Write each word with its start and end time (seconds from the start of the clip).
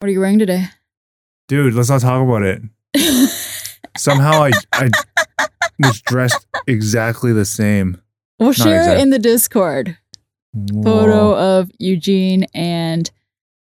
What 0.00 0.08
are 0.08 0.12
you 0.12 0.20
wearing 0.20 0.38
today? 0.38 0.64
Dude, 1.46 1.74
let's 1.74 1.90
not 1.90 2.00
talk 2.00 2.22
about 2.26 2.42
it. 2.42 2.62
Somehow 3.98 4.44
I 4.44 4.50
I 4.72 4.88
was 5.78 6.00
dressed 6.00 6.46
exactly 6.66 7.34
the 7.34 7.44
same. 7.44 8.00
We'll 8.38 8.54
share 8.54 8.80
exact- 8.80 9.02
in 9.02 9.10
the 9.10 9.18
Discord. 9.18 9.98
Photo 10.82 11.36
of 11.36 11.70
Eugene 11.78 12.46
and 12.54 13.10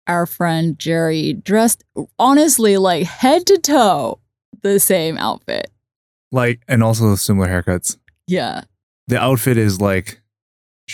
our 0.07 0.25
friend 0.25 0.79
Jerry 0.79 1.33
dressed 1.33 1.83
honestly 2.21 2.77
like 2.77 3.05
head 3.09 3.45
to 3.47 3.59
toe 3.59 4.21
the 4.63 4.79
same 4.79 5.19
outfit. 5.19 5.73
Like 6.31 6.63
and 6.69 6.85
also 6.85 7.17
similar 7.17 7.49
haircuts. 7.49 7.97
Yeah. 8.29 8.63
The 9.09 9.19
outfit 9.19 9.57
is 9.57 9.81
like 9.81 10.23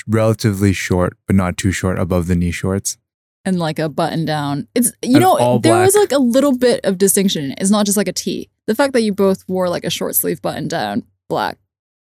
relatively 0.06 0.72
short, 0.72 1.18
but 1.26 1.36
not 1.36 1.58
too 1.58 1.70
short 1.70 1.98
above 1.98 2.29
the 2.29 2.34
knee 2.34 2.50
shorts. 2.50 2.96
And 3.48 3.58
like 3.58 3.78
a 3.78 3.88
button 3.88 4.24
down. 4.24 4.68
It's 4.74 4.92
you 5.02 5.16
And 5.16 5.20
know, 5.20 5.58
there 5.62 5.80
was 5.80 5.94
like 5.94 6.12
a 6.12 6.18
little 6.18 6.56
bit 6.56 6.80
of 6.84 6.98
distinction. 6.98 7.54
It's 7.59 7.70
not 7.70 7.86
just 7.86 7.96
like 7.96 8.09
a 8.09 8.12
tee. 8.12 8.50
The 8.66 8.74
fact 8.74 8.92
that 8.92 9.02
you 9.02 9.12
both 9.14 9.45
wore 9.48 9.68
like 9.68 9.84
a 9.84 9.90
short 9.90 10.14
sleeve 10.14 10.42
button 10.42 10.68
down 10.68 11.04
black 11.28 11.59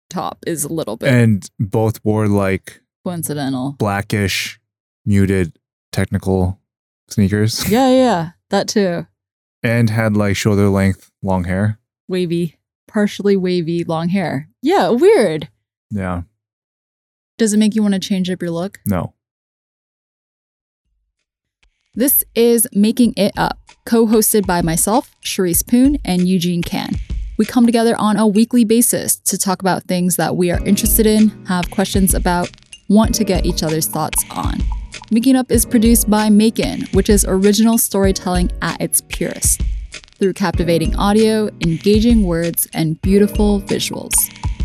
top 0.10 0.40
is 0.48 0.64
a 0.64 0.74
little 0.74 0.98
bit 0.98 1.10
And 1.14 1.48
both 1.60 2.04
wore 2.04 2.28
like 2.28 2.82
coincidental. 3.04 3.76
blackish, 3.78 4.60
muted 5.06 5.58
technical 5.92 6.60
sneakers 7.10 7.70
Yeah, 7.70 7.90
yeah, 7.92 8.30
that 8.50 8.68
too. 8.68 9.06
and 9.64 9.90
had 9.90 10.18
like 10.18 10.36
shoulder 10.36 10.70
length 10.70 11.12
long 11.22 11.44
hair. 11.44 11.80
Wavy, 12.08 12.58
partially 12.88 13.36
wavy 13.38 13.84
long 13.84 14.10
hair. 14.10 14.50
Yeah, 14.64 14.90
weird. 14.90 15.50
Yeah. 15.92 16.24
Does 17.38 17.54
it 17.54 17.58
make 17.58 17.76
you 17.76 17.82
want 17.84 17.94
to 17.94 18.00
change 18.00 18.30
up 18.30 18.42
your 18.42 18.52
look? 18.52 18.80
No. 18.86 19.14
This 22.00 22.24
is 22.34 22.66
Making 22.72 23.14
It 23.18 23.34
Up, 23.36 23.60
co 23.84 24.08
hosted 24.08 24.48
by 24.48 24.62
myself, 24.62 25.14
Charisse 25.22 25.68
Poon, 25.68 25.98
and 26.06 26.30
Eugene 26.30 26.64
Kan. 26.64 26.92
We 27.38 27.44
come 27.44 27.66
together 27.66 27.94
on 27.98 28.16
a 28.16 28.26
weekly 28.26 28.64
basis 28.64 29.18
to 29.18 29.38
talk 29.38 29.62
about 29.62 29.84
things 29.84 30.16
that 30.16 30.38
we 30.38 30.50
are 30.50 30.66
interested 30.66 31.06
in, 31.06 31.28
have 31.48 31.70
questions 31.72 32.14
about, 32.14 32.52
want 32.88 33.14
to 33.16 33.26
get 33.26 33.46
each 33.46 33.64
other's 33.64 33.86
thoughts 33.86 34.24
on. 34.32 34.60
Making 35.12 35.36
It 35.36 35.40
Up 35.40 35.52
is 35.52 35.66
produced 35.66 36.10
by 36.10 36.30
MAEKAN, 36.30 36.96
which 36.96 37.10
is 37.10 37.26
original 37.28 37.78
storytelling 37.78 38.50
at 38.62 38.80
its 38.80 39.02
purest, 39.10 39.62
through 40.20 40.32
captivating 40.32 40.96
audio, 40.96 41.50
engaging 41.60 42.24
words, 42.24 42.66
and 42.74 43.02
beautiful 43.02 43.60
visuals. 43.64 44.14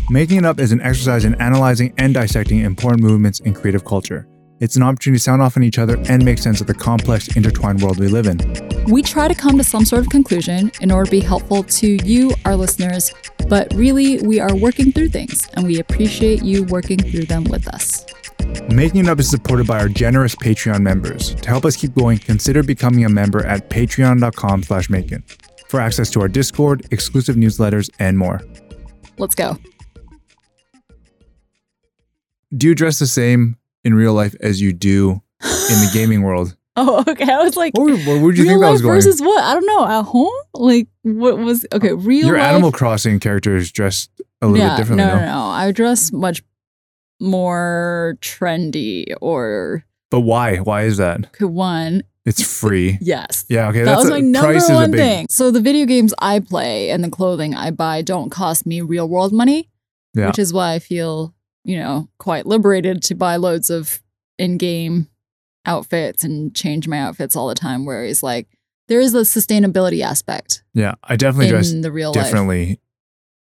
Making 0.09 0.37
it 0.37 0.45
up 0.45 0.61
is 0.61 0.71
an 0.71 0.79
exercise 0.79 1.25
in 1.25 1.35
analyzing 1.41 1.93
and 1.97 2.13
dissecting 2.13 2.59
important 2.59 3.03
movements 3.03 3.41
in 3.41 3.53
creative 3.53 3.83
culture. 3.83 4.25
It's 4.61 4.77
an 4.77 4.83
opportunity 4.83 5.19
to 5.19 5.23
sound 5.23 5.41
off 5.41 5.57
on 5.57 5.63
each 5.63 5.77
other 5.77 5.97
and 6.07 6.23
make 6.23 6.37
sense 6.37 6.61
of 6.61 6.67
the 6.67 6.73
complex, 6.73 7.35
intertwined 7.35 7.81
world 7.81 7.99
we 7.99 8.07
live 8.07 8.25
in. 8.25 8.39
We 8.85 9.01
try 9.01 9.27
to 9.27 9.35
come 9.35 9.57
to 9.57 9.63
some 9.65 9.83
sort 9.83 10.03
of 10.03 10.09
conclusion 10.09 10.71
in 10.79 10.91
order 10.91 11.05
to 11.05 11.11
be 11.11 11.19
helpful 11.19 11.63
to 11.63 11.97
you, 12.05 12.31
our 12.45 12.55
listeners, 12.55 13.13
but 13.49 13.73
really, 13.73 14.21
we 14.21 14.39
are 14.39 14.55
working 14.55 14.93
through 14.93 15.09
things 15.09 15.45
and 15.55 15.67
we 15.67 15.79
appreciate 15.79 16.41
you 16.41 16.63
working 16.63 16.99
through 16.99 17.25
them 17.25 17.43
with 17.43 17.67
us. 17.67 18.05
Making 18.69 19.01
It 19.01 19.09
Up 19.09 19.19
is 19.19 19.29
supported 19.29 19.67
by 19.67 19.79
our 19.79 19.89
generous 19.89 20.35
Patreon 20.35 20.79
members. 20.79 21.35
To 21.35 21.49
help 21.49 21.65
us 21.65 21.75
keep 21.75 21.93
going, 21.93 22.19
consider 22.19 22.63
becoming 22.63 23.03
a 23.03 23.09
member 23.09 23.45
at 23.45 23.69
patreon.com 23.69 24.63
slash 24.63 24.89
making 24.89 25.23
for 25.67 25.81
access 25.81 26.09
to 26.11 26.21
our 26.21 26.27
Discord, 26.29 26.87
exclusive 26.91 27.35
newsletters, 27.35 27.89
and 27.99 28.17
more. 28.17 28.41
Let's 29.17 29.35
go. 29.35 29.57
Do 32.55 32.67
you 32.67 32.75
dress 32.75 32.99
the 32.99 33.07
same 33.07 33.57
in 33.85 33.93
real 33.93 34.13
life 34.13 34.35
as 34.41 34.59
you 34.59 34.73
do 34.73 35.21
in 35.41 35.77
the 35.79 35.89
gaming 35.93 36.21
world? 36.23 36.57
Oh, 36.75 37.05
okay. 37.07 37.31
I 37.31 37.37
was 37.41 37.55
like, 37.55 37.73
What, 37.77 37.85
would- 37.85 38.05
where 38.05 38.21
would 38.21 38.37
you 38.37 38.43
think 38.43 38.59
that 38.59 38.69
was 38.69 38.81
going? 38.81 38.95
versus 38.95 39.21
what? 39.21 39.41
I 39.41 39.53
don't 39.53 39.65
know. 39.65 39.85
At 39.87 40.03
home? 40.03 40.33
Like, 40.53 40.89
what 41.03 41.37
was 41.37 41.65
okay? 41.71 41.93
Real 41.93 42.27
Your 42.27 42.37
life. 42.37 42.47
Animal 42.47 42.73
Crossing 42.73 43.19
character 43.21 43.55
is 43.55 43.71
dressed 43.71 44.09
a 44.41 44.47
little 44.47 44.65
yeah, 44.67 44.75
bit 44.75 44.81
differently. 44.81 45.05
no, 45.07 45.15
No, 45.19 45.25
no. 45.25 45.39
I 45.45 45.71
dress 45.71 46.11
much 46.11 46.43
more 47.21 48.17
trendy 48.21 49.13
or 49.21 49.85
But 50.11 50.21
why? 50.21 50.57
Why 50.57 50.83
is 50.83 50.97
that? 50.97 51.27
okay, 51.27 51.45
one. 51.45 52.03
It's 52.25 52.41
free. 52.41 52.97
Yes. 53.01 53.45
Yeah, 53.49 53.69
okay. 53.69 53.79
that 53.83 53.85
that's 53.85 53.97
was 54.05 54.07
a, 54.09 54.13
my 54.13 54.19
number 54.19 54.51
price 54.53 54.67
one 54.69 54.89
big, 54.91 54.99
thing. 54.99 55.27
So 55.29 55.51
the 55.51 55.61
video 55.61 55.85
games 55.85 56.11
I 56.19 56.39
play 56.39 56.89
and 56.89 57.03
the 57.03 57.09
clothing 57.09 57.53
I 57.53 57.69
buy 57.69 58.01
don't 58.01 58.31
cost 58.31 58.65
me 58.65 58.81
real 58.81 59.07
world 59.07 59.31
money, 59.31 59.69
Yeah. 60.15 60.27
which 60.27 60.39
is 60.39 60.51
why 60.51 60.73
I 60.73 60.79
feel, 60.79 61.34
you 61.65 61.77
know, 61.77 62.07
quite 62.19 62.45
liberated 62.45 63.01
to 63.03 63.15
buy 63.15 63.35
loads 63.35 63.69
of 63.69 64.01
in-game 64.37 65.09
outfits 65.65 66.23
and 66.23 66.55
change 66.55 66.87
my 66.87 66.99
outfits 66.99 67.35
all 67.35 67.47
the 67.47 67.55
time. 67.55 67.85
Whereas 67.85 68.21
like 68.23 68.47
there 68.87 68.99
is 68.99 69.13
a 69.15 69.21
sustainability 69.21 70.01
aspect 70.01 70.63
Yeah, 70.73 70.93
I 71.03 71.15
definitely 71.15 71.49
dress 71.49 71.71
in 71.71 71.81
the 71.81 71.91
real 71.91 72.13
life. 72.13 72.23
differently 72.25 72.79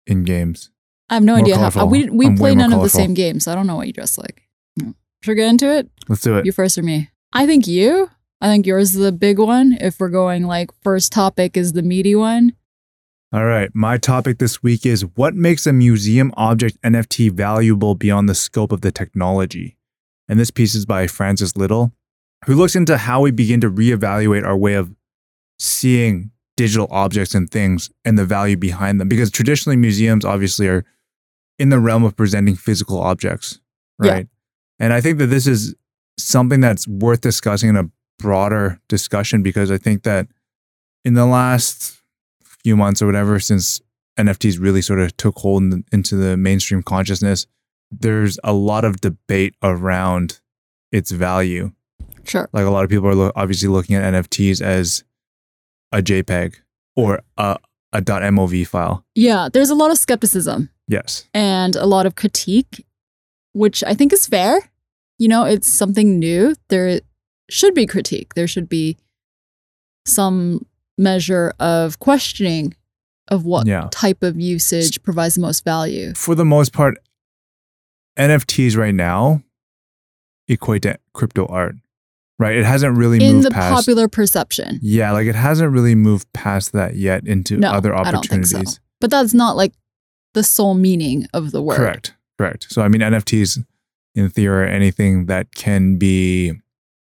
in 0.08 0.24
games. 0.24 0.72
I 1.10 1.16
have 1.16 1.24
no 1.24 1.34
more 1.34 1.42
idea 1.44 1.56
how. 1.56 1.70
colorful. 1.70 1.90
We 1.90 2.10
we 2.10 2.28
I'm 2.28 2.38
play 2.38 2.56
none 2.56 2.74
of 2.74 2.82
the 2.82 2.90
same 2.90 3.14
games, 3.14 3.44
so 3.44 3.52
I 3.52 3.56
don't 3.56 3.68
know 3.68 3.76
what 3.76 3.88
you 3.88 3.94
dress 3.94 4.18
like. 4.18 4.42
Hmm. 4.80 4.92
Should 5.22 5.32
we 5.32 5.36
get 5.36 5.50
into 5.50 5.68
it? 5.70 5.90
Let's 6.08 6.22
do 6.22 6.38
it. 6.38 6.46
You 6.46 6.52
first 6.54 6.78
or 6.78 6.84
me? 6.84 7.10
I 7.34 7.46
think 7.46 7.68
you. 7.68 8.10
I 8.42 8.48
think 8.48 8.66
yours 8.66 8.96
is 8.96 9.02
the 9.02 9.12
big 9.12 9.38
one. 9.40 9.78
If 9.80 10.00
we're 10.00 10.10
going 10.10 10.44
like 10.48 10.70
first 10.82 11.12
topic 11.12 11.56
is 11.58 11.74
the 11.74 11.82
meaty 11.84 12.16
one. 12.16 12.54
All 13.34 13.46
right. 13.46 13.72
My 13.74 13.98
topic 13.98 14.38
this 14.38 14.62
week 14.62 14.86
is 14.86 15.02
what 15.16 15.34
makes 15.34 15.66
a 15.66 15.74
museum 15.74 16.32
object 16.38 16.80
NFT 16.84 17.32
valuable 17.32 17.96
beyond 17.96 18.30
the 18.30 18.36
scope 18.36 18.72
of 18.72 18.82
the 18.82 18.92
technology? 18.92 19.76
And 20.30 20.40
this 20.40 20.52
piece 20.52 20.76
is 20.76 20.86
by 20.86 21.08
Frances 21.08 21.58
Liddell, 21.58 21.92
who 22.46 22.54
looks 22.54 22.76
into 22.76 22.96
how 22.96 23.22
we 23.22 23.32
begin 23.32 23.60
to 23.62 23.72
reevaluate 23.72 24.46
our 24.46 24.56
way 24.56 24.76
of 24.76 24.94
seeing 25.58 26.30
digital 26.56 26.88
objects 26.92 27.34
and 27.34 27.50
things 27.50 27.90
and 28.06 28.20
the 28.20 28.26
value 28.26 28.56
behind 28.56 29.02
them. 29.02 29.08
Because 29.08 29.32
traditionally, 29.32 29.78
museums 29.78 30.24
obviously 30.24 30.68
are 30.68 30.86
in 31.58 31.70
the 31.70 31.80
realm 31.80 32.04
of 32.04 32.16
presenting 32.16 32.56
physical 32.56 33.00
objects, 33.00 33.60
Yeah. 34.02 34.12
right? 34.12 34.28
And 34.80 34.94
I 34.94 35.02
think 35.02 35.18
that 35.18 35.28
this 35.28 35.48
is 35.48 35.74
something 36.20 36.60
that's 36.60 36.88
worth 36.88 37.22
discussing 37.22 37.70
in 37.70 37.78
a 37.78 37.90
broader 38.20 38.80
discussion 38.88 39.42
because 39.42 39.72
I 39.72 39.80
think 39.80 40.04
that 40.04 40.28
in 41.04 41.16
the 41.16 41.26
last 41.26 42.03
few 42.64 42.76
months 42.78 43.02
or 43.02 43.06
whatever, 43.06 43.40
since 43.40 43.82
NFTs 44.20 44.60
really 44.60 44.82
sort 44.82 45.00
of 45.00 45.16
took 45.18 45.38
hold 45.40 45.64
in, 45.64 45.84
into 45.92 46.16
the 46.16 46.38
mainstream 46.38 46.84
consciousness, 46.84 47.48
there's 47.92 48.40
a 48.44 48.54
lot 48.54 48.86
of 48.86 49.02
debate 49.02 49.56
around 49.64 50.40
its 50.92 51.12
value. 51.12 51.72
Sure. 52.24 52.50
Like 52.54 52.66
a 52.66 52.70
lot 52.70 52.84
of 52.84 52.90
people 52.90 53.08
are 53.08 53.16
lo- 53.16 53.32
obviously 53.36 53.68
looking 53.70 53.96
at 53.96 54.14
NFTs 54.14 54.62
as 54.62 55.04
a 55.92 56.02
JPEG 56.02 56.56
or 56.96 57.22
a, 57.38 57.58
a 57.92 58.02
.mov 58.02 58.68
file. 58.68 59.06
Yeah, 59.16 59.50
there's 59.52 59.70
a 59.70 59.76
lot 59.76 59.92
of 59.92 59.98
skepticism 59.98 60.70
Yes. 60.88 61.28
and 61.34 61.76
a 61.76 61.86
lot 61.86 62.06
of 62.06 62.16
critique, 62.16 62.86
which 63.54 63.84
I 63.84 63.94
think 63.94 64.14
is 64.14 64.26
fair. 64.28 64.70
You 65.20 65.28
know, 65.28 65.44
it's 65.44 65.72
something 65.72 66.18
new. 66.20 66.56
There 66.70 67.02
should 67.50 67.74
be 67.74 67.86
critique. 67.86 68.34
There 68.36 68.48
should 68.48 68.70
be 68.70 68.98
some 70.06 70.66
measure 70.98 71.54
of 71.60 72.00
questioning 72.00 72.76
of 73.30 73.46
what 73.46 73.66
Yeah. 73.68 73.88
type 73.92 74.22
of 74.24 74.40
usage 74.40 75.02
provides 75.04 75.36
the 75.36 75.42
most 75.42 75.64
value. 75.64 76.14
For 76.16 76.36
the 76.36 76.46
most 76.46 76.74
part, 76.74 76.98
NFTs 78.18 78.78
right 78.78 78.94
now 78.94 79.42
equate 80.48 80.84
to 80.84 81.00
crypto 81.14 81.46
art, 81.48 81.76
right? 82.38 82.56
It 82.56 82.66
hasn't 82.66 82.98
really 82.98 83.24
In 83.24 83.36
moved 83.36 83.48
the 83.48 83.52
past. 83.52 83.74
popular 83.74 84.08
perception. 84.08 84.80
yeah, 84.82 85.12
like 85.12 85.26
it 85.28 85.36
hasn't 85.36 85.72
really 85.72 85.96
moved 85.96 86.32
past 86.34 86.74
that 86.74 86.96
yet 86.96 87.26
into 87.26 87.58
No, 87.58 87.72
other 87.72 87.96
I 87.96 88.12
don't 88.12 88.26
think 88.28 88.46
so. 88.46 88.58
opportunities. 88.58 88.80
But 89.00 89.10
that's 89.10 89.34
not 89.34 89.56
like 89.56 89.74
the 90.34 90.44
sole 90.44 90.74
meaning 90.76 91.28
of 91.34 91.52
the 91.52 91.62
word. 91.62 91.78
Correct. 91.78 92.14
Correct. 92.38 92.68
So 92.70 92.82
I 92.82 92.88
mean 92.88 93.02
NFTs 93.02 93.64
in 94.16 94.30
theory 94.30 94.66
are 94.66 94.68
anything 94.68 95.26
that 95.28 95.56
can 95.56 95.98
be 95.98 96.54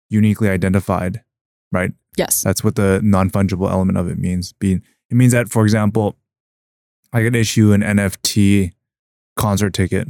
uniquely 0.09 0.49
identified, 0.49 1.21
right? 1.71 1.91
Yes. 2.17 2.41
That's 2.41 2.63
what 2.63 2.75
the 2.75 2.99
non-fungible 3.03 3.69
element 3.69 3.97
of 3.97 4.09
it 4.09 4.17
means. 4.17 4.53
Being 4.53 4.81
it 5.09 5.15
means 5.15 5.31
that, 5.31 5.49
for 5.49 5.63
example, 5.63 6.17
I 7.13 7.21
could 7.21 7.35
issue 7.35 7.71
an 7.71 7.81
NFT 7.81 8.73
concert 9.35 9.73
ticket, 9.73 10.07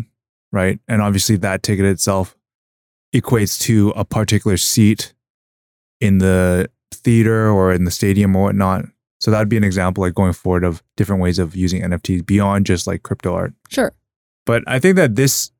right? 0.52 0.80
And 0.88 1.02
obviously 1.02 1.36
that 1.38 1.62
ticket 1.62 1.86
itself 1.86 2.36
equates 3.14 3.60
to 3.62 3.94
a 3.96 4.04
particular 4.04 4.58
seat 4.58 5.14
in 6.02 6.18
the 6.18 6.70
theater 6.92 7.50
or 7.50 7.72
in 7.72 7.84
the 7.84 7.92
stadium 7.92 8.36
or 8.36 8.44
whatnot. 8.44 8.86
So 9.20 9.32
that'd 9.32 9.50
be 9.50 9.58
an 9.58 9.64
example 9.64 10.04
like 10.04 10.14
going 10.14 10.34
forward 10.34 10.64
of 10.64 10.84
different 10.96 11.22
ways 11.22 11.40
of 11.40 11.56
using 11.56 11.82
NFTs 11.82 12.26
beyond 12.26 12.66
just 12.66 12.88
like 12.88 13.04
crypto 13.04 13.34
art. 13.34 13.54
Sure. 13.70 13.94
But 14.46 14.64
I 14.68 14.80
think 14.80 14.96
that 14.96 15.16
this 15.16 15.52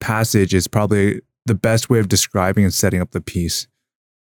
passage 0.00 0.52
is 0.52 0.66
probably 0.68 1.20
the 1.46 1.54
best 1.54 1.90
way 1.90 1.98
of 1.98 2.08
describing 2.08 2.64
and 2.64 2.74
setting 2.74 3.00
up 3.00 3.12
the 3.12 3.20
piece. 3.20 3.66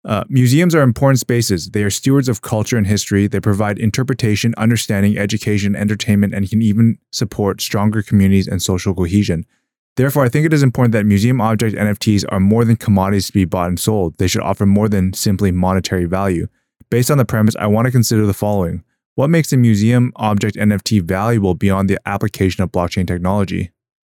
Uh, 0.04 0.24
museums 0.28 0.74
are 0.74 0.82
important 0.82 1.18
spaces. 1.18 1.70
They 1.70 1.82
are 1.82 1.90
stewards 1.90 2.28
of 2.28 2.40
culture 2.40 2.78
and 2.78 2.86
history. 2.86 3.26
They 3.26 3.40
provide 3.40 3.78
interpretation, 3.78 4.54
understanding, 4.56 5.18
education, 5.18 5.76
entertainment, 5.76 6.34
and 6.34 6.48
can 6.48 6.62
even 6.62 6.98
support 7.12 7.60
stronger 7.60 8.02
communities 8.02 8.48
and 8.48 8.62
social 8.62 8.94
cohesion. 8.94 9.44
Therefore, 9.96 10.24
I 10.24 10.30
think 10.30 10.46
it 10.46 10.52
is 10.54 10.62
important 10.62 10.92
that 10.92 11.04
museum 11.04 11.40
object 11.40 11.76
NFTs 11.76 12.24
are 12.30 12.40
more 12.40 12.64
than 12.64 12.76
commodities 12.76 13.26
to 13.26 13.32
be 13.32 13.44
bought 13.44 13.68
and 13.68 13.78
sold. 13.78 14.16
They 14.16 14.28
should 14.28 14.40
offer 14.40 14.64
more 14.64 14.88
than 14.88 15.12
simply 15.12 15.50
monetary 15.50 16.06
value. 16.06 16.46
Based 16.90 17.10
on 17.10 17.18
the 17.18 17.24
premise, 17.26 17.54
I 17.56 17.66
want 17.66 17.86
to 17.86 17.92
consider 17.92 18.24
the 18.24 18.32
following. 18.32 18.82
What 19.16 19.28
makes 19.28 19.52
a 19.52 19.56
museum 19.58 20.12
object 20.16 20.56
NFT 20.56 21.02
valuable 21.02 21.54
beyond 21.54 21.90
the 21.90 21.98
application 22.06 22.62
of 22.62 22.72
blockchain 22.72 23.06
technology? 23.06 23.70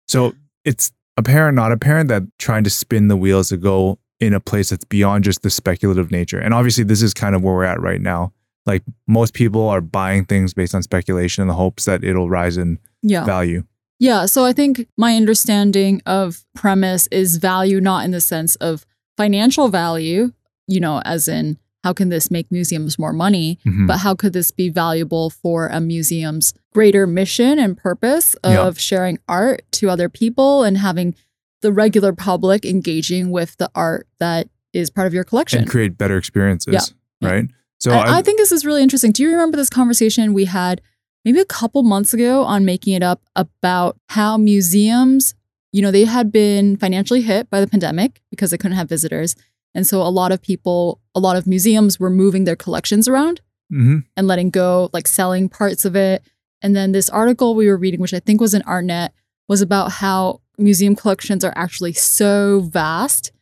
So 0.07 0.35
it's 0.65 0.93
apparent, 1.17 1.57
not 1.57 1.73
apparent, 1.73 2.09
that 2.09 2.23
trying 2.39 2.63
to 2.65 2.71
spin 2.71 3.09
the 3.09 3.17
wheels 3.17 3.49
to 3.49 3.57
go 3.57 3.99
in 4.23 4.33
a 4.33 4.41
place 4.41 4.71
that's 4.71 4.85
beyond 4.85 5.25
just 5.25 5.43
the 5.43 5.51
speculative 5.51 6.11
nature. 6.13 6.39
And 6.39 6.55
obviously, 6.55 6.85
this 6.85 7.03
is 7.03 7.13
kind 7.13 7.35
of 7.35 7.43
where 7.43 7.55
we're 7.55 7.65
at 7.65 7.81
right 7.81 8.01
now. 8.01 8.33
Like 8.65 8.85
most 9.09 9.35
people 9.35 9.69
are 9.69 9.81
buying 9.81 10.25
things 10.25 10.55
based 10.55 10.75
on 10.75 10.83
speculation 10.83 11.43
in 11.43 11.49
the 11.49 11.55
hopes 11.55 11.85
that 11.87 12.05
it'll 12.05 12.31
rise 12.31 12.57
in 12.57 12.79
Yeah. 13.03 13.25
value. 13.25 13.65
Yeah. 13.99 14.27
So 14.27 14.45
I 14.45 14.53
think 14.53 14.87
my 14.97 15.17
understanding 15.17 16.01
of 16.07 16.45
premise 16.55 17.09
is 17.11 17.37
value 17.39 17.81
not 17.81 18.05
in 18.05 18.13
the 18.13 18.21
sense 18.21 18.55
of 18.57 18.87
financial 19.17 19.69
value, 19.69 20.33
you 20.69 20.79
know, 20.81 21.03
as 21.05 21.27
in 21.27 21.59
how 21.83 21.93
can 21.93 22.09
this 22.11 22.31
make 22.31 22.51
museums 22.53 22.97
more 23.01 23.13
money, 23.13 23.59
Mhm. 23.67 23.89
but 23.89 23.99
how 23.99 24.15
could 24.15 24.33
this 24.33 24.53
be 24.53 24.69
valuable 24.69 25.31
for 25.31 25.67
a 25.67 25.81
museum's 25.81 26.55
greater 26.73 27.09
mission 27.09 27.59
and 27.59 27.77
purpose 27.77 28.35
of 28.45 28.53
Yeah. 28.55 28.71
sharing 28.77 29.19
art 29.29 29.63
to 29.73 29.91
other 29.91 30.09
people 30.09 30.63
and 30.63 30.79
having 30.79 31.17
the 31.63 31.73
regular 31.73 32.13
public 32.13 32.65
engaging 32.65 33.31
with 33.31 33.57
the 33.57 33.71
art 33.75 34.07
that 34.21 34.49
is 34.73 34.91
part 34.91 35.07
of 35.07 35.15
your 35.15 35.25
collection? 35.25 35.61
and 35.61 35.71
create 35.71 35.97
better 35.99 36.17
experiences, 36.17 36.73
Yeah. 36.75 36.81
Yeah. 37.21 37.35
right? 37.35 37.45
So 37.79 37.91
I, 37.93 38.19
I 38.19 38.23
think 38.23 38.39
this 38.39 38.53
is 38.53 38.65
really 38.65 38.83
interesting. 38.83 39.11
Do 39.11 39.23
you 39.23 39.31
remember 39.31 39.57
this 39.57 39.69
conversation 39.71 40.33
we 40.35 40.45
had 40.45 40.81
maybe 41.25 41.41
a 41.41 41.45
couple 41.45 41.83
months 41.83 42.15
ago 42.15 42.45
on 42.45 42.65
making 42.65 42.93
it 42.95 43.03
up 43.03 43.23
about 43.35 43.97
how 44.11 44.37
museums, 44.37 45.35
you 45.73 45.83
know, 45.83 45.91
they 45.91 46.05
had 46.05 46.31
been 46.31 46.77
financially 46.77 47.23
hit 47.23 47.51
by 47.51 47.61
the 47.61 47.67
pandemic 47.67 48.21
because 48.31 48.51
they 48.51 48.57
couldn't 48.59 48.77
have 48.77 48.89
visitors. 48.89 49.35
And 49.75 49.87
so 49.87 50.01
a 50.03 50.11
lot 50.11 50.31
of 50.33 50.41
people, 50.43 51.01
a 51.15 51.21
lot 51.21 51.37
of 51.37 51.47
museums 51.47 51.99
were 51.99 52.11
moving 52.11 52.45
their 52.45 52.57
collections 52.57 53.09
around 53.09 53.41
Mhm. 53.73 54.05
and 54.17 54.27
letting 54.29 54.51
go, 54.51 54.91
like 54.93 55.09
selling 55.09 55.49
parts 55.49 55.85
of 55.85 55.97
it. 55.97 56.23
And 56.61 56.77
then 56.77 56.93
this 56.93 57.09
article 57.09 57.55
we 57.57 57.67
were 57.69 57.77
reading, 57.77 58.01
which 58.01 58.15
I 58.15 58.21
think 58.21 58.41
was 58.41 58.55
in 58.55 58.63
ArtNet, 58.63 59.11
was 59.49 59.61
about 59.61 59.93
how 59.93 60.41
museum 60.59 60.95
collections 60.95 61.45
are 61.45 61.53
actually 61.57 61.93
so 61.93 62.61
vast 62.61 63.33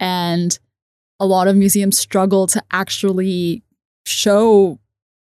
and 0.00 0.58
a 1.20 1.26
lot 1.26 1.48
of 1.48 1.56
museums 1.56 1.98
struggle 1.98 2.46
to 2.46 2.62
actually 2.70 3.62
show 4.06 4.78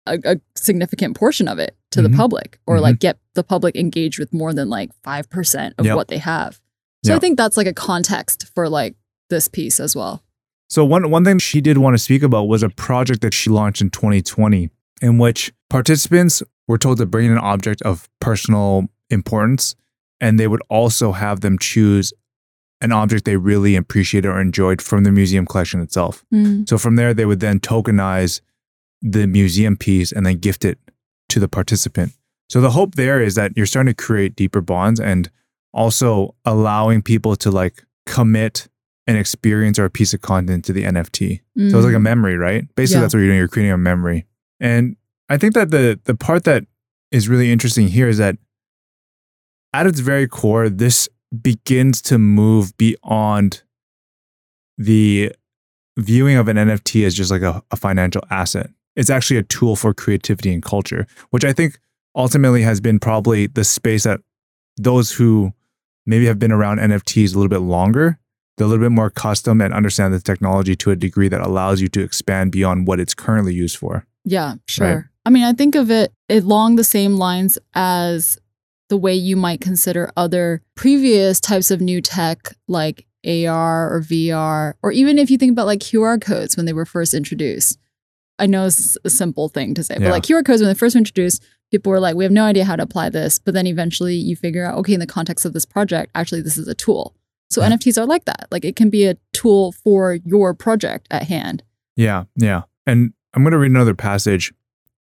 a, 0.06 0.18
a 0.24 0.36
significant 0.54 1.16
portion 1.16 1.48
of 1.48 1.58
it 1.58 1.76
to 1.90 2.00
Mhm. 2.00 2.10
the 2.10 2.16
public 2.16 2.58
or 2.66 2.76
Mhm. 2.76 2.80
like 2.82 2.98
get 3.00 3.18
the 3.34 3.42
public 3.42 3.74
engaged 3.76 4.18
with 4.18 4.32
more 4.32 4.52
than 4.52 4.68
like 4.68 4.90
5% 5.02 5.74
of 5.78 5.86
Yep. 5.86 5.96
what 5.96 6.08
they 6.08 6.18
have. 6.18 6.60
So 7.04 7.14
I 7.14 7.18
think 7.20 7.36
that's 7.36 7.56
like 7.56 7.68
a 7.68 7.72
context 7.72 8.46
for 8.54 8.68
like 8.68 8.96
this 9.30 9.46
piece 9.46 9.78
as 9.78 9.94
well. 9.94 10.22
So 10.68 10.84
one 10.84 11.08
one 11.10 11.24
thing 11.24 11.38
she 11.38 11.60
did 11.60 11.78
want 11.78 11.94
to 11.94 12.02
speak 12.02 12.22
about 12.24 12.48
was 12.48 12.64
a 12.64 12.68
project 12.68 13.20
that 13.20 13.32
she 13.32 13.48
launched 13.48 13.80
in 13.80 13.90
2020 13.90 14.70
in 15.00 15.18
which 15.18 15.52
participants 15.70 16.42
were 16.66 16.78
told 16.78 16.98
to 16.98 17.06
bring 17.06 17.26
in 17.26 17.32
an 17.32 17.38
object 17.38 17.80
of 17.82 18.08
personal 18.20 18.88
importance 19.08 19.76
and 20.20 20.38
they 20.38 20.48
would 20.48 20.62
also 20.68 21.12
have 21.12 21.40
them 21.40 21.58
choose 21.58 22.12
an 22.80 22.92
object 22.92 23.24
they 23.24 23.36
really 23.36 23.74
appreciated 23.74 24.28
or 24.28 24.40
enjoyed 24.40 24.82
from 24.82 25.04
the 25.04 25.12
museum 25.12 25.46
collection 25.46 25.80
itself. 25.80 26.24
Mm. 26.32 26.68
So 26.68 26.78
from 26.78 26.96
there 26.96 27.14
they 27.14 27.24
would 27.24 27.40
then 27.40 27.58
tokenize 27.60 28.40
the 29.00 29.26
museum 29.26 29.76
piece 29.76 30.12
and 30.12 30.26
then 30.26 30.38
gift 30.38 30.64
it 30.64 30.78
to 31.30 31.40
the 31.40 31.48
participant. 31.48 32.12
So 32.48 32.60
the 32.60 32.70
hope 32.70 32.94
there 32.94 33.20
is 33.20 33.34
that 33.34 33.52
you're 33.56 33.66
starting 33.66 33.92
to 33.94 34.02
create 34.02 34.36
deeper 34.36 34.60
bonds 34.60 35.00
and 35.00 35.30
also 35.72 36.34
allowing 36.44 37.02
people 37.02 37.34
to 37.36 37.50
like 37.50 37.82
commit 38.04 38.68
an 39.06 39.16
experience 39.16 39.78
or 39.78 39.84
a 39.84 39.90
piece 39.90 40.12
of 40.12 40.20
content 40.20 40.64
to 40.64 40.72
the 40.72 40.84
NFT. 40.84 41.40
So 41.56 41.78
it's 41.78 41.86
like 41.86 41.94
a 41.94 41.98
mm. 41.98 42.02
memory, 42.02 42.36
right? 42.36 42.64
Basically, 42.74 42.98
Yeah. 42.98 43.02
that's 43.02 43.14
what 43.14 43.20
you're 43.20 43.28
doing. 43.28 43.38
You're 43.38 43.48
creating 43.48 43.72
a 43.72 43.78
memory. 43.78 44.26
And 44.60 44.96
I 45.28 45.38
think 45.38 45.54
that 45.54 45.70
the 45.70 45.98
the 46.04 46.14
part 46.14 46.44
that 46.44 46.64
is 47.10 47.28
really 47.28 47.52
interesting 47.52 47.88
here 47.88 48.08
is 48.08 48.18
that 48.18 48.36
at 49.80 49.86
its 49.86 50.00
very 50.00 50.26
core, 50.26 50.68
this 50.68 51.08
begins 51.42 52.00
to 52.02 52.18
move 52.18 52.76
beyond 52.76 53.62
the 54.78 55.32
viewing 55.98 56.36
of 56.36 56.48
an 56.48 56.56
NFT 56.56 57.06
as 57.06 57.14
just 57.14 57.30
like 57.30 57.42
a, 57.42 57.62
a 57.70 57.76
financial 57.76 58.22
asset. 58.30 58.70
It's 58.94 59.10
actually 59.10 59.38
a 59.38 59.42
tool 59.42 59.76
for 59.76 59.92
creativity 59.92 60.52
and 60.52 60.62
culture, 60.62 61.06
which 61.30 61.44
I 61.44 61.52
think 61.52 61.78
ultimately 62.14 62.62
has 62.62 62.80
been 62.80 62.98
probably 62.98 63.46
the 63.46 63.64
space 63.64 64.04
that 64.04 64.20
those 64.76 65.12
who 65.12 65.52
maybe 66.06 66.26
have 66.26 66.38
been 66.38 66.52
around 66.52 66.78
NFTs 66.78 67.34
a 67.34 67.38
little 67.38 67.48
bit 67.48 67.60
longer 67.60 68.18
they're 68.56 68.66
a 68.66 68.68
little 68.68 68.84
bit 68.84 68.92
more 68.92 69.10
custom 69.10 69.60
and 69.60 69.74
understand 69.74 70.14
the 70.14 70.20
technology 70.20 70.74
to 70.76 70.90
a 70.90 70.96
degree 70.96 71.28
that 71.28 71.40
allows 71.40 71.80
you 71.80 71.88
to 71.88 72.02
expand 72.02 72.52
beyond 72.52 72.86
what 72.86 73.00
it's 73.00 73.14
currently 73.14 73.54
used 73.54 73.76
for. 73.76 74.06
Yeah, 74.24 74.54
sure. 74.66 75.10
I 75.24 75.30
mean, 75.30 75.44
I 75.44 75.52
think 75.52 75.74
of 75.74 75.90
it 75.90 76.12
along 76.30 76.76
the 76.76 76.84
same 76.84 77.16
lines 77.16 77.58
as 77.74 78.38
the 78.88 78.96
way 78.96 79.14
you 79.14 79.36
might 79.36 79.60
consider 79.60 80.10
other 80.16 80.62
previous 80.74 81.40
types 81.40 81.70
of 81.70 81.80
new 81.80 82.00
tech 82.00 82.54
like 82.68 83.06
AR 83.26 83.92
or 83.94 84.00
VR, 84.02 84.74
or 84.82 84.92
even 84.92 85.18
if 85.18 85.30
you 85.30 85.38
think 85.38 85.52
about 85.52 85.66
like 85.66 85.80
QR 85.80 86.20
codes 86.20 86.56
when 86.56 86.66
they 86.66 86.72
were 86.72 86.86
first 86.86 87.12
introduced. 87.14 87.78
I 88.38 88.46
know 88.46 88.66
it's 88.66 88.98
a 89.04 89.10
simple 89.10 89.48
thing 89.48 89.74
to 89.74 89.82
say, 89.82 89.94
Yeah. 89.94 90.06
but 90.08 90.10
like 90.10 90.22
QR 90.24 90.44
codes 90.44 90.60
when 90.60 90.68
they 90.68 90.74
first 90.74 90.94
were 90.94 90.98
introduced, 90.98 91.42
people 91.70 91.90
were 91.90 91.98
like, 92.00 92.14
we 92.16 92.22
have 92.24 92.32
no 92.32 92.44
idea 92.44 92.64
how 92.64 92.76
to 92.76 92.82
apply 92.82 93.08
this. 93.08 93.38
But 93.38 93.54
then 93.54 93.66
eventually 93.66 94.14
you 94.14 94.36
figure 94.36 94.64
out, 94.64 94.76
okay, 94.78 94.92
in 94.94 95.00
the 95.00 95.06
context 95.06 95.44
of 95.46 95.54
this 95.54 95.64
project, 95.64 96.12
actually, 96.14 96.42
this 96.42 96.58
is 96.58 96.68
a 96.68 96.74
tool. 96.74 97.14
So 97.50 97.62
Yeah. 97.62 97.70
NFTs 97.70 97.96
are 98.00 98.06
like 98.06 98.26
that. 98.26 98.46
Like 98.50 98.64
it 98.64 98.76
can 98.76 98.90
be 98.90 99.06
a 99.06 99.16
tool 99.32 99.72
for 99.72 100.14
your 100.24 100.52
project 100.54 101.06
at 101.10 101.24
hand. 101.24 101.62
Yeah, 101.96 102.24
yeah. 102.36 102.62
And 102.86 103.14
I'm 103.34 103.42
going 103.42 103.52
to 103.52 103.58
read 103.58 103.70
another 103.70 103.94
passage 103.94 104.52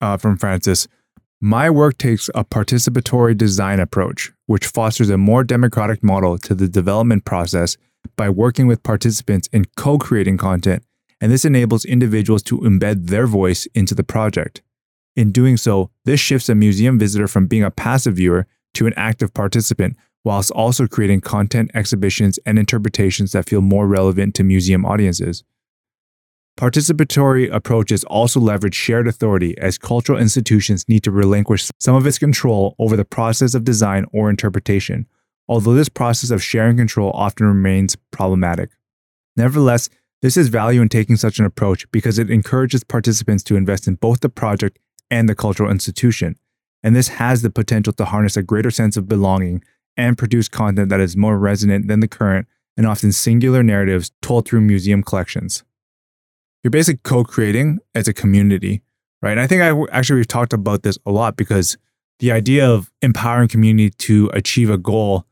uh, 0.01 0.17
from 0.17 0.35
Frances. 0.35 0.87
My 1.41 1.69
work 1.69 1.97
takes 1.97 2.29
a 2.35 2.43
participatory 2.43 3.37
design 3.37 3.79
approach, 3.79 4.33
which 4.47 4.67
fosters 4.67 5.09
a 5.09 5.17
more 5.17 5.45
democratic 5.45 6.03
model 6.03 6.37
to 6.39 6.53
the 6.53 6.67
development 6.67 7.23
process 7.23 7.77
by 8.17 8.29
working 8.29 8.67
with 8.67 8.83
participants 8.83 9.47
in 9.53 9.63
co 9.77 9.97
creating 9.97 10.35
content, 10.35 10.83
and 11.21 11.31
this 11.31 11.45
enables 11.45 11.85
individuals 11.85 12.43
to 12.43 12.59
embed 12.59 13.07
their 13.07 13.25
voice 13.25 13.67
into 13.73 13.95
the 13.95 14.03
project. 14.03 14.61
In 15.15 15.31
doing 15.31 15.55
so, 15.55 15.91
this 16.03 16.19
shifts 16.19 16.49
a 16.49 16.55
museum 16.55 16.99
visitor 16.99 17.27
from 17.27 17.47
being 17.47 17.63
a 17.63 17.71
passive 17.71 18.17
viewer 18.17 18.45
to 18.73 18.85
an 18.85 18.93
active 18.97 19.33
participant, 19.33 19.95
whilst 20.25 20.51
also 20.51 20.87
creating 20.87 21.21
content, 21.21 21.71
exhibitions, 21.73 22.37
and 22.45 22.59
interpretations 22.59 23.31
that 23.31 23.47
feel 23.47 23.61
more 23.61 23.87
relevant 23.87 24.35
to 24.35 24.43
museum 24.43 24.85
audiences. 24.85 25.45
Participatory 26.59 27.49
approaches 27.53 28.03
also 28.03 28.37
leverage 28.37 28.75
shared 28.75 29.07
authority 29.07 29.57
as 29.59 29.77
cultural 29.77 30.19
institutions 30.19 30.89
need 30.89 31.03
to 31.03 31.09
relinquish 31.09 31.69
some 31.79 31.95
of 31.95 32.05
its 32.05 32.19
control 32.19 32.75
over 32.77 32.97
the 32.97 33.05
process 33.05 33.53
of 33.53 33.63
design 33.63 34.05
or 34.11 34.29
interpretation, 34.29 35.07
although 35.47 35.73
this 35.73 35.87
process 35.87 36.31
of 36.31 36.43
sharing 36.43 36.75
control 36.75 37.11
often 37.11 37.45
remains 37.45 37.95
problematic. 38.11 38.71
Nevertheless, 39.37 39.89
this 40.21 40.35
is 40.35 40.49
value 40.49 40.81
in 40.81 40.89
taking 40.89 41.15
such 41.15 41.39
an 41.39 41.45
approach 41.45 41.89
because 41.91 42.19
it 42.19 42.29
encourages 42.29 42.83
participants 42.83 43.41
to 43.43 43.55
invest 43.55 43.87
in 43.87 43.95
both 43.95 44.19
the 44.19 44.27
project 44.27 44.79
and 45.09 45.29
the 45.29 45.35
cultural 45.35 45.71
institution, 45.71 46.35
and 46.83 46.93
this 46.93 47.07
has 47.07 47.41
the 47.41 47.49
potential 47.49 47.93
to 47.93 48.03
harness 48.03 48.35
a 48.35 48.43
greater 48.43 48.69
sense 48.69 48.97
of 48.97 49.07
belonging 49.07 49.63
and 49.95 50.17
produce 50.17 50.49
content 50.49 50.89
that 50.89 50.99
is 50.99 51.15
more 51.15 51.39
resonant 51.39 51.87
than 51.87 52.01
the 52.01 52.07
current 52.09 52.49
and 52.75 52.85
often 52.85 53.13
singular 53.13 53.63
narratives 53.63 54.11
told 54.21 54.45
through 54.45 54.59
museum 54.59 55.01
collections 55.01 55.63
you're 56.63 56.71
basically 56.71 56.99
co-creating 57.03 57.79
as 57.95 58.07
a 58.07 58.13
community, 58.13 58.81
right? 59.21 59.31
And 59.31 59.39
I 59.39 59.47
think 59.47 59.61
I 59.61 59.73
actually 59.91 60.17
we've 60.17 60.27
talked 60.27 60.53
about 60.53 60.83
this 60.83 60.97
a 61.05 61.11
lot 61.11 61.37
because 61.37 61.77
the 62.19 62.31
idea 62.31 62.69
of 62.69 62.91
empowering 63.01 63.47
community 63.47 63.89
to 63.91 64.29
achieve 64.33 64.69
a 64.69 64.77
goal 64.77 65.25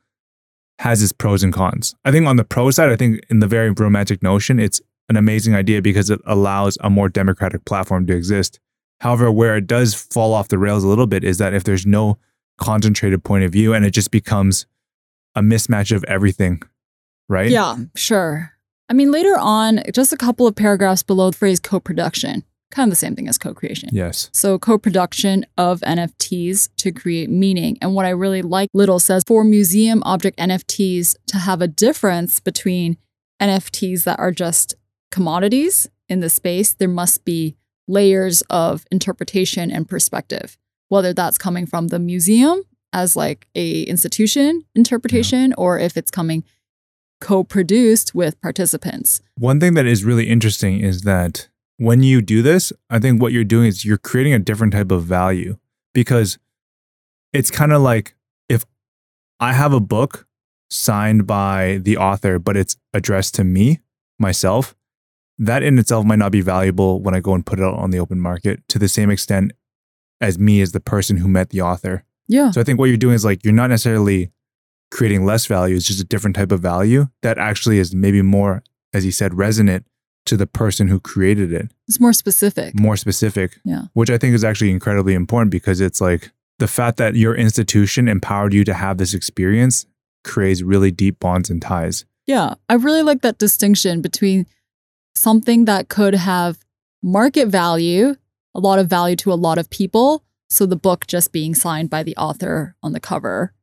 has 0.80 1.02
its 1.02 1.12
pros 1.12 1.44
and 1.44 1.54
cons. 1.54 1.96
I 2.06 2.12
think 2.12 2.28
on 2.28 2.36
the 2.36 2.44
pro 2.44 2.72
side, 2.72 2.90
I 2.90 2.96
think 2.96 3.22
in 3.30 3.40
the 3.40 3.48
very 3.48 3.72
romantic 3.72 4.22
notion, 4.22 4.60
it's 4.60 4.80
an 5.10 5.18
amazing 5.18 5.56
idea 5.56 5.82
because 5.82 6.10
it 6.10 6.22
allows 6.26 6.78
a 6.82 6.90
more 6.90 7.10
democratic 7.10 7.66
platform 7.66 8.06
to 8.08 8.16
exist. 8.16 8.60
However, 9.02 9.32
where 9.32 9.58
it 9.58 9.68
does 9.68 9.94
fall 9.94 10.34
off 10.34 10.48
the 10.48 10.58
rails 10.58 10.84
a 10.84 10.88
little 10.88 11.08
bit 11.08 11.24
is 11.24 11.38
that 11.38 11.54
if 11.54 11.64
there's 11.64 11.86
no 11.86 12.18
concentrated 12.58 13.24
point 13.24 13.44
of 13.44 13.52
view 13.52 13.74
and 13.74 13.86
it 13.86 13.92
just 13.92 14.12
becomes 14.12 14.66
a 15.36 15.42
mismatch 15.42 15.96
of 15.96 16.04
everything, 16.06 16.62
right? 17.30 17.50
Yeah, 17.50 17.78
sure. 17.96 18.52
I 18.90 18.94
mean, 18.94 19.12
later 19.12 19.38
on, 19.38 19.82
just 19.94 20.14
a 20.14 20.18
couple 20.18 20.48
of 20.48 20.56
paragraphs 20.56 21.04
below 21.04 21.32
the 21.32 21.38
phrase 21.38 21.60
co 21.60 21.80
production, 21.80 22.44
kind 22.72 22.88
of 22.88 22.92
the 22.92 22.96
same 22.96 23.16
thing 23.16 23.28
as 23.28 23.38
co 23.38 23.54
creation. 23.54 23.90
Yes. 23.92 24.30
So, 24.34 24.58
co 24.58 24.78
production 24.78 25.46
of 25.58 25.82
NFTs 25.82 26.70
to 26.78 26.92
create 26.92 27.30
meaning. 27.30 27.78
And 27.82 27.94
what 27.94 28.06
I 28.06 28.10
really 28.10 28.42
like, 28.42 28.70
Liddell 28.74 29.00
says 29.00 29.24
for 29.28 29.44
museum 29.44 30.02
object 30.06 30.40
NFTs 30.40 31.16
to 31.28 31.38
have 31.38 31.62
a 31.62 31.68
difference 31.68 32.40
between 32.40 32.98
NFTs 33.42 34.04
that 34.06 34.20
are 34.20 34.32
just 34.32 34.76
commodities 35.12 35.90
in 36.10 36.22
the 36.22 36.30
space, 36.30 36.74
there 36.74 36.88
must 36.88 37.26
be 37.26 37.56
layers 37.88 38.42
of 38.50 38.86
interpretation 38.92 39.72
and 39.72 39.88
perspective, 39.88 40.58
whether 40.90 41.14
that's 41.14 41.38
coming 41.38 41.66
from 41.66 41.90
the 41.90 42.00
museum 42.00 42.64
as 42.94 43.16
like 43.16 43.48
a 43.54 43.84
institution 43.84 44.64
interpretation 44.74 45.54
or 45.58 45.78
if 45.78 45.98
it's 45.98 46.10
coming 46.10 46.44
co-produced 47.20 48.14
with 48.14 48.40
participants. 48.42 49.22
One 49.38 49.60
thing 49.60 49.74
that 49.74 49.86
is 49.86 50.04
really 50.04 50.28
interesting 50.28 50.80
is 50.80 51.02
that 51.02 51.50
when 51.78 52.04
you 52.04 52.22
do 52.22 52.42
this, 52.42 52.74
I 52.90 53.00
think 53.00 53.22
what 53.22 53.32
you're 53.32 53.44
doing 53.44 53.68
is 53.68 53.86
you're 53.86 53.98
creating 53.98 54.34
a 54.34 54.40
different 54.40 54.74
type 54.74 54.92
of 54.92 55.04
value 55.04 55.58
because 55.94 56.38
it's 57.34 57.52
kind 57.52 57.72
of 57.72 57.82
like 57.82 58.16
if 58.50 58.66
I 59.40 59.54
have 59.54 59.74
a 59.74 59.80
book 59.80 60.28
signed 60.70 61.28
by 61.28 61.80
the 61.82 61.98
author, 61.98 62.40
but 62.40 62.58
it's 62.58 62.78
addressed 62.94 63.36
to 63.36 63.44
me, 63.44 63.80
myself, 64.20 64.76
that 65.38 65.64
in 65.64 65.78
itself 65.78 66.06
might 66.06 66.20
not 66.20 66.32
be 66.32 66.42
valuable 66.42 67.02
when 67.02 67.14
I 67.14 67.20
go 67.20 67.34
and 67.34 67.46
put 67.46 67.60
it 67.60 67.64
out 67.64 67.76
on 67.76 67.92
the 67.92 68.00
open 68.00 68.20
market 68.20 68.68
to 68.70 68.80
the 68.80 68.88
same 68.88 69.10
extent 69.10 69.54
as 70.20 70.40
me 70.40 70.62
as 70.62 70.72
the 70.72 70.80
person 70.80 71.18
who 71.18 71.28
met 71.28 71.52
the 71.52 71.62
author. 71.62 72.04
Yeah. 72.28 72.52
So 72.52 72.60
I 72.60 72.64
think 72.64 72.80
what 72.80 72.86
you're 72.86 72.98
doing 72.98 73.14
is 73.14 73.24
like 73.24 73.44
you're 73.44 73.54
not 73.54 73.70
necessarily 73.70 74.32
creating 74.92 75.26
less 75.26 75.46
value, 75.46 75.76
is 75.76 75.86
just 75.86 76.00
a 76.02 76.06
different 76.06 76.36
type 76.36 76.52
of 76.52 76.60
value 76.62 77.08
that 77.22 77.38
actually 77.38 77.78
is 77.80 77.94
maybe 77.94 78.22
more, 78.22 78.64
as 78.94 79.04
he 79.04 79.12
said, 79.12 79.34
resonant 79.34 79.86
to 80.26 80.36
the 80.38 80.48
person 80.48 80.88
who 80.90 81.00
created 81.00 81.54
it, 81.54 81.72
It's 81.88 82.00
more 82.02 82.12
specific. 82.14 82.78
more 82.78 82.98
specific, 82.98 83.60
Yeah. 83.64 83.84
which 83.94 84.10
I 84.10 84.18
think 84.18 84.36
is 84.36 84.44
actually 84.44 84.72
incredibly 84.72 85.14
important 85.14 85.52
because 85.52 85.80
it's 85.80 86.02
like 86.02 86.32
the 86.60 86.68
fact 86.68 86.98
that 86.98 87.16
your 87.16 87.34
institution 87.36 88.08
empowered 88.08 88.54
you 88.54 88.64
to 88.66 88.74
have 88.74 88.98
this 88.98 89.14
experience 89.14 89.86
creates 90.26 90.62
really 90.62 90.92
deep 90.92 91.20
bonds 91.20 91.50
and 91.50 91.62
ties. 91.62 92.04
Yeah. 92.26 92.56
I 92.68 92.74
really 92.74 93.04
like 93.04 93.22
that 93.22 93.38
distinction 93.38 94.02
between 94.02 94.48
something 95.16 95.66
that 95.66 95.88
could 95.88 96.14
have 96.16 96.60
market 97.02 97.48
value, 97.48 98.16
a 98.54 98.60
lot 98.60 98.80
of 98.80 98.88
value 98.90 99.16
to 99.18 99.32
a 99.32 99.36
lot 99.36 99.58
of 99.58 99.70
people. 99.70 100.24
So 100.50 100.66
the 100.66 100.76
book 100.76 101.08
just 101.08 101.32
being 101.32 101.54
signed 101.56 101.90
by 101.90 102.04
the 102.04 102.16
author 102.18 102.76
on 102.84 102.92
the 102.94 103.00
cover, 103.00 103.54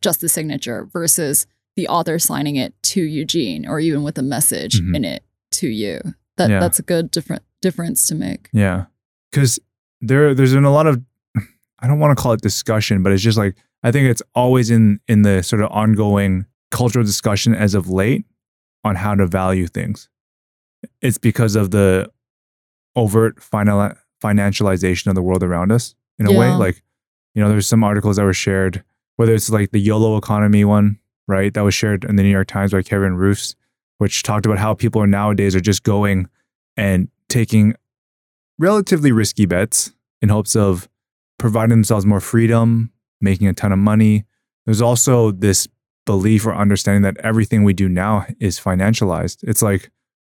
just 0.00 0.20
the 0.20 0.28
signature, 0.28 0.88
versus 0.92 1.46
the 1.76 1.88
author 1.88 2.18
signing 2.18 2.56
it 2.56 2.74
to 2.84 3.02
Eugene 3.02 3.66
or 3.66 3.80
even 3.80 4.02
with 4.02 4.16
a 4.18 4.22
message 4.22 4.80
Mhm. 4.80 4.96
in 4.96 5.04
it 5.04 5.24
to 5.52 5.68
you. 5.68 6.00
That 6.36 6.50
Yeah. 6.50 6.60
that's 6.60 6.78
a 6.78 6.82
good 6.82 7.10
different 7.10 7.42
difference 7.62 8.06
to 8.08 8.14
make. 8.14 8.48
Yeah. 8.52 8.86
Cause 9.32 9.58
there 10.00 10.34
there's 10.34 10.52
been 10.54 10.64
a 10.64 10.70
lot 10.72 10.86
of 10.86 11.02
I 11.80 11.86
don't 11.86 11.98
want 11.98 12.16
to 12.16 12.22
call 12.22 12.32
it 12.32 12.40
discussion, 12.40 13.02
but 13.02 13.12
it's 13.12 13.22
just 13.22 13.36
like 13.38 13.56
I 13.82 13.90
think 13.92 14.08
it's 14.08 14.22
always 14.34 14.70
in 14.70 15.00
in 15.08 15.22
the 15.22 15.42
sort 15.42 15.60
of 15.62 15.70
ongoing 15.70 16.46
cultural 16.70 17.04
discussion 17.04 17.54
as 17.54 17.74
of 17.74 17.88
late 17.90 18.24
on 18.84 18.96
how 18.96 19.14
to 19.14 19.26
value 19.26 19.66
things. 19.66 20.08
It's 21.00 21.18
because 21.18 21.56
of 21.56 21.70
the 21.72 22.10
overt 22.96 23.42
final 23.42 23.92
financialization 24.22 25.08
of 25.08 25.14
the 25.14 25.22
world 25.22 25.42
around 25.42 25.72
us 25.72 25.94
in 26.18 26.26
a 26.26 26.32
way. 26.32 26.50
Like, 26.52 26.82
you 27.34 27.42
know, 27.42 27.48
there's 27.48 27.66
some 27.66 27.82
articles 27.84 28.16
that 28.16 28.24
were 28.24 28.32
shared, 28.34 28.82
whether 29.16 29.34
it's 29.34 29.50
like 29.50 29.70
the 29.70 29.80
YOLO 29.80 30.16
economy 30.16 30.64
one, 30.64 30.98
right? 31.28 31.52
That 31.54 31.62
was 31.62 31.74
shared 31.74 32.04
in 32.04 32.16
the 32.16 32.22
New 32.22 32.30
York 32.30 32.48
Times 32.48 32.72
by 32.72 32.82
Kevin 32.82 33.16
Roose, 33.16 33.54
which 33.98 34.22
talked 34.22 34.46
about 34.46 34.58
how 34.58 34.74
people 34.74 35.06
nowadays 35.06 35.54
are 35.54 35.60
just 35.60 35.82
going 35.82 36.28
and 36.76 37.08
taking 37.28 37.74
relatively 38.58 39.12
risky 39.12 39.46
bets 39.46 39.92
in 40.22 40.28
hopes 40.28 40.56
of 40.56 40.88
providing 41.38 41.70
themselves 41.70 42.06
more 42.06 42.20
freedom, 42.20 42.92
making 43.20 43.46
a 43.46 43.52
ton 43.52 43.72
of 43.72 43.78
money. 43.78 44.24
There's 44.66 44.82
also 44.82 45.30
this 45.30 45.68
belief 46.06 46.46
or 46.46 46.54
understanding 46.54 47.02
that 47.02 47.16
everything 47.18 47.64
we 47.64 47.72
do 47.72 47.88
now 47.88 48.26
is 48.40 48.58
financialized. 48.60 49.38
It's 49.42 49.62
like 49.62 49.90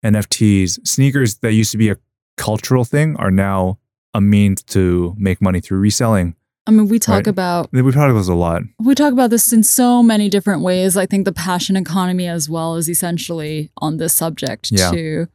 NFTs, 0.04 0.86
sneakers 0.86 1.36
that 1.38 1.52
used 1.52 1.72
to 1.72 1.78
be 1.78 1.90
a 1.90 1.96
cultural 2.36 2.84
thing 2.84 3.16
are 3.16 3.30
now 3.30 3.78
a 4.14 4.20
means 4.20 4.62
to 4.62 5.14
make 5.18 5.40
money 5.40 5.60
through 5.60 5.78
reselling. 5.78 6.34
I 6.66 6.72
mean, 6.72 6.88
we 6.88 6.98
talk 6.98 7.14
Right. 7.14 7.26
about 7.28 7.68
We've 7.72 7.84
talked 7.94 8.10
about 8.10 8.18
this 8.18 8.28
a 8.28 8.34
lot. 8.34 8.62
we 8.80 8.94
talk 8.94 9.12
about 9.12 9.30
this 9.30 9.52
in 9.52 9.62
so 9.62 10.02
many 10.02 10.28
different 10.28 10.62
ways. 10.62 10.96
I 10.96 11.06
think 11.06 11.24
the 11.24 11.32
passion 11.32 11.76
economy 11.76 12.26
as 12.26 12.48
well 12.50 12.74
is 12.76 12.88
essentially 12.88 13.70
on 13.78 13.98
this 13.98 14.12
subject 14.14 14.70
Yeah. 14.72 14.90
to 14.90 15.26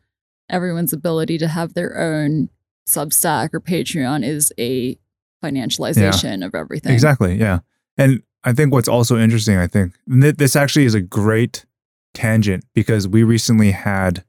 everyone's 0.49 0.91
ability 0.93 1.37
to 1.37 1.47
have 1.47 1.73
their 1.73 1.97
own 1.97 2.49
Substack 2.87 3.53
or 3.53 3.61
Patreon 3.61 4.25
is 4.25 4.51
a 4.59 4.97
financialization 5.43 6.45
of 6.45 6.53
everything. 6.55 6.91
Exactly. 6.93 7.35
Yeah. 7.39 7.59
And 7.97 8.21
I 8.43 8.53
think 8.53 8.73
what's 8.73 8.87
also 8.87 9.17
interesting, 9.17 9.57
I 9.57 9.67
think 9.67 9.93
th- 10.11 10.35
this 10.35 10.55
actually 10.55 10.85
is 10.85 10.93
a 10.95 11.01
great 11.01 11.65
tangent 12.13 12.65
because 12.73 13.07
we 13.07 13.23
recently 13.23 13.71
had 13.71 14.23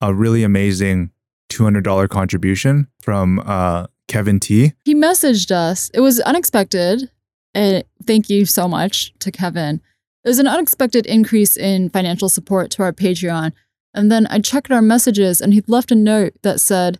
a 0.00 0.12
really 0.14 0.42
amazing 0.42 1.10
$200 1.50 2.08
contribution 2.08 2.88
from 3.00 3.38
uh, 3.44 3.86
Kevin 4.08 4.40
T. 4.40 4.72
He 4.84 4.94
messaged 4.94 5.50
us. 5.50 5.90
It 5.94 6.00
was 6.00 6.20
unexpected. 6.20 7.10
And 7.54 7.84
thank 8.06 8.28
you 8.28 8.44
so 8.46 8.66
much 8.68 9.12
to 9.20 9.30
Kevin. 9.30 9.80
It 10.24 10.28
was 10.28 10.38
an 10.38 10.46
unexpected 10.48 11.06
increase 11.06 11.56
in 11.56 11.90
financial 11.90 12.28
support 12.28 12.70
to 12.72 12.82
our 12.82 12.92
Patreon. 12.92 13.52
And 13.92 14.10
then 14.10 14.26
I 14.28 14.40
checked 14.40 14.70
our 14.72 14.82
messages 14.82 15.40
and 15.40 15.54
he'd 15.54 15.68
left 15.68 15.92
a 15.92 15.94
note 15.94 16.34
that 16.42 16.60
said, 16.60 16.98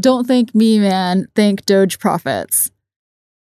Don't 0.00 0.26
thank 0.26 0.54
me, 0.54 0.78
man. 0.80 1.28
Thank 1.36 1.64
Doge 1.66 1.98
Profits. 1.98 2.70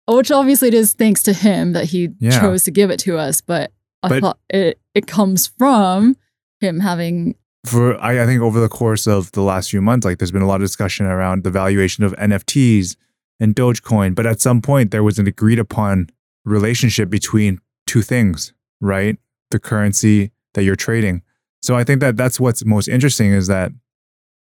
Which 0.07 0.31
obviously 0.31 0.69
it 0.69 0.73
is 0.73 0.93
thanks 0.93 1.21
to 1.23 1.33
him 1.33 1.73
that 1.73 1.85
he 1.85 2.09
Yeah. 2.19 2.39
chose 2.39 2.63
to 2.63 2.71
give 2.71 2.89
it 2.89 2.99
to 3.01 3.17
us. 3.17 3.41
But 3.41 3.71
I 4.03 4.19
thought 4.21 4.39
it, 4.49 4.79
it 4.95 5.05
comes 5.07 5.47
from 5.47 6.15
him 6.61 6.79
having 6.79 7.35
For 7.67 7.99
I, 8.01 8.23
I 8.23 8.25
think 8.25 8.41
over 8.41 8.59
the 8.59 8.69
course 8.69 9.07
of 9.07 9.31
the 9.33 9.41
last 9.41 9.71
few 9.71 9.81
months, 9.81 10.05
like 10.05 10.19
there's 10.19 10.31
been 10.31 10.41
a 10.41 10.47
lot 10.47 10.61
of 10.61 10.67
discussion 10.67 11.05
around 11.05 11.43
the 11.43 11.51
valuation 11.51 12.03
of 12.03 12.13
NFTs 12.13 12.95
and 13.39 13.55
Dogecoin. 13.55 14.15
But 14.15 14.25
at 14.25 14.39
some 14.39 14.61
point, 14.61 14.91
there 14.91 15.03
was 15.03 15.19
an 15.19 15.27
agreed 15.27 15.59
upon 15.59 16.09
relationship 16.45 17.09
between 17.09 17.59
two 17.85 18.01
things, 18.01 18.53
right? 18.79 19.17
The 19.51 19.59
currency 19.59 20.31
that 20.53 20.63
you're 20.63 20.75
trading. 20.75 21.23
So 21.61 21.75
I 21.75 21.83
think 21.83 21.99
that 22.01 22.15
that's 22.15 22.39
what's 22.39 22.63
most 22.63 22.87
interesting 22.87 23.31
is 23.31 23.47
that 23.47 23.71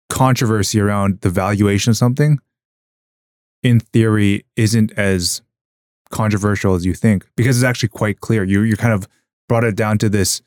controversy 0.09 0.79
around 0.79 1.21
the 1.21 1.29
valuation 1.29 1.91
of 1.91 1.97
something, 1.97 2.39
in 3.63 3.79
theory, 3.79 4.45
isn't 4.55 4.91
as 4.93 5.41
controversial 6.11 6.75
as 6.75 6.85
you 6.85 6.93
think 6.93 7.25
because 7.35 7.57
it's 7.57 7.65
actually 7.65 7.89
quite 7.89 8.19
clear. 8.19 8.43
You 8.43 8.61
you 8.61 8.77
kind 8.77 8.93
of 8.93 9.07
brought 9.47 9.63
it 9.63 9.75
down 9.75 9.97
to 9.99 10.09
this 10.09 10.41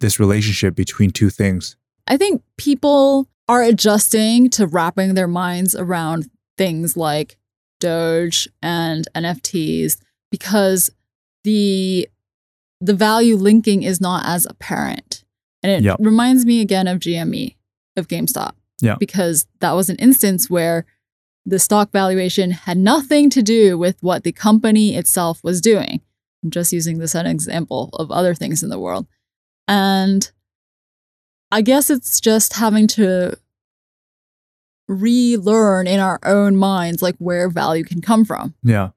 this 0.00 0.18
relationship 0.18 0.74
between 0.74 1.10
two 1.10 1.30
things. 1.30 1.76
I 2.08 2.16
think 2.16 2.42
people 2.56 3.28
are 3.48 3.62
adjusting 3.62 4.50
to 4.50 4.66
wrapping 4.66 5.14
their 5.14 5.28
minds 5.28 5.74
around 5.74 6.28
things 6.56 6.96
like 6.96 7.36
Doge 7.80 8.48
and 8.62 9.06
NFTs 9.14 9.96
because 10.30 10.90
the 11.44 12.08
the 12.80 12.94
value 12.94 13.36
linking 13.36 13.82
is 13.82 14.00
not 14.00 14.24
as 14.26 14.46
apparent. 14.46 15.24
And 15.62 15.72
it 15.72 15.82
Yep. 15.82 15.96
reminds 15.98 16.46
me 16.46 16.60
again 16.60 16.86
of 16.86 17.00
GME, 17.00 17.56
of 17.96 18.06
GameStop. 18.06 18.52
Yeah. 18.80 18.94
Because 19.00 19.46
that 19.60 19.72
was 19.72 19.90
an 19.90 19.96
instance 19.96 20.48
where 20.48 20.86
the 21.44 21.58
stock 21.58 21.90
valuation 21.90 22.52
had 22.52 22.78
nothing 22.78 23.30
to 23.30 23.42
do 23.42 23.76
with 23.76 24.00
what 24.00 24.22
the 24.22 24.30
company 24.30 24.94
itself 24.94 25.42
was 25.42 25.60
doing. 25.60 26.00
I'm 26.44 26.50
just 26.50 26.72
using 26.72 26.98
this 26.98 27.16
as 27.16 27.20
an 27.22 27.26
example 27.26 27.90
of 27.94 28.12
other 28.12 28.34
things 28.34 28.62
in 28.62 28.68
the 28.68 28.78
world. 28.78 29.08
And 29.66 30.30
I 31.50 31.62
guess 31.62 31.90
it's 31.90 32.20
just 32.20 32.54
having 32.54 32.86
to 32.88 33.38
relearn 34.86 35.86
in 35.86 36.00
our 36.00 36.18
own 36.24 36.56
minds 36.56 37.02
like 37.02 37.16
where 37.18 37.48
value 37.48 37.84
can 37.84 38.00
come 38.00 38.24
from 38.24 38.54
Yeah. 38.62 38.90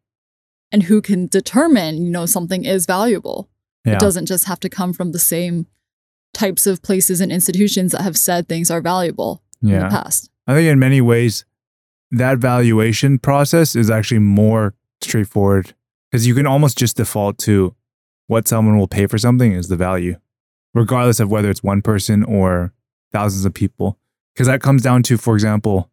and 0.72 0.84
who 0.84 1.02
can 1.02 1.28
determine, 1.28 2.06
you 2.06 2.12
know, 2.12 2.26
something 2.26 2.64
is 2.64 2.86
valuable. 2.86 3.50
Yeah. 3.86 3.94
It 3.96 4.00
doesn't 4.00 4.26
just 4.28 4.46
have 4.46 4.60
to 4.62 4.70
come 4.70 4.94
from 4.94 5.12
the 5.12 5.20
same 5.20 5.68
types 6.34 6.66
of 6.66 6.82
places 6.82 7.20
and 7.20 7.32
institutions 7.32 7.92
that 7.92 8.02
have 8.02 8.18
said 8.18 8.48
things 8.48 8.72
are 8.72 8.80
valuable 8.82 9.44
in 9.62 9.70
the 9.70 9.76
yeah. 9.76 9.90
past. 9.90 10.30
I 10.48 10.54
think 10.54 10.70
in 10.70 10.80
many 10.80 11.02
ways, 11.02 11.46
that 12.12 12.38
valuation 12.38 13.20
process 13.20 13.76
is 13.76 13.90
actually 13.90 14.20
more 14.20 14.74
straightforward 15.02 15.74
because 16.10 16.28
you 16.28 16.36
can 16.36 16.46
almost 16.46 16.78
just 16.78 16.98
default 16.98 17.38
to 17.40 17.76
what 18.28 18.48
someone 18.48 18.78
will 18.78 18.88
pay 18.88 19.08
for 19.08 19.18
something 19.18 19.52
is 19.52 19.68
the 19.68 19.76
value, 19.76 20.16
regardless 20.74 21.20
of 21.20 21.30
whether 21.30 21.50
it's 21.50 21.64
one 21.64 21.82
person 21.82 22.24
or 22.24 22.74
thousands 23.12 23.46
of 23.46 23.54
people. 23.54 23.98
Because 24.34 24.48
that 24.48 24.62
comes 24.62 24.82
down 24.82 25.04
to, 25.04 25.18
for 25.18 25.34
example, 25.34 25.90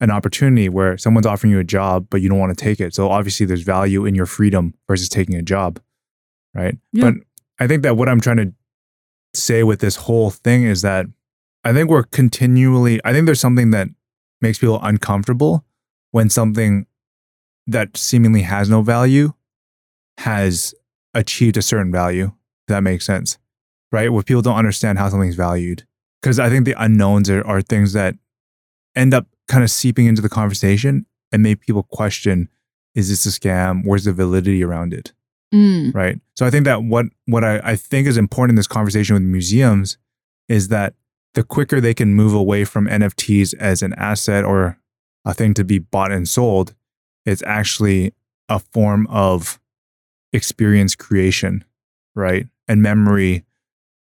an 0.00 0.10
opportunity 0.10 0.68
where 0.68 0.96
someone's 0.98 1.26
offering 1.26 1.50
you 1.50 1.58
a 1.58 1.64
job, 1.64 2.06
but 2.10 2.20
you 2.20 2.28
don't 2.28 2.38
want 2.38 2.56
to 2.56 2.64
take 2.64 2.80
it. 2.80 2.94
So 2.94 3.10
obviously, 3.10 3.46
there's 3.46 3.62
value 3.62 4.04
in 4.04 4.14
your 4.14 4.26
freedom 4.26 4.74
versus 4.88 5.08
taking 5.08 5.34
a 5.34 5.42
job, 5.42 5.80
right? 6.54 6.76
Yeah. 6.92 7.10
But 7.10 7.14
I 7.58 7.66
think 7.66 7.82
that 7.82 7.96
what 7.96 8.08
I'm 8.08 8.20
trying 8.20 8.38
to 8.38 8.52
say 9.34 9.62
with 9.62 9.80
this 9.80 9.96
whole 9.96 10.30
thing 10.30 10.64
is 10.64 10.82
that 10.82 11.06
I 11.64 11.72
think 11.72 11.90
we're 11.90 12.04
continually, 12.04 13.00
I 13.04 13.12
think 13.12 13.26
there's 13.26 13.40
something 13.40 13.70
that 13.70 13.88
makes 14.40 14.58
people 14.58 14.80
uncomfortable 14.82 15.64
when 16.10 16.30
something 16.30 16.86
that 17.66 17.96
seemingly 17.96 18.42
has 18.42 18.68
no 18.68 18.82
value 18.82 19.32
has 20.18 20.74
achieved 21.14 21.56
a 21.56 21.62
certain 21.62 21.92
value. 21.92 22.32
That 22.68 22.82
makes 22.82 23.04
sense, 23.04 23.38
right? 23.92 24.12
Where 24.12 24.22
people 24.22 24.42
don't 24.42 24.56
understand 24.56 24.98
how 24.98 25.08
something's 25.08 25.34
valued. 25.34 25.84
Because 26.20 26.38
I 26.38 26.50
think 26.50 26.64
the 26.64 26.74
unknowns 26.82 27.30
are, 27.30 27.46
are 27.46 27.62
things 27.62 27.92
that 27.94 28.14
end 28.94 29.14
up 29.14 29.26
kind 29.48 29.64
of 29.64 29.70
seeping 29.70 30.06
into 30.06 30.22
the 30.22 30.28
conversation 30.28 31.06
and 31.32 31.42
make 31.42 31.60
people 31.60 31.82
question 31.82 32.48
is 32.94 33.08
this 33.08 33.24
a 33.24 33.28
scam? 33.40 33.82
Where's 33.84 34.04
the 34.04 34.12
validity 34.12 34.64
around 34.64 34.92
it? 34.92 35.12
Mm. 35.52 35.92
right 35.92 36.20
so 36.36 36.46
i 36.46 36.50
think 36.50 36.64
that 36.64 36.84
what 36.84 37.06
what 37.26 37.42
I, 37.42 37.58
I 37.64 37.74
think 37.74 38.06
is 38.06 38.16
important 38.16 38.52
in 38.52 38.54
this 38.54 38.68
conversation 38.68 39.14
with 39.14 39.24
museums 39.24 39.98
is 40.48 40.68
that 40.68 40.94
the 41.34 41.42
quicker 41.42 41.80
they 41.80 41.92
can 41.92 42.14
move 42.14 42.34
away 42.34 42.64
from 42.64 42.86
nfts 42.86 43.52
as 43.58 43.82
an 43.82 43.92
asset 43.94 44.44
or 44.44 44.78
a 45.24 45.34
thing 45.34 45.54
to 45.54 45.64
be 45.64 45.78
bought 45.78 46.12
and 46.12 46.28
sold. 46.28 46.74
It's 47.26 47.42
actually 47.46 48.14
a 48.48 48.58
form 48.58 49.06
of 49.08 49.60
experience 50.32 50.94
creation, 50.94 51.64
right? 52.14 52.46
And 52.66 52.82
memory 52.82 53.44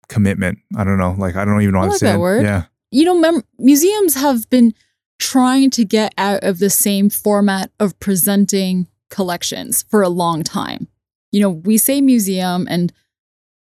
commitment. 0.09 0.59
I 0.75 0.83
don't 0.83 0.97
know. 0.97 1.15
Like 1.17 1.35
I 1.35 1.45
don't 1.45 1.61
even 1.61 1.73
know 1.73 1.79
I 1.79 1.83
how 1.83 1.87
to 1.87 1.91
like 1.91 1.99
say 1.99 2.07
that 2.07 2.15
it. 2.15 2.19
word. 2.19 2.43
Yeah. 2.43 2.65
You 2.91 3.05
know, 3.05 3.17
mem- 3.17 3.43
museums 3.57 4.15
have 4.15 4.49
been 4.49 4.73
trying 5.19 5.69
to 5.69 5.85
get 5.85 6.13
out 6.17 6.43
of 6.43 6.59
the 6.59 6.69
same 6.69 7.09
format 7.09 7.71
of 7.79 7.97
presenting 7.99 8.87
collections 9.09 9.83
for 9.83 10.01
a 10.01 10.09
long 10.09 10.43
time. 10.43 10.87
You 11.31 11.41
know, 11.41 11.49
we 11.49 11.77
say 11.77 12.01
museum, 12.01 12.67
and 12.69 12.91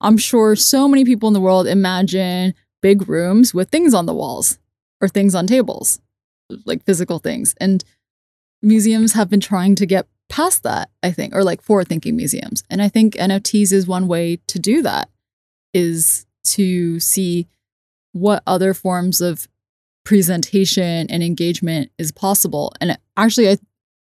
I'm 0.00 0.18
sure 0.18 0.56
so 0.56 0.88
many 0.88 1.04
people 1.04 1.28
in 1.28 1.34
the 1.34 1.40
world 1.40 1.66
imagine 1.66 2.54
big 2.80 3.08
rooms 3.08 3.54
with 3.54 3.70
things 3.70 3.94
on 3.94 4.06
the 4.06 4.14
walls 4.14 4.58
or 5.00 5.08
things 5.08 5.34
on 5.34 5.46
tables, 5.46 6.00
like 6.64 6.84
physical 6.84 7.20
things. 7.20 7.54
And 7.60 7.84
museums 8.60 9.12
have 9.12 9.30
been 9.30 9.40
trying 9.40 9.76
to 9.76 9.86
get 9.86 10.06
past 10.28 10.64
that, 10.64 10.90
I 11.02 11.12
think, 11.12 11.34
or 11.34 11.44
like 11.44 11.62
forward 11.62 11.88
thinking 11.88 12.16
museums. 12.16 12.64
And 12.68 12.82
I 12.82 12.88
think 12.88 13.14
NFTs 13.14 13.72
is 13.72 13.86
one 13.86 14.08
way 14.08 14.38
to 14.48 14.58
do 14.58 14.82
that, 14.82 15.08
is 15.72 16.26
to 16.44 16.98
see 17.00 17.46
what 18.12 18.42
other 18.46 18.74
forms 18.74 19.20
of 19.20 19.48
presentation 20.04 21.06
and 21.08 21.22
engagement 21.22 21.90
is 21.98 22.12
possible. 22.12 22.72
And 22.80 22.98
actually, 23.16 23.48
I 23.50 23.56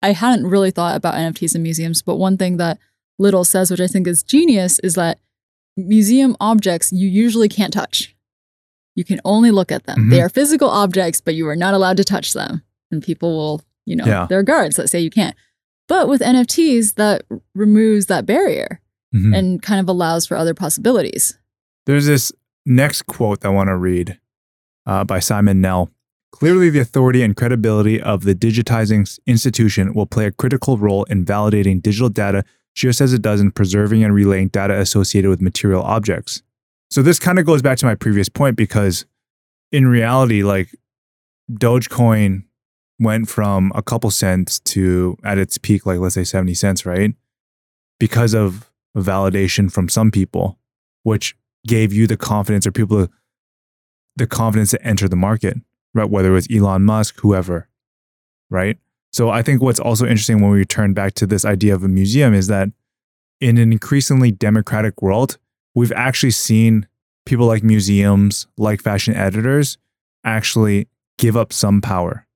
I 0.02 0.12
hadn't 0.12 0.48
really 0.48 0.72
thought 0.72 0.98
about 0.98 1.14
NFTs 1.14 1.56
in 1.56 1.64
museums, 1.64 2.02
but 2.02 2.18
one 2.18 2.36
thing 2.38 2.58
that 2.58 2.78
Liddell 3.20 3.46
says, 3.46 3.72
which 3.72 3.80
I 3.80 3.88
think 3.88 4.06
is 4.06 4.22
genius, 4.22 4.80
is 4.80 4.96
that 4.96 5.20
museum 5.78 6.36
objects 6.42 6.92
you 6.92 7.08
usually 7.08 7.48
can't 7.48 7.72
touch. 7.72 8.14
You 8.96 9.06
can 9.06 9.22
only 9.24 9.50
look 9.50 9.72
at 9.72 9.86
them. 9.86 9.98
Mhm. 9.98 10.10
They 10.10 10.22
are 10.22 10.28
physical 10.28 10.70
objects, 10.70 11.22
but 11.22 11.36
you 11.36 11.48
are 11.48 11.56
not 11.56 11.74
allowed 11.74 11.96
to 11.98 12.04
touch 12.04 12.34
them. 12.34 12.64
And 12.92 13.02
people 13.02 13.36
will, 13.38 13.62
you 13.86 13.96
know, 13.96 14.06
Yeah. 14.06 14.28
there 14.30 14.40
are 14.40 14.44
guards 14.44 14.76
that 14.76 14.90
say 14.90 15.00
you 15.00 15.10
can't. 15.10 15.36
But 15.88 16.10
with 16.10 16.22
NFTs, 16.22 16.94
that 16.96 17.24
removes 17.56 18.08
that 18.08 18.26
barrier 18.26 18.82
Mhm. 19.16 19.38
and 19.38 19.62
kind 19.62 19.80
of 19.80 19.88
allows 19.88 20.26
for 20.26 20.36
other 20.36 20.54
possibilities. 20.54 21.38
There's 21.86 22.06
this 22.06 22.32
next 22.66 23.04
quote 23.04 23.44
I 23.46 23.50
want 23.50 23.68
to 23.68 23.76
read 23.76 24.20
uh, 24.86 25.04
by 25.04 25.20
Simon 25.20 25.62
Knell. 25.62 25.90
Clearly, 26.32 26.70
the 26.70 26.80
authority 26.80 27.22
and 27.22 27.36
credibility 27.36 28.02
of 28.02 28.24
the 28.24 28.34
digitizing 28.34 29.20
institution 29.28 29.94
will 29.94 30.08
play 30.08 30.26
a 30.26 30.32
critical 30.32 30.78
role 30.78 31.04
in 31.06 31.26
validating 31.26 31.82
digital 31.82 32.10
data 32.10 32.44
just 32.74 33.02
as 33.02 33.14
it 33.14 33.22
does 33.22 33.40
in 33.40 33.52
preserving 33.52 34.04
and 34.04 34.16
relaying 34.16 34.48
data 34.48 34.80
associated 34.80 35.30
with 35.30 35.42
material 35.42 35.84
objects. 35.84 36.42
So, 36.90 37.02
this 37.02 37.20
kind 37.20 37.38
of 37.38 37.46
goes 37.46 37.62
back 37.62 37.78
to 37.80 37.86
my 37.86 37.96
previous 37.96 38.30
point 38.30 38.58
because 38.58 39.06
in 39.72 39.88
reality, 39.88 40.44
like 40.44 40.76
Dogecoin 41.52 42.46
went 43.00 43.30
from 43.30 43.72
a 43.76 43.84
couple 43.84 44.10
cents 44.10 44.60
to 44.60 45.18
at 45.24 45.38
its 45.38 45.58
peak, 45.58 45.86
like 45.86 46.00
let's 46.00 46.16
say 46.16 46.24
70 46.24 46.54
cents, 46.56 46.86
right? 46.86 47.14
Because 48.00 48.34
of 48.34 48.72
validation 48.98 49.72
from 49.72 49.90
some 49.90 50.10
people, 50.10 50.58
which 51.04 51.36
gave 51.66 51.94
you 51.94 52.08
the 52.08 52.18
confidence 52.18 52.68
or 52.68 52.72
people 52.72 53.08
the 54.16 54.28
confidence 54.28 54.72
to 54.72 54.86
enter 54.86 55.08
the 55.08 55.16
market, 55.16 55.58
right? 55.94 56.10
Whether 56.10 56.30
it 56.30 56.36
was 56.36 56.48
Elon 56.52 56.84
Musk, 56.84 57.20
whoever, 57.20 57.68
right? 58.50 58.78
So 59.12 59.30
I 59.30 59.42
think 59.42 59.62
what's 59.62 59.80
also 59.80 60.06
interesting 60.06 60.42
when 60.42 60.52
we 60.52 60.58
return 60.58 60.94
back 60.94 61.14
to 61.16 61.28
this 61.28 61.46
idea 61.46 61.74
of 61.74 61.84
a 61.84 61.88
museum 61.88 62.34
is 62.34 62.48
that 62.48 62.70
in 63.40 63.58
an 63.58 63.72
increasingly 63.72 64.32
democratic 64.32 65.02
world, 65.02 65.38
we've 65.76 65.92
actually 65.92 66.32
seen 66.32 66.88
people 67.26 67.46
like 67.46 67.64
museums, 67.64 68.48
like 68.58 68.82
fashion 68.82 69.16
editors, 69.16 69.78
actually 70.24 70.88
give 71.18 71.38
up 71.38 71.54
some 71.54 71.82
power, 71.82 72.28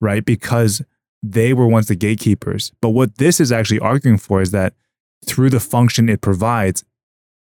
right? 0.00 0.24
Because 0.24 0.82
they 1.22 1.52
were 1.52 1.66
once 1.66 1.88
the 1.88 1.94
gatekeepers. 1.94 2.72
But 2.80 2.90
what 2.90 3.18
this 3.18 3.40
is 3.40 3.52
actually 3.52 3.80
arguing 3.80 4.18
for 4.18 4.42
is 4.42 4.50
that 4.50 4.74
through 5.26 5.50
the 5.50 5.60
function 5.60 6.08
it 6.08 6.20
provides, 6.20 6.84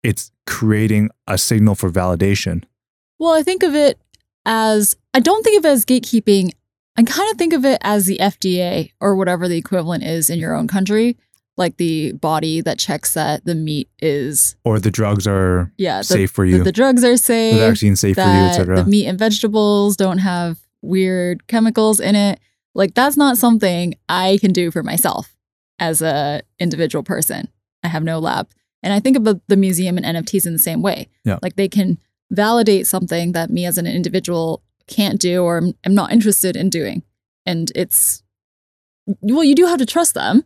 it's 0.02 0.32
creating 0.46 1.10
a 1.26 1.38
signal 1.38 1.74
for 1.74 1.90
validation. 1.90 2.64
Well, 3.18 3.32
I 3.34 3.42
think 3.42 3.62
of 3.62 3.74
it 3.74 4.00
as 4.44 4.96
I 5.14 5.20
don't 5.20 5.42
think 5.42 5.58
of 5.58 5.64
it 5.64 5.68
as 5.68 5.84
gatekeeping. 5.84 6.52
I 6.96 7.04
kind 7.04 7.30
of 7.30 7.38
think 7.38 7.52
of 7.52 7.64
it 7.64 7.78
as 7.82 8.06
the 8.06 8.18
FDA 8.18 8.90
or 9.00 9.16
whatever 9.16 9.48
the 9.48 9.56
equivalent 9.56 10.04
is 10.04 10.28
in 10.28 10.38
your 10.38 10.54
own 10.54 10.68
country, 10.68 11.16
like 11.56 11.76
the 11.76 12.12
body 12.12 12.60
that 12.60 12.78
checks 12.78 13.14
that 13.14 13.44
the 13.44 13.54
meat 13.54 13.88
is 14.00 14.56
Or 14.64 14.78
the 14.78 14.90
drugs 14.90 15.26
are 15.26 15.72
yeah 15.78 15.98
the, 15.98 16.04
safe 16.04 16.30
for 16.30 16.44
you, 16.44 16.62
the 16.62 16.72
drugs 16.72 17.04
are 17.04 17.16
safe. 17.16 17.54
the 17.54 17.60
safe, 17.60 17.68
vaccine's 17.70 18.00
safe 18.00 18.16
for 18.16 18.22
you, 18.22 18.26
etc. 18.26 18.82
the 18.82 18.90
meat 18.90 19.06
and 19.06 19.18
vegetables 19.18 19.96
don't 19.96 20.18
have 20.18 20.58
weird 20.82 21.46
chemicals 21.46 22.00
in 22.00 22.14
it. 22.14 22.40
Like 22.74 22.94
that's 22.94 23.16
not 23.16 23.38
something 23.38 23.94
I 24.08 24.38
can 24.40 24.52
do 24.52 24.70
for 24.70 24.82
myself 24.82 25.34
as 25.78 26.02
a 26.02 26.42
individual 26.58 27.02
person. 27.02 27.48
I 27.82 27.88
have 27.88 28.02
no 28.02 28.18
lab. 28.18 28.48
And 28.82 28.92
I 28.92 29.00
think 29.00 29.16
about 29.16 29.40
the 29.48 29.56
museum 29.56 29.96
and 29.96 30.06
NFTs 30.06 30.46
in 30.46 30.52
the 30.52 30.58
same 30.58 30.82
way. 30.82 31.08
Yeah. 31.24 31.38
Like 31.42 31.56
they 31.56 31.68
can 31.68 31.98
validate 32.30 32.86
something 32.86 33.32
that 33.32 33.50
me 33.50 33.64
as 33.66 33.78
an 33.78 33.86
individual 33.86 34.62
can't 34.88 35.20
do 35.20 35.42
or 35.44 35.58
am, 35.58 35.74
am 35.84 35.94
not 35.94 36.12
interested 36.12 36.56
in 36.56 36.70
doing. 36.70 37.02
And 37.46 37.70
it's, 37.74 38.22
well, 39.20 39.44
you 39.44 39.54
do 39.54 39.66
have 39.66 39.78
to 39.78 39.86
trust 39.86 40.14
them. 40.14 40.44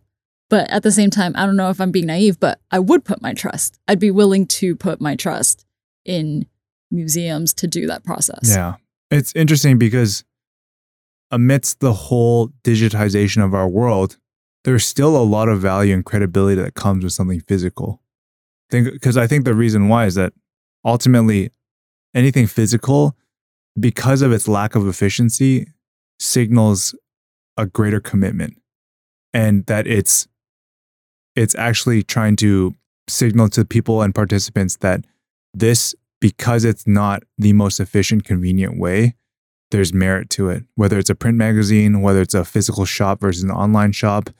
But 0.49 0.70
at 0.70 0.85
the 0.85 0.92
same 0.92 1.11
time, 1.11 1.33
I 1.35 1.44
don't 1.44 1.57
know 1.57 1.70
if 1.70 1.81
I'm 1.81 1.90
being 1.90 2.07
naive, 2.07 2.38
but 2.38 2.61
I 2.70 2.79
would 2.79 3.05
put 3.05 3.20
my 3.20 3.33
trust. 3.33 3.81
I'd 3.88 3.99
be 3.99 4.12
willing 4.12 4.46
to 4.46 4.77
put 4.77 5.01
my 5.01 5.16
trust 5.16 5.66
in 6.05 6.46
museums 6.90 7.53
to 7.55 7.66
do 7.66 7.87
that 7.88 8.05
process. 8.05 8.55
Yeah. 8.55 8.75
It's 9.11 9.35
interesting 9.35 9.77
because 9.77 10.25
amidst 11.33 11.81
the 11.81 11.92
whole 11.92 12.51
digitization 12.62 13.44
of 13.44 13.55
our 13.55 13.68
world, 13.68 14.18
there's 14.64 14.85
still 14.85 15.16
a 15.16 15.25
lot 15.25 15.49
of 15.49 15.61
value 15.61 15.94
and 15.94 16.05
credibility 16.05 16.61
that 16.61 16.75
comes 16.75 17.03
with 17.03 17.12
something 17.12 17.40
physical. 17.40 18.01
Think 18.71 18.93
because 18.93 19.17
I 19.17 19.27
think 19.27 19.45
the 19.45 19.55
reason 19.55 19.89
why 19.89 20.07
is 20.07 20.15
that 20.17 20.33
ultimately 20.85 21.51
anything 22.15 22.47
physical, 22.47 23.17
because 23.79 24.23
of 24.23 24.33
its 24.33 24.49
lack 24.49 24.75
of 24.75 24.87
efficiency, 24.89 25.69
signals 26.19 26.95
a 27.57 27.67
greater 27.67 28.01
commitment. 28.01 28.61
And 29.33 29.67
that 29.67 29.87
it's 29.87 30.27
it's 31.35 31.55
actually 31.55 32.03
trying 32.03 32.37
to 32.37 32.75
signal 33.09 33.49
to 33.51 33.65
people 33.65 34.03
and 34.03 34.15
participants 34.15 34.77
that 34.79 35.05
this 35.53 35.95
because 36.21 36.65
it's 36.65 36.87
not 36.87 37.23
the 37.37 37.53
most 37.53 37.79
efficient, 37.79 38.25
convenient 38.25 38.79
way, 38.79 39.15
there's 39.71 39.93
merit 39.93 40.31
to 40.31 40.49
it. 40.49 40.65
Whether 40.75 40.99
it's 40.99 41.11
a 41.11 41.15
print 41.15 41.37
magazine, 41.37 42.01
whether 42.01 42.23
it's 42.23 42.35
a 42.35 42.45
physical 42.45 42.85
shop 42.85 43.21
versus 43.21 43.43
an 43.43 43.51
online 43.51 43.93
shop, 43.93 44.31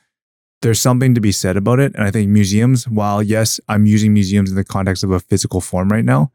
there's 0.62 0.81
something 0.81 1.14
to 1.14 1.21
be 1.21 1.33
said 1.33 1.57
about 1.57 1.81
it. 1.81 1.95
And 1.95 2.05
I 2.05 2.11
think 2.11 2.31
museums, 2.31 2.88
while 2.88 3.23
yes, 3.23 3.61
I'm 3.69 3.87
using 3.87 4.12
museums 4.12 4.51
in 4.51 4.57
the 4.57 4.64
context 4.64 5.05
of 5.05 5.11
a 5.11 5.21
physical 5.21 5.61
form 5.61 5.88
right 5.88 6.05
now, 6.05 6.33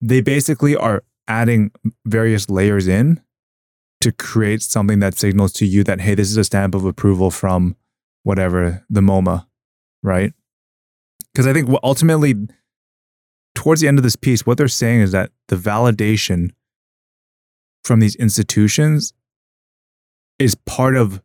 they 0.00 0.20
basically 0.20 0.76
are 0.76 1.04
adding 1.28 1.70
various 2.04 2.50
layers 2.50 2.88
in 2.88 3.20
to 4.00 4.12
create 4.12 4.62
something 4.62 5.00
that 5.00 5.18
signals 5.18 5.52
to 5.52 5.66
you 5.66 5.84
that, 5.84 6.00
hey, 6.00 6.14
this 6.14 6.30
is 6.30 6.36
a 6.36 6.44
stamp 6.44 6.74
of 6.74 6.84
approval 6.84 7.30
from 7.30 7.76
whatever, 8.22 8.84
the 8.88 9.00
MoMA, 9.00 9.46
right? 10.02 10.32
Because 11.32 11.46
I 11.46 11.52
think 11.52 11.68
ultimately, 11.82 12.34
towards 13.54 13.80
the 13.80 13.88
end 13.88 13.98
of 13.98 14.02
this 14.02 14.16
piece, 14.16 14.46
what 14.46 14.58
they're 14.58 14.68
saying 14.68 15.00
is 15.00 15.12
that 15.12 15.30
the 15.48 15.56
validation 15.56 16.50
from 17.84 18.00
these 18.00 18.16
institutions 18.16 19.12
is 20.38 20.54
part 20.54 20.96
of 20.96 21.22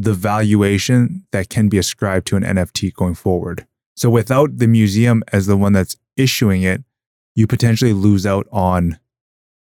the 0.00 0.14
valuation 0.14 1.26
that 1.30 1.50
can 1.50 1.68
be 1.68 1.76
ascribed 1.76 2.26
to 2.28 2.36
an 2.36 2.42
NFT 2.42 2.94
going 2.94 3.14
forward. 3.14 3.66
So 3.96 4.08
without 4.08 4.56
the 4.56 4.66
museum 4.66 5.22
as 5.30 5.46
the 5.46 5.58
one 5.58 5.74
that's 5.74 5.96
issuing 6.16 6.62
it, 6.62 6.82
you 7.34 7.46
potentially 7.46 7.92
lose 7.92 8.24
out 8.24 8.48
on 8.50 8.98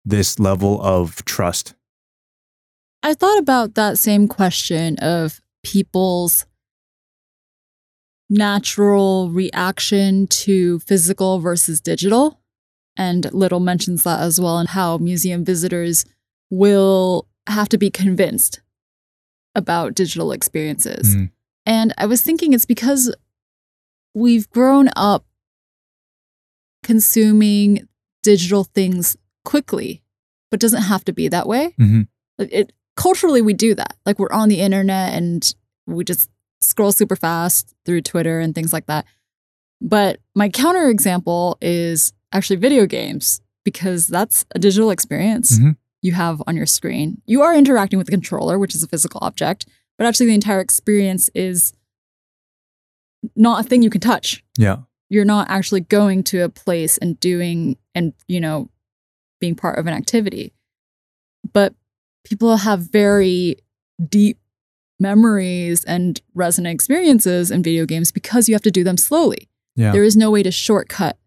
this 0.03 0.39
level 0.39 0.81
of 0.81 1.23
trust. 1.25 1.75
I 3.03 3.13
thought 3.13 3.37
about 3.37 3.75
that 3.75 3.99
same 3.99 4.27
question 4.27 4.97
of 4.97 5.39
people's 5.63 6.47
natural 8.27 9.29
reaction 9.29 10.25
to 10.27 10.79
physical 10.79 11.39
versus 11.39 11.79
digital. 11.79 12.39
And 12.97 13.31
Liddell 13.33 13.59
mentions 13.59 14.03
that 14.03 14.19
as 14.19 14.39
well, 14.39 14.57
and 14.57 14.69
how 14.69 14.97
museum 14.97 15.45
visitors 15.45 16.05
will 16.49 17.27
have 17.47 17.69
to 17.69 17.77
be 17.77 17.91
convinced 17.91 18.61
about 19.55 19.95
digital 19.95 20.31
experiences. 20.31 21.15
Mhm. 21.15 21.31
And 21.65 21.93
I 21.97 22.05
was 22.05 22.21
thinking 22.21 22.53
it's 22.53 22.65
because 22.65 23.13
we've 24.13 24.49
grown 24.49 24.89
up 24.95 25.25
consuming 26.83 27.87
digital 28.21 28.63
things 28.63 29.15
quickly, 29.45 30.03
but 30.51 30.59
doesn't 30.59 30.83
have 30.83 31.05
to 31.05 31.13
be 31.13 31.27
that 31.27 31.47
way. 31.47 31.73
Mhm. 31.79 32.07
Like, 32.37 32.49
It 32.51 32.73
culturally 32.95 33.41
we 33.41 33.53
do 33.53 33.73
that. 33.75 33.97
Like 34.05 34.19
we're 34.19 34.31
on 34.31 34.49
the 34.49 34.59
internet 34.59 35.13
and 35.13 35.53
we 35.87 36.03
just 36.03 36.29
scroll 36.61 36.91
super 36.91 37.15
fast 37.15 37.73
through 37.85 38.01
Twitter 38.01 38.39
and 38.39 38.53
things 38.53 38.71
like 38.71 38.85
that. 38.85 39.05
But 39.81 40.19
my 40.35 40.49
counter 40.49 40.89
example 40.89 41.57
is 41.61 42.13
actually 42.31 42.57
video 42.57 42.85
games 42.85 43.41
because 43.65 44.07
that's 44.07 44.45
a 44.55 44.59
digital 44.59 44.91
experience. 44.91 45.57
Mhm. 45.59 45.77
You 46.03 46.11
have 46.11 46.43
on 46.45 46.55
your 46.55 46.65
screen. 46.65 47.21
You 47.25 47.41
are 47.41 47.55
interacting 47.55 47.97
with 47.97 48.07
the 48.07 48.11
controller, 48.11 48.59
which 48.59 48.75
is 48.75 48.83
a 48.83 48.87
physical 48.87 49.19
object, 49.23 49.65
but 49.97 50.05
actually 50.05 50.27
the 50.27 50.35
entire 50.35 50.59
experience 50.59 51.29
is 51.33 51.73
not 53.35 53.65
a 53.65 53.67
thing 53.67 53.81
you 53.81 53.89
can 53.89 54.01
touch. 54.01 54.43
Yeah. 54.57 54.77
You're 55.09 55.25
not 55.25 55.49
actually 55.49 55.81
going 55.81 56.23
to 56.25 56.41
a 56.41 56.49
place 56.49 56.97
and 56.97 57.19
doing 57.19 57.77
and, 57.95 58.13
you 58.27 58.41
know, 58.41 58.69
being 59.39 59.55
part 59.55 59.79
of 59.79 59.87
an 59.87 59.93
activity. 59.93 60.53
But 61.53 61.73
people 62.25 62.57
have 62.57 62.91
very 62.91 63.57
deep 64.09 64.39
memories 64.99 65.83
and 65.85 66.21
resonant 66.33 66.73
experiences 66.73 67.49
in 67.49 67.63
video 67.63 67.85
games 67.85 68.11
because 68.11 68.49
you 68.49 68.55
have 68.55 68.61
to 68.63 68.71
do 68.71 68.83
them 68.83 68.97
slowly. 68.97 69.49
Yeah. 69.75 69.91
There 69.91 70.03
is 70.03 70.17
no 70.17 70.31
way 70.31 70.43
to 70.43 70.51
shortcut 70.51 71.17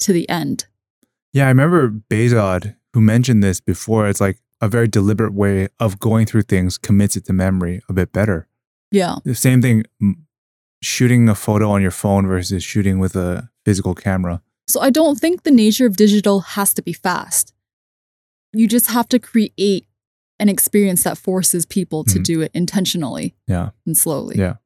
to 0.00 0.12
the 0.12 0.28
end. 0.28 0.66
Yeah, 1.32 1.46
I 1.46 1.48
remember 1.48 1.88
Bezod 1.88 2.76
who 2.94 3.00
mentioned 3.00 3.42
this 3.42 3.60
before. 3.60 4.08
It's 4.08 4.20
like 4.20 4.38
a 4.60 4.68
very 4.68 4.86
deliberate 4.88 5.32
way 5.34 5.68
of 5.80 5.98
going 5.98 6.26
through 6.26 6.42
things 6.42 6.78
commits 6.78 7.16
it 7.16 7.24
to 7.26 7.32
memory 7.32 7.82
a 7.88 7.92
bit 7.92 8.12
better. 8.12 8.46
Yeah. 8.90 9.16
The 9.24 9.34
same 9.34 9.62
thing, 9.62 9.84
shooting 10.82 11.28
a 11.28 11.34
photo 11.34 11.70
on 11.70 11.82
your 11.82 11.90
phone 11.90 12.26
versus 12.26 12.62
shooting 12.62 12.98
with 12.98 13.16
a 13.16 13.48
physical 13.64 13.94
camera. 13.94 14.42
So 14.68 14.80
I 14.80 14.90
don't 14.90 15.18
think 15.18 15.42
the 15.42 15.50
nature 15.50 15.86
of 15.86 15.96
digital 15.96 16.40
has 16.40 16.74
to 16.74 16.82
be 16.82 16.92
fast. 16.92 17.52
You 18.52 18.68
just 18.68 18.88
have 18.88 19.08
to 19.08 19.18
create 19.18 19.86
an 20.38 20.48
experience 20.48 21.04
that 21.04 21.16
forces 21.18 21.64
people 21.66 22.04
to 22.04 22.18
Mhm. 22.18 22.24
do 22.24 22.40
it 22.40 22.50
intentionally 22.54 23.34
Yeah. 23.46 23.70
and 23.86 23.96
slowly. 23.96 24.36
Yeah. 24.38 24.56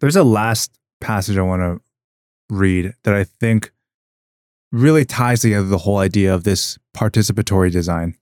There's 0.00 0.16
a 0.16 0.24
last 0.24 0.78
passage 1.00 1.36
I 1.36 1.42
want 1.42 1.60
to 1.62 1.80
read 2.54 2.94
that 3.04 3.14
I 3.14 3.24
think 3.24 3.72
really 4.74 5.04
ties 5.04 5.40
together 5.40 5.66
the 5.66 5.78
whole 5.78 5.98
idea 5.98 6.34
of 6.34 6.42
this 6.42 6.78
participatory 6.96 7.70
design. 7.70 8.16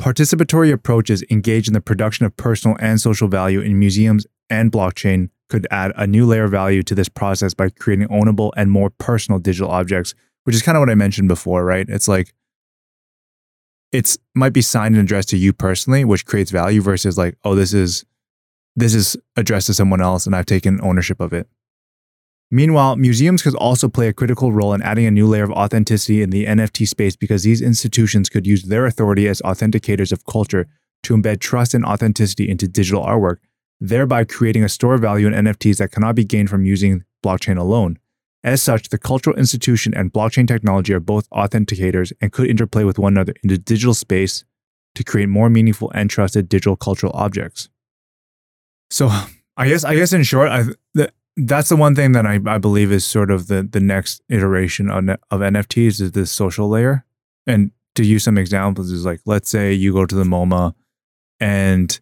Participatory 0.00 0.72
approaches 0.72 1.24
engaged 1.30 1.66
in 1.66 1.74
the 1.74 1.80
production 1.80 2.24
of 2.26 2.36
personal 2.36 2.76
and 2.80 3.00
social 3.00 3.26
value 3.26 3.60
in 3.60 3.78
museums 3.78 4.26
and 4.48 4.70
blockchain 4.70 5.30
could 5.48 5.66
add 5.70 5.92
a 5.96 6.06
new 6.06 6.26
layer 6.26 6.44
of 6.44 6.52
value 6.52 6.82
to 6.82 6.94
this 6.94 7.08
process 7.08 7.54
by 7.54 7.68
creating 7.70 8.06
ownable 8.08 8.52
and 8.56 8.70
more 8.70 8.90
personal 8.90 9.40
digital 9.40 9.70
objects, 9.70 10.14
which 10.44 10.54
is 10.54 10.62
kind 10.62 10.76
of 10.76 10.80
what 10.80 10.90
I 10.90 10.94
mentioned 10.94 11.28
before, 11.28 11.64
right? 11.64 11.88
It's 11.88 12.06
like 12.06 12.32
it's 13.90 14.18
might 14.34 14.52
be 14.52 14.62
signed 14.62 14.94
and 14.94 15.04
addressed 15.04 15.30
to 15.30 15.36
you 15.36 15.52
personally, 15.52 16.04
which 16.04 16.26
creates 16.26 16.50
value 16.52 16.82
versus 16.82 17.18
like, 17.18 17.36
oh, 17.44 17.54
this 17.56 17.72
is 17.72 18.04
this 18.76 18.94
is 18.94 19.16
addressed 19.36 19.66
to 19.68 19.74
someone 19.74 20.00
else 20.00 20.26
and 20.26 20.36
I've 20.36 20.46
taken 20.46 20.80
ownership 20.82 21.20
of 21.20 21.32
it. 21.32 21.48
Meanwhile, 22.50 22.96
museums 22.96 23.42
could 23.42 23.56
also 23.56 23.88
play 23.88 24.08
a 24.08 24.12
critical 24.12 24.52
role 24.52 24.72
in 24.72 24.82
adding 24.82 25.06
a 25.06 25.10
new 25.10 25.26
layer 25.26 25.42
of 25.42 25.50
authenticity 25.50 26.22
in 26.22 26.30
the 26.30 26.46
NFT 26.46 26.86
space 26.86 27.16
because 27.16 27.42
these 27.42 27.60
institutions 27.60 28.28
could 28.28 28.46
use 28.46 28.62
their 28.64 28.86
authority 28.86 29.26
as 29.26 29.42
authenticators 29.42 30.12
of 30.12 30.24
culture 30.26 30.66
to 31.02 31.16
embed 31.16 31.40
trust 31.40 31.74
and 31.74 31.84
authenticity 31.84 32.48
into 32.48 32.68
digital 32.68 33.04
artwork, 33.04 33.38
thereby 33.80 34.24
creating 34.24 34.62
a 34.62 34.68
store 34.68 34.96
value 34.96 35.26
in 35.26 35.32
NFTs 35.32 35.78
that 35.78 35.90
cannot 35.90 36.14
be 36.14 36.24
gained 36.24 36.48
from 36.48 36.64
using 36.64 37.04
blockchain 37.24 37.58
alone. 37.58 37.98
As 38.44 38.62
such, 38.62 38.90
the 38.90 38.98
cultural 38.98 39.36
institution 39.36 39.92
and 39.92 40.12
blockchain 40.12 40.46
technology 40.46 40.92
are 40.92 41.00
both 41.00 41.28
authenticators 41.30 42.12
and 42.20 42.30
could 42.30 42.48
interplay 42.48 42.84
with 42.84 42.96
one 42.96 43.14
another 43.14 43.34
in 43.42 43.48
the 43.48 43.58
digital 43.58 43.94
space 43.94 44.44
to 44.94 45.02
create 45.02 45.28
more 45.28 45.50
meaningful 45.50 45.90
and 45.94 46.08
trusted 46.08 46.48
digital 46.48 46.76
cultural 46.76 47.12
objects. 47.14 47.68
So, 48.88 49.08
I 49.56 49.68
guess, 49.68 49.82
I 49.82 49.96
guess 49.96 50.12
in 50.12 50.22
short, 50.22 50.48
I, 50.48 50.64
the, 50.94 51.12
that's 51.36 51.68
the 51.68 51.76
one 51.76 51.94
thing 51.94 52.12
that 52.12 52.26
I, 52.26 52.40
I 52.46 52.58
believe 52.58 52.90
is 52.90 53.04
sort 53.04 53.30
of 53.30 53.48
the 53.48 53.62
the 53.62 53.80
next 53.80 54.22
iteration 54.28 54.90
of, 54.90 55.08
of 55.08 55.40
NFTs 55.40 56.00
is 56.00 56.12
this 56.12 56.32
social 56.32 56.68
layer. 56.68 57.04
And 57.46 57.72
to 57.94 58.04
use 58.04 58.24
some 58.24 58.38
examples 58.38 58.90
is 58.90 59.04
like, 59.04 59.20
let's 59.26 59.50
say 59.50 59.72
you 59.72 59.92
go 59.92 60.06
to 60.06 60.14
the 60.14 60.24
MoMA 60.24 60.74
and 61.40 61.98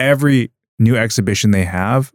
every 0.00 0.52
new 0.78 0.96
exhibition 0.96 1.50
they 1.50 1.64
have 1.64 2.12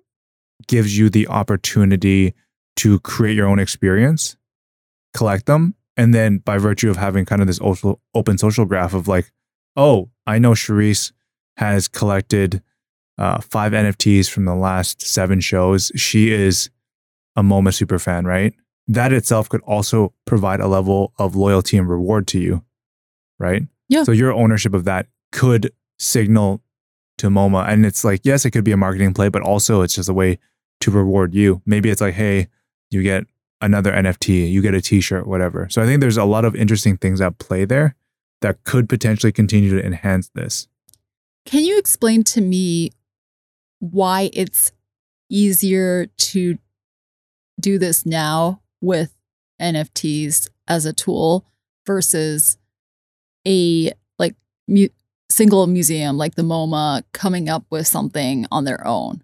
gives 0.68 0.98
you 0.98 1.10
the 1.10 1.28
opportunity 1.28 2.34
to 2.78 3.00
create 3.02 3.36
your 3.36 3.48
own 3.48 3.60
experience, 3.60 4.36
collect 5.14 5.46
them, 5.46 5.76
and 5.98 6.14
then 6.14 6.38
by 6.38 6.58
virtue 6.58 6.90
of 6.90 6.98
having 6.98 7.26
kind 7.26 7.42
of 7.42 7.48
this 7.48 7.60
open 7.62 8.38
social 8.38 8.66
graph 8.66 8.94
of 8.94 9.08
like, 9.08 9.32
oh, 9.76 10.10
I 10.26 10.40
know 10.40 10.52
Charisse 10.52 11.12
has 11.58 11.88
collected 11.88 12.62
uh, 13.18 13.40
five 13.42 13.72
NFTs 13.72 14.30
from 14.30 14.46
the 14.46 14.56
last 14.56 15.02
seven 15.02 15.40
shows. 15.40 15.92
She 15.96 16.32
is 16.32 16.70
a 17.36 17.42
MoMA 17.42 17.74
super 17.74 18.00
fan, 18.00 18.26
right? 18.26 18.54
That 18.88 19.14
itself 19.14 19.50
could 19.50 19.62
also 19.62 20.14
provide 20.26 20.60
a 20.60 20.68
level 20.68 21.14
of 21.18 21.36
loyalty 21.36 21.78
and 21.78 21.90
reward 21.90 22.28
to 22.28 22.40
you, 22.40 22.64
right? 23.40 23.64
Yeah. 23.90 24.04
So 24.04 24.12
your 24.12 24.34
ownership 24.34 24.74
of 24.74 24.84
that 24.86 25.08
could 25.32 25.72
signal 26.00 26.62
to 27.18 27.30
MoMA. 27.30 27.68
And 27.68 27.86
it's 27.86 28.04
like, 28.04 28.22
yes, 28.24 28.46
it 28.46 28.52
could 28.52 28.64
be 28.64 28.72
a 28.72 28.78
marketing 28.78 29.14
play, 29.14 29.30
but 29.30 29.42
also 29.42 29.82
it's 29.82 29.96
just 29.96 30.10
a 30.10 30.14
way 30.14 30.40
to 30.82 30.92
reward 30.92 31.34
you. 31.34 31.62
Maybe 31.66 31.90
it's 31.90 32.02
like, 32.02 32.16
hey, 32.16 32.48
you 32.90 33.04
get 33.04 33.26
another 33.62 33.92
NFT, 33.92 34.52
you 34.52 34.62
get 34.62 34.74
a 34.74 34.82
t 34.82 35.00
shirt, 35.00 35.26
whatever. 35.26 35.68
So 35.70 35.82
I 35.82 35.86
think 35.86 36.02
there's 36.02 36.18
a 36.18 36.26
lot 36.26 36.46
of 36.46 36.56
interesting 36.56 36.98
things 36.98 37.22
at 37.22 37.38
play 37.38 37.66
there 37.66 37.96
that 38.42 38.64
could 38.64 38.90
potentially 38.90 39.32
continue 39.32 39.70
to 39.70 39.86
enhance 39.86 40.30
this. 40.36 40.68
Can 41.46 41.64
you 41.64 41.78
explain 41.78 42.24
to 42.26 42.42
me 42.42 42.92
why 43.92 44.30
it's 44.32 44.72
easier 45.30 46.06
to 46.06 46.58
do 47.60 47.78
this 47.78 48.06
now 48.06 48.62
with 48.80 49.14
NFTs 49.62 50.50
as 50.70 50.86
a 50.86 50.94
tool 50.94 51.46
versus 51.86 52.58
a 53.46 53.92
like 54.18 54.36
mu- 54.70 54.88
single 55.30 55.68
museum 55.68 56.18
like 56.18 56.36
the 56.36 56.44
MoMA 56.44 57.04
coming 57.12 57.50
up 57.50 57.66
with 57.70 57.86
something 57.86 58.46
on 58.52 58.64
their 58.64 58.86
own 58.88 59.22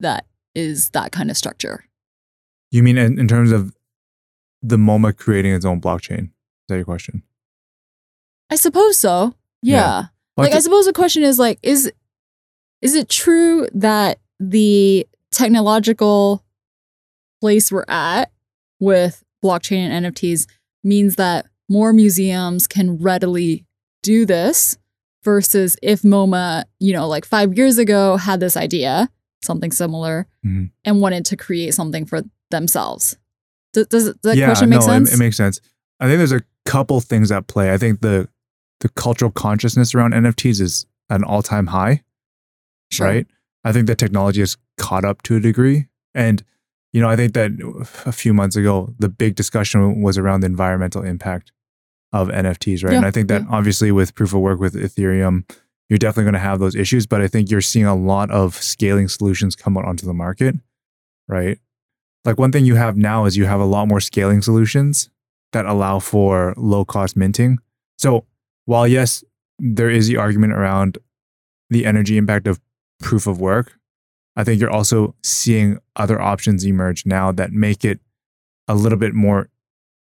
that 0.00 0.26
is 0.56 0.90
that 0.90 1.12
kind 1.12 1.30
of 1.30 1.36
structure? 1.36 1.84
You 2.72 2.82
mean 2.82 2.98
in, 2.98 3.20
in 3.20 3.28
terms 3.28 3.52
of 3.52 3.72
the 4.62 4.76
MoMA 4.76 5.16
creating 5.16 5.52
its 5.52 5.64
own 5.64 5.80
blockchain? 5.80 6.24
Is 6.24 6.68
that 6.68 6.76
your 6.76 6.84
question? 6.84 7.22
I 8.50 8.56
suppose 8.56 8.98
so. 8.98 9.34
Yeah. 9.62 9.76
Yeah. 9.76 10.04
Well, 10.36 10.46
like 10.48 10.56
I 10.56 10.58
suppose 10.58 10.86
the 10.86 10.92
question 10.92 11.22
is 11.22 11.38
like 11.38 11.60
is 11.62 11.92
is 12.82 12.94
it 12.94 13.08
true 13.08 13.66
that 13.72 14.18
the 14.38 15.06
technological 15.30 16.44
place 17.40 17.72
we're 17.72 17.84
at 17.88 18.30
with 18.80 19.22
blockchain 19.42 19.88
and 19.88 20.06
NFTs 20.06 20.46
means 20.84 21.16
that 21.16 21.46
more 21.68 21.92
museums 21.92 22.66
can 22.66 22.98
readily 22.98 23.64
do 24.02 24.26
this 24.26 24.76
versus 25.24 25.76
if 25.82 26.02
MoMA, 26.02 26.64
you 26.80 26.92
know, 26.92 27.06
like 27.08 27.24
5 27.24 27.56
years 27.56 27.78
ago 27.78 28.16
had 28.16 28.40
this 28.40 28.56
idea, 28.56 29.08
something 29.42 29.70
similar 29.72 30.26
Mhm. 30.44 30.70
and 30.84 31.00
wanted 31.00 31.24
to 31.26 31.36
create 31.36 31.74
something 31.74 32.04
for 32.04 32.22
themselves. 32.50 33.16
Does, 33.72 33.86
does 33.86 34.14
that 34.22 34.36
yeah, 34.36 34.46
question 34.46 34.68
make 34.68 34.80
no, 34.80 34.86
sense? 34.86 35.10
It, 35.10 35.14
it 35.14 35.18
makes 35.18 35.36
sense. 35.36 35.60
I 36.00 36.06
think 36.06 36.18
there's 36.18 36.32
a 36.32 36.42
couple 36.66 37.00
things 37.00 37.30
at 37.32 37.46
play. 37.46 37.72
I 37.72 37.78
think 37.78 38.00
the 38.00 38.28
the 38.80 38.88
cultural 38.90 39.30
consciousness 39.30 39.94
around 39.94 40.12
NFTs 40.12 40.60
is 40.60 40.86
at 41.08 41.20
an 41.20 41.24
all 41.24 41.40
time 41.42 41.68
high, 41.68 42.02
Sure. 42.92 43.06
right? 43.06 43.26
I 43.64 43.72
think 43.72 43.86
the 43.86 43.94
technology 43.94 44.40
has 44.40 44.56
caught 44.76 45.04
up 45.04 45.22
to 45.22 45.36
a 45.36 45.40
degree, 45.40 45.86
and 46.14 46.42
you 46.92 47.00
know, 47.00 47.08
I 47.08 47.16
think 47.16 47.32
that 47.34 47.52
a 48.04 48.12
few 48.12 48.34
months 48.34 48.54
ago, 48.56 48.94
the 48.98 49.08
big 49.08 49.34
discussion 49.34 50.02
was 50.02 50.18
around 50.18 50.40
the 50.40 50.46
environmental 50.46 51.02
impact 51.02 51.52
of 52.12 52.28
NFTs, 52.28 52.84
right? 52.84 52.94
and 52.94 53.06
I 53.06 53.10
think 53.10 53.28
that 53.28 53.42
obviously 53.50 53.90
with 53.90 54.14
proof 54.14 54.34
of 54.34 54.40
work 54.40 54.60
with 54.60 54.74
Ethereum, 54.74 55.48
you're 55.88 55.98
definitely 55.98 56.24
going 56.24 56.34
to 56.34 56.40
have 56.40 56.58
those 56.58 56.74
issues, 56.74 57.06
but 57.06 57.22
I 57.22 57.28
think 57.28 57.50
you're 57.50 57.62
seeing 57.62 57.86
a 57.86 57.94
lot 57.94 58.30
of 58.30 58.54
scaling 58.56 59.08
solutions 59.08 59.56
come 59.56 59.78
out 59.78 59.86
onto 59.86 60.04
the 60.04 60.12
market, 60.12 60.56
right? 61.28 61.58
Like 62.24 62.38
one 62.38 62.52
thing 62.52 62.66
you 62.66 62.74
have 62.74 62.96
now 62.96 63.24
is 63.24 63.36
you 63.36 63.46
have 63.46 63.60
a 63.60 63.64
lot 63.64 63.88
more 63.88 64.00
scaling 64.00 64.42
solutions 64.42 65.10
that 65.52 65.66
allow 65.66 65.98
for 65.98 66.54
low 66.56 66.84
cost 66.84 67.16
minting. 67.16 67.58
So 67.98 68.26
while 68.66 68.86
yes, 68.86 69.24
there 69.58 69.90
is 69.90 70.08
the 70.08 70.16
argument 70.16 70.52
around 70.52 70.98
the 71.70 71.86
energy 71.86 72.16
impact 72.16 72.46
of 72.46 72.60
proof 73.00 73.26
of 73.26 73.40
work, 73.40 73.78
I 74.36 74.44
think 74.44 74.60
you're 74.60 74.70
also 74.70 75.14
seeing 75.22 75.78
other 75.96 76.20
options 76.20 76.64
emerge 76.64 77.04
now 77.04 77.32
that 77.32 77.52
make 77.52 77.84
it 77.84 78.00
a 78.68 78.74
little 78.74 78.98
bit 78.98 79.14
more 79.14 79.48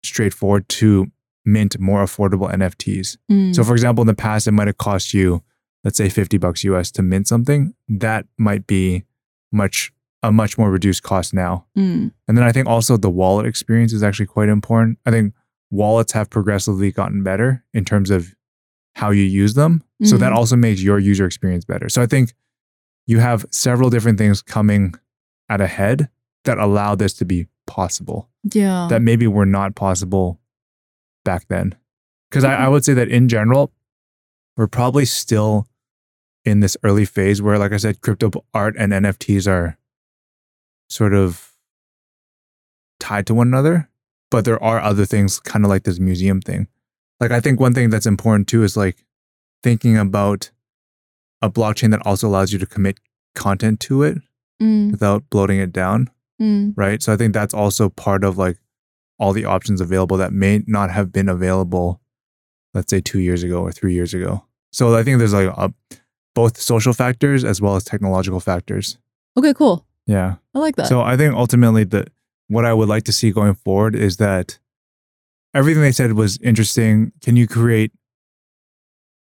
straightforward 0.04 0.68
to 0.68 1.06
mint 1.44 1.78
more 1.78 2.02
affordable 2.04 2.52
NFTs. 2.52 3.16
Mm. 3.30 3.54
So 3.54 3.64
for 3.64 3.72
example, 3.72 4.02
in 4.02 4.06
the 4.06 4.14
past, 4.14 4.46
it 4.46 4.52
might 4.52 4.66
have 4.66 4.76
cost 4.78 5.14
you, 5.14 5.42
let's 5.84 5.96
say 5.96 6.08
50 6.08 6.36
bucks 6.38 6.62
US 6.64 6.90
to 6.92 7.02
mint 7.02 7.26
something. 7.26 7.74
That 7.88 8.26
might 8.36 8.66
be 8.66 9.04
much 9.52 9.92
a 10.24 10.32
much 10.32 10.58
more 10.58 10.70
reduced 10.70 11.04
cost 11.04 11.32
now. 11.32 11.64
Mm. 11.76 12.10
And 12.26 12.36
then 12.36 12.44
I 12.44 12.50
think 12.50 12.66
also 12.66 12.96
the 12.96 13.08
wallet 13.08 13.46
experience 13.46 13.92
is 13.92 14.02
actually 14.02 14.26
quite 14.26 14.48
important. 14.48 14.98
I 15.06 15.12
think 15.12 15.32
wallets 15.70 16.12
have 16.12 16.28
progressively 16.28 16.90
gotten 16.90 17.22
better 17.22 17.64
in 17.72 17.84
terms 17.84 18.10
of 18.10 18.34
how 18.96 19.10
you 19.10 19.22
use 19.22 19.54
them. 19.54 19.84
So 20.02 20.16
that 20.16 20.32
Mhm. 20.32 20.36
also 20.36 20.56
makes 20.56 20.82
your 20.82 20.98
user 20.98 21.24
experience 21.24 21.64
better. 21.64 21.88
So 21.88 22.02
I 22.02 22.06
think 22.06 22.34
you 23.08 23.18
have 23.20 23.46
several 23.50 23.88
different 23.88 24.18
things 24.18 24.42
coming 24.42 24.94
at 25.48 25.62
a 25.62 25.66
head 25.66 26.10
that 26.44 26.58
allow 26.58 26.94
this 26.94 27.14
to 27.14 27.24
be 27.24 27.48
possible 27.66 28.28
yeah. 28.52 28.86
that 28.90 29.00
maybe 29.00 29.26
were 29.26 29.46
not 29.46 29.74
possible 29.74 30.38
back 31.24 31.48
then. 31.48 31.74
Because 32.30 32.44
I, 32.44 32.54
I 32.54 32.68
would 32.68 32.84
say 32.84 32.92
that 32.92 33.08
in 33.08 33.28
general, 33.28 33.72
we're 34.58 34.66
probably 34.66 35.06
still 35.06 35.66
in 36.44 36.60
this 36.60 36.76
early 36.82 37.06
phase 37.06 37.40
where, 37.40 37.58
like 37.58 37.72
I 37.72 37.78
said, 37.78 38.02
crypto 38.02 38.30
art 38.52 38.76
and 38.78 38.92
NFTs 38.92 39.50
are 39.50 39.78
sort 40.90 41.14
of 41.14 41.54
tied 43.00 43.26
to 43.28 43.34
one 43.34 43.48
another. 43.48 43.88
But 44.30 44.44
there 44.44 44.62
are 44.62 44.80
other 44.80 45.06
things, 45.06 45.40
kind 45.40 45.64
of 45.64 45.70
like 45.70 45.84
this 45.84 45.98
museum 45.98 46.42
thing. 46.42 46.68
Like, 47.20 47.30
I 47.30 47.40
think 47.40 47.58
one 47.58 47.72
thing 47.72 47.88
that's 47.88 48.06
important 48.06 48.48
too 48.48 48.62
is 48.62 48.76
like 48.76 49.06
thinking 49.62 49.96
about 49.96 50.50
a 51.42 51.50
blockchain 51.50 51.90
that 51.90 52.04
also 52.06 52.26
allows 52.28 52.52
you 52.52 52.58
to 52.58 52.66
commit 52.66 52.98
content 53.34 53.80
to 53.80 54.02
it 54.02 54.18
Mm, 54.60 54.90
without 54.90 55.22
bloating 55.30 55.60
it 55.60 55.70
down. 55.72 56.10
mm, 56.42 56.72
right? 56.76 57.00
So 57.00 57.12
I 57.12 57.16
think 57.16 57.32
that's 57.32 57.54
also 57.54 57.88
part 57.90 58.24
of 58.24 58.36
like 58.38 58.58
all 59.20 59.32
the 59.32 59.44
options 59.44 59.80
available 59.80 60.16
that 60.16 60.32
may 60.32 60.64
not 60.66 60.90
have 60.90 61.12
been 61.12 61.28
available, 61.28 62.00
let's 62.74 62.90
say 62.90 63.00
two 63.00 63.20
years 63.20 63.44
ago 63.44 63.60
or 63.62 63.70
three 63.70 63.94
years 63.94 64.14
ago. 64.14 64.44
So 64.72 64.96
I 64.96 65.04
think 65.04 65.18
there's 65.20 65.32
like 65.32 65.46
a, 65.56 65.72
both 66.34 66.60
social 66.60 66.92
factors 66.92 67.44
as 67.44 67.60
well 67.60 67.76
as 67.76 67.84
technological 67.84 68.40
factors. 68.40 68.98
Okay, 69.36 69.54
cool. 69.54 69.86
Yeah. 70.06 70.36
I 70.54 70.58
like 70.58 70.74
that. 70.74 70.88
So 70.88 71.02
I 71.02 71.16
think 71.16 71.34
ultimately 71.34 71.84
the 71.84 72.06
what 72.48 72.64
I 72.64 72.74
would 72.74 72.88
like 72.88 73.04
to 73.04 73.12
see 73.12 73.30
going 73.30 73.54
forward 73.54 73.94
is 73.94 74.16
that 74.16 74.58
everything 75.54 75.82
they 75.82 75.92
said 75.92 76.14
was 76.14 76.36
interesting. 76.38 77.12
Can 77.22 77.36
you 77.36 77.46
create 77.46 77.92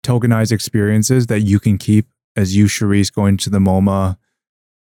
tokenized 0.03 0.53
experiences 0.53 1.27
that 1.29 1.41
you 1.41 1.59
can 1.61 1.79
keep 1.79 2.07
as 2.37 2.57
you, 2.57 2.65
Charisse, 2.67 3.13
going 3.13 3.37
to 3.39 3.51
the 3.51 3.59
MoMA, 3.59 4.17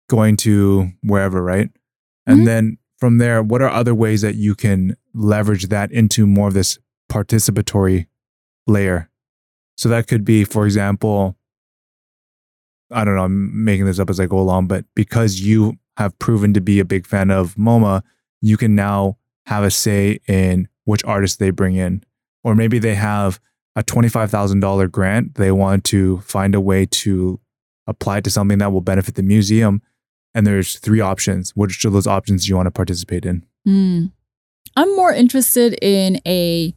going 0.10 0.38
to 0.38 0.92
wherever, 1.04 1.42
right? 1.44 1.70
And 2.26 2.42
Mhm. 2.42 2.46
then 2.46 2.78
from 2.98 3.18
there, 3.18 3.44
what 3.44 3.62
are 3.62 3.70
other 3.70 3.94
ways 3.94 4.22
that 4.22 4.36
you 4.36 4.56
can 4.56 4.96
leverage 5.14 5.68
that 5.68 5.92
into 5.92 6.26
more 6.26 6.48
of 6.48 6.54
this 6.54 6.80
participatory 7.12 8.08
layer? 8.68 9.10
So 9.78 9.90
that 9.90 10.08
could 10.08 10.24
be, 10.24 10.44
for 10.46 10.66
example, 10.66 11.38
I 12.92 13.04
don't 13.04 13.16
know, 13.16 13.24
I'm 13.24 13.64
making 13.66 13.86
this 13.86 14.00
up 14.00 14.10
as 14.10 14.20
I 14.20 14.28
go 14.28 14.40
along, 14.40 14.68
but 14.68 14.86
because 14.96 15.42
you 15.42 15.78
have 15.98 16.18
proven 16.20 16.54
to 16.54 16.62
be 16.62 16.80
a 16.80 16.86
big 16.86 17.06
fan 17.06 17.32
of 17.32 17.56
MoMA, 17.56 18.04
you 18.42 18.58
can 18.58 18.76
now 18.76 19.18
have 19.48 19.64
a 19.64 19.72
say 19.72 20.20
in 20.28 20.68
which 20.86 21.04
artists 21.04 21.38
they 21.38 21.50
bring 21.50 21.76
in. 21.76 22.04
Or 22.44 22.54
maybe 22.56 22.78
they 22.80 22.96
have 22.96 23.40
a 23.76 23.84
$25,000 23.84 24.92
grant. 24.92 25.36
They 25.36 25.52
want 25.52 25.84
to 25.86 26.20
find 26.20 26.56
a 26.56 26.62
way 26.62 26.86
to 26.86 27.40
apply 27.88 28.18
it 28.20 28.24
to 28.24 28.30
something 28.30 28.58
that 28.60 28.72
will 28.72 28.82
benefit 28.82 29.16
the 29.16 29.24
museum. 29.24 29.82
And 30.34 30.46
there's 30.46 30.80
three 30.80 31.02
options. 31.02 31.52
Which 31.56 31.84
of 31.86 31.94
those 31.94 32.08
options 32.08 32.44
do 32.46 32.50
you 32.50 32.56
want 32.56 32.68
to 32.68 32.72
participate 32.72 33.26
in? 33.26 33.46
Mm. 33.68 34.12
I'm 34.76 34.96
more 34.96 35.14
interested 35.14 35.78
in 35.82 36.20
a 36.26 36.74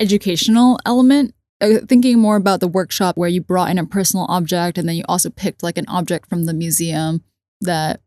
educational 0.00 0.78
element. 0.84 1.34
Uh, 1.60 1.78
thinking 1.88 2.18
more 2.20 2.36
about 2.36 2.60
the 2.60 2.68
workshop 2.68 3.16
where 3.16 3.28
you 3.28 3.40
brought 3.40 3.68
in 3.70 3.78
a 3.78 3.84
personal 3.86 4.26
object 4.28 4.78
and 4.78 4.88
then 4.88 4.94
you 4.94 5.02
also 5.08 5.28
picked 5.28 5.60
like 5.62 5.76
an 5.76 5.88
object 5.88 6.28
from 6.28 6.44
the 6.44 6.54
museum 6.54 7.20
that 7.60 8.00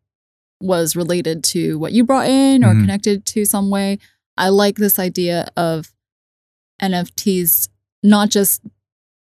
was 0.61 0.95
related 0.95 1.43
to 1.43 1.77
what 1.77 1.91
you 1.91 2.03
brought 2.05 2.27
in 2.27 2.63
or 2.63 2.73
Mhm. 2.73 2.79
connected 2.81 3.25
to 3.25 3.43
some 3.43 3.69
way. 3.69 3.97
I 4.37 4.47
like 4.49 4.77
this 4.77 4.97
idea 4.97 5.49
of 5.57 5.91
NFTs 6.81 7.67
not 8.03 8.29
just 8.29 8.61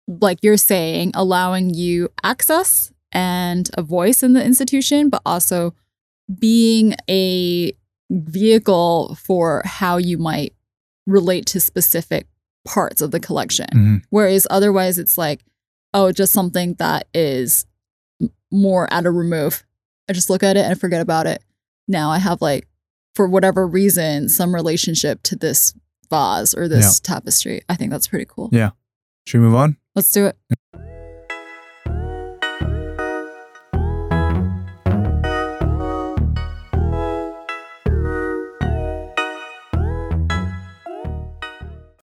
like 0.07 0.39
you're 0.41 0.57
saying 0.57 1.11
allowing 1.13 1.73
you 1.73 2.09
access 2.23 2.91
and 3.11 3.69
a 3.75 3.81
voice 3.81 4.23
in 4.23 4.33
the 4.33 4.43
institution 4.43 5.09
but 5.09 5.21
also 5.25 5.73
being 6.39 6.93
a 7.09 7.71
vehicle 8.09 9.15
for 9.15 9.61
how 9.65 9.97
you 9.97 10.17
might 10.17 10.53
relate 11.05 11.45
to 11.45 11.59
specific 11.59 12.27
parts 12.65 13.01
of 13.01 13.11
the 13.11 13.19
collection. 13.19 13.67
Mhm. 13.73 14.01
Whereas 14.09 14.45
otherwise, 14.49 14.99
it's 14.99 15.17
like, 15.17 15.43
oh, 15.93 16.11
just 16.11 16.33
something 16.33 16.73
that 16.75 17.07
is 17.13 17.65
more 18.51 18.91
at 18.93 19.05
a 19.05 19.11
remove. 19.11 19.63
I 20.09 20.13
just 20.13 20.29
look 20.29 20.43
at 20.43 20.57
it 20.57 20.65
and 20.65 20.79
forget 20.79 21.01
about 21.01 21.27
it. 21.27 21.41
Now 21.87 22.11
I 22.11 22.17
have 22.19 22.41
like, 22.41 22.67
for 23.15 23.27
whatever 23.27 23.65
reason, 23.65 24.29
some 24.29 24.53
relationship 24.53 25.23
to 25.23 25.35
this 25.35 25.73
vase 26.09 26.53
or 26.53 26.67
this 26.67 26.99
tapestry. 26.99 27.61
I 27.69 27.75
think 27.75 27.91
that's 27.91 28.07
pretty 28.07 28.25
cool. 28.27 28.49
Yeah. 28.51 28.71
Should 29.25 29.41
we 29.41 29.47
move 29.47 29.55
on? 29.55 29.77
Let's 29.95 30.11
do 30.11 30.25
it. 30.25 30.37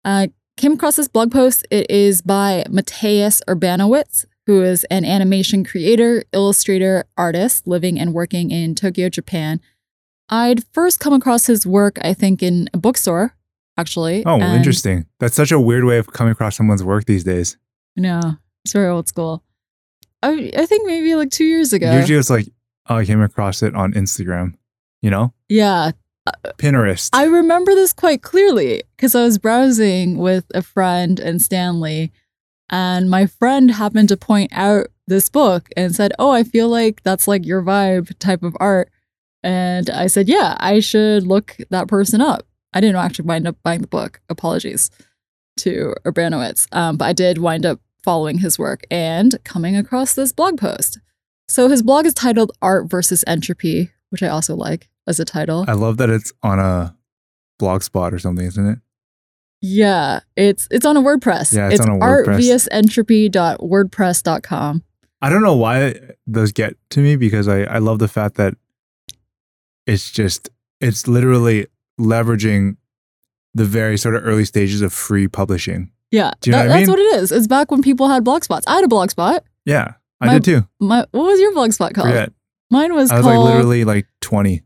I 0.04 0.32
came 0.58 0.74
across 0.74 0.96
this 0.96 1.08
blog 1.08 1.32
post. 1.32 1.66
It 1.70 1.90
is 1.90 2.22
by 2.22 2.64
Mateusz 2.68 3.42
Urbanowicz, 3.48 4.26
who 4.48 4.64
is 4.64 4.84
an 4.86 5.06
animation 5.06 5.64
creator, 5.64 6.24
illustrator, 6.34 7.06
artist 7.18 7.68
living 7.68 8.00
and 8.00 8.14
working 8.14 8.52
in 8.52 8.74
Tokyo, 8.76 9.10
Japan. 9.10 9.62
I'd 10.30 10.64
first 10.74 11.00
come 11.00 11.14
across 11.14 11.46
his 11.46 11.68
work, 11.68 11.98
I 12.02 12.14
think, 12.14 12.42
in 12.42 12.70
a 12.74 12.78
bookstore, 12.78 13.36
actually. 13.78 14.26
Oh, 14.26 14.40
and- 14.40 14.56
interesting. 14.56 15.06
That's 15.20 15.36
such 15.36 15.52
a 15.52 15.60
weird 15.60 15.84
way 15.86 15.98
of 15.98 16.08
coming 16.14 16.32
across 16.32 16.56
someone's 16.56 16.84
work 16.84 17.06
these 17.06 17.24
days. 17.24 17.58
No, 17.96 18.20
it's 18.64 18.74
very 18.74 18.88
old 18.90 19.08
school. 19.08 19.44
I 20.24 20.52
I 20.58 20.66
think 20.66 20.86
maybe 20.86 21.16
like 21.16 21.32
two 21.32 21.46
years 21.46 21.74
ago. 21.74 21.92
Usually 21.94 22.18
it's 22.18 22.30
like, 22.30 22.48
oh, 22.90 22.96
I 22.98 23.06
came 23.06 23.22
across 23.22 23.64
it 23.64 23.76
on 23.76 23.94
Instagram, 23.94 24.54
you 25.02 25.10
know? 25.10 25.34
yeah, 25.50 25.92
Pinterest. 26.58 27.10
I 27.14 27.26
remember 27.26 27.74
this 27.74 27.94
quite 27.94 28.22
clearly 28.22 28.84
because 28.96 29.16
I 29.16 29.24
was 29.24 29.38
browsing 29.40 30.18
with 30.18 30.46
a 30.54 30.62
friend 30.62 31.20
and 31.20 31.42
Stanley, 31.42 32.12
and 32.70 33.10
my 33.10 33.26
friend 33.26 33.72
happened 33.72 34.10
to 34.10 34.18
point 34.18 34.52
out 34.54 34.88
this 35.08 35.28
book 35.30 35.70
and 35.76 35.96
said, 35.96 36.14
"Oh, 36.20 36.32
I 36.32 36.44
feel 36.44 36.70
like 36.70 37.02
that's 37.04 37.28
like 37.28 37.46
your 37.46 37.62
vibe 37.64 38.18
type 38.20 38.44
of 38.44 38.56
art." 38.60 38.90
And 39.44 39.90
I 39.90 40.08
said, 40.08 40.30
"Yeah, 40.30 40.56
I 40.60 40.80
should 40.80 41.26
look 41.26 41.58
that 41.72 41.88
person 41.88 42.22
up." 42.22 42.46
I 42.74 42.82
didn't 42.82 42.96
actually 42.96 43.26
wind 43.26 43.48
up 43.48 43.58
buying 43.64 43.82
the 43.82 43.88
book. 43.88 44.22
Apologies 44.30 44.90
to 45.58 45.94
Urbanowicz, 46.06 46.68
um, 46.76 46.98
but 46.98 47.06
I 47.06 47.14
did 47.14 47.38
wind 47.38 47.66
up 47.66 47.80
following 48.04 48.40
his 48.40 48.58
work 48.58 48.84
and 48.90 49.38
coming 49.44 49.76
across 49.76 50.14
this 50.14 50.32
blog 50.32 50.60
post. 50.60 51.00
So 51.48 51.70
his 51.70 51.84
blog 51.84 52.06
is 52.06 52.14
titled 52.14 52.52
"Art 52.62 52.90
versus 52.90 53.24
Entropy," 53.28 53.92
which 54.10 54.24
I 54.24 54.28
also 54.28 54.56
like 54.56 54.90
as 55.08 55.20
a 55.20 55.26
title. 55.26 55.66
I 55.68 55.74
love 55.74 55.98
that 55.98 56.10
it's 56.10 56.32
on 56.42 56.60
a 56.60 56.96
blog 57.60 57.84
spot 57.84 58.14
or 58.14 58.20
something, 58.20 58.46
isn't 58.46 58.68
it? 58.68 58.80
Yeah, 59.62 60.22
it's 60.36 60.68
it's 60.72 60.86
on 60.86 60.98
a 60.98 61.02
WordPress. 61.02 61.54
Yeah, 61.54 61.70
it's 61.70 61.82
on 61.82 61.90
a 61.90 62.00
WordPress. 62.00 62.38
vs 62.38 62.68
entropy.wordpress.com. 62.72 64.84
I 65.22 65.30
don't 65.30 65.44
know 65.44 65.56
why 65.56 66.00
those 66.26 66.52
get 66.52 66.76
to 66.92 67.00
me 67.00 67.16
because 67.16 67.48
I, 67.48 67.62
I 67.64 67.78
love 67.78 68.00
the 68.00 68.08
fact 68.08 68.38
that 68.38 68.56
it's 69.86 70.10
just, 70.10 70.50
it's 70.80 71.08
literally 71.08 71.68
leveraging 72.00 72.78
the 73.54 73.66
very 73.66 73.98
sort 73.98 74.16
of 74.16 74.26
early 74.26 74.46
stages 74.46 74.82
of 74.82 74.94
free 74.94 75.28
publishing. 75.28 75.92
Yeah, 76.12 76.32
Do 76.42 76.50
you 76.50 76.52
know 76.52 76.60
that- 76.64 76.68
what 76.68 76.76
I 76.76 76.80
that's 76.80 76.90
what 76.90 77.00
it 77.00 77.16
is. 77.24 77.32
It's 77.32 77.48
back 77.48 77.72
when 77.72 77.82
people 77.82 78.08
had 78.10 78.24
blog 78.24 78.44
spots. 78.44 78.66
I 78.68 78.76
had 78.76 78.84
a 78.84 78.88
blog 78.90 79.12
spot. 79.12 79.44
Yeah, 79.66 79.94
I 80.20 80.28
My- 80.28 80.34
did 80.34 80.44
too. 80.44 80.68
My 80.80 81.06
what 81.12 81.24
was 81.24 81.40
your 81.40 81.54
blog 81.54 81.72
spot 81.74 81.94
called? 81.94 82.08
Forget. 82.08 82.34
Mine 82.70 82.94
was, 82.94 83.12
I 83.12 83.18
was 83.18 83.26
called. 83.26 83.46
like 83.46 83.54
literally 83.56 83.84
like 83.84 84.08
20. 84.22 84.64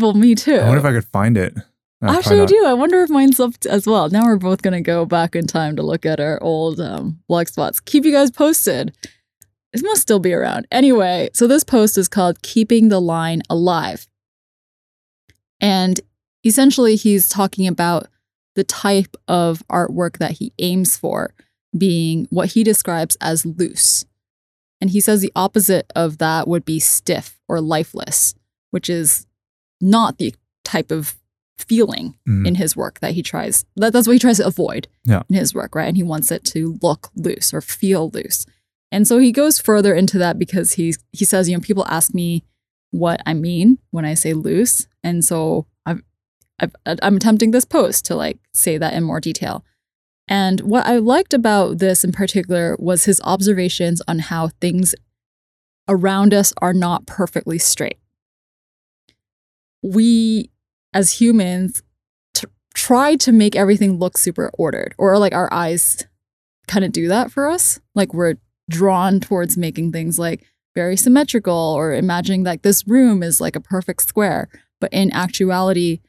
well, 0.00 0.14
me 0.14 0.34
too. 0.34 0.54
I 0.56 0.64
wonder 0.64 0.78
if 0.78 0.84
I 0.84 0.92
could 0.92 1.04
find 1.06 1.36
it. 1.36 1.54
No, 2.02 2.08
Actually, 2.08 2.40
I 2.40 2.46
do. 2.46 2.64
I 2.66 2.72
wonder 2.72 3.02
if 3.02 3.10
mine's 3.10 3.38
up 3.38 3.52
as 3.68 3.86
well. 3.86 4.08
Now 4.08 4.24
we're 4.24 4.36
both 4.36 4.62
gonna 4.62 4.80
go 4.80 5.04
back 5.04 5.36
in 5.36 5.46
time 5.46 5.76
to 5.76 5.82
look 5.82 6.06
at 6.06 6.18
our 6.18 6.42
old 6.42 6.80
um, 6.80 7.20
blog 7.28 7.48
spots. 7.48 7.78
Keep 7.78 8.04
you 8.06 8.12
guys 8.12 8.30
posted. 8.30 8.96
It 9.72 9.82
must 9.84 10.00
still 10.02 10.18
be 10.18 10.32
around. 10.32 10.66
Anyway, 10.72 11.28
so 11.34 11.46
this 11.46 11.62
post 11.62 11.98
is 11.98 12.08
called 12.08 12.40
"Keeping 12.42 12.88
the 12.88 13.00
Line 13.00 13.42
Alive," 13.50 14.08
and 15.60 16.00
essentially 16.44 16.96
he's 16.96 17.28
talking 17.28 17.66
about 17.66 18.06
the 18.54 18.64
type 18.64 19.16
of 19.28 19.62
artwork 19.68 20.18
that 20.18 20.32
he 20.32 20.52
aims 20.58 20.96
for 20.96 21.34
being 21.76 22.26
what 22.30 22.50
he 22.52 22.64
describes 22.64 23.16
as 23.20 23.46
loose. 23.46 24.04
And 24.80 24.90
he 24.90 25.00
says 25.00 25.20
the 25.20 25.32
opposite 25.36 25.90
of 25.94 26.18
that 26.18 26.48
would 26.48 26.64
be 26.64 26.80
stiff 26.80 27.38
or 27.48 27.60
lifeless, 27.60 28.34
which 28.70 28.88
is 28.90 29.26
not 29.80 30.18
the 30.18 30.34
type 30.64 30.90
of 30.90 31.16
feeling 31.58 32.14
Mhm. 32.26 32.46
in 32.46 32.54
his 32.54 32.74
work 32.74 33.00
that 33.00 33.12
he 33.12 33.22
tries 33.22 33.66
that, 33.76 33.92
that's 33.92 34.06
what 34.06 34.14
he 34.14 34.18
tries 34.18 34.38
to 34.38 34.46
avoid 34.46 34.88
Yeah. 35.04 35.22
in 35.28 35.36
his 35.36 35.54
work 35.54 35.74
right 35.74 35.86
and 35.88 35.96
he 35.96 36.02
wants 36.02 36.30
it 36.32 36.42
to 36.46 36.78
look 36.80 37.10
loose 37.14 37.52
or 37.52 37.60
feel 37.60 38.08
loose 38.14 38.46
and 38.90 39.06
so 39.06 39.18
he 39.18 39.30
goes 39.30 39.58
further 39.58 39.94
into 39.94 40.16
that 40.16 40.38
because 40.38 40.72
he 40.72 40.94
he 41.12 41.26
says 41.26 41.50
you 41.50 41.54
know 41.56 41.60
people 41.60 41.84
ask 41.86 42.14
me 42.14 42.44
what 42.92 43.20
i 43.26 43.34
mean 43.34 43.76
when 43.90 44.06
i 44.06 44.14
say 44.14 44.32
loose 44.32 44.86
and 45.04 45.22
so 45.22 45.66
i've, 46.60 46.74
i'm 47.02 47.16
attempting 47.16 47.50
this 47.50 47.64
post 47.64 48.04
to 48.04 48.14
like 48.14 48.38
say 48.52 48.78
that 48.78 48.94
in 48.94 49.02
more 49.02 49.20
detail 49.20 49.64
and 50.28 50.60
what 50.60 50.86
i 50.86 50.96
liked 50.96 51.34
about 51.34 51.78
this 51.78 52.04
in 52.04 52.12
particular 52.12 52.76
was 52.78 53.04
his 53.04 53.20
observations 53.24 54.00
on 54.06 54.18
how 54.18 54.48
things 54.60 54.94
around 55.88 56.32
us 56.32 56.52
are 56.58 56.74
not 56.74 57.06
perfectly 57.06 57.58
straight 57.58 57.98
we 59.82 60.50
as 60.92 61.20
humans 61.20 61.82
t- 62.34 62.46
try 62.74 63.16
to 63.16 63.32
make 63.32 63.56
everything 63.56 63.98
look 63.98 64.18
super 64.18 64.50
ordered 64.54 64.94
or 64.98 65.18
like 65.18 65.34
our 65.34 65.52
eyes 65.52 66.04
kind 66.70 66.84
of 66.84 66.92
do 66.92 67.08
that 67.08 67.30
for 67.30 67.48
us. 67.48 67.80
Like 67.94 68.14
we're 68.14 68.36
drawn 68.68 69.20
towards 69.20 69.56
making 69.56 69.92
things 69.92 70.18
like 70.18 70.44
very 70.74 70.96
symmetrical 70.96 71.54
or 71.54 71.92
imagining 71.92 72.44
that 72.44 72.62
this 72.62 72.86
room 72.86 73.22
is 73.22 73.40
like 73.40 73.56
a 73.56 73.60
perfect 73.60 74.02
square. 74.02 74.48
But 74.80 74.92
in 74.92 75.12
actuality, 75.12 76.00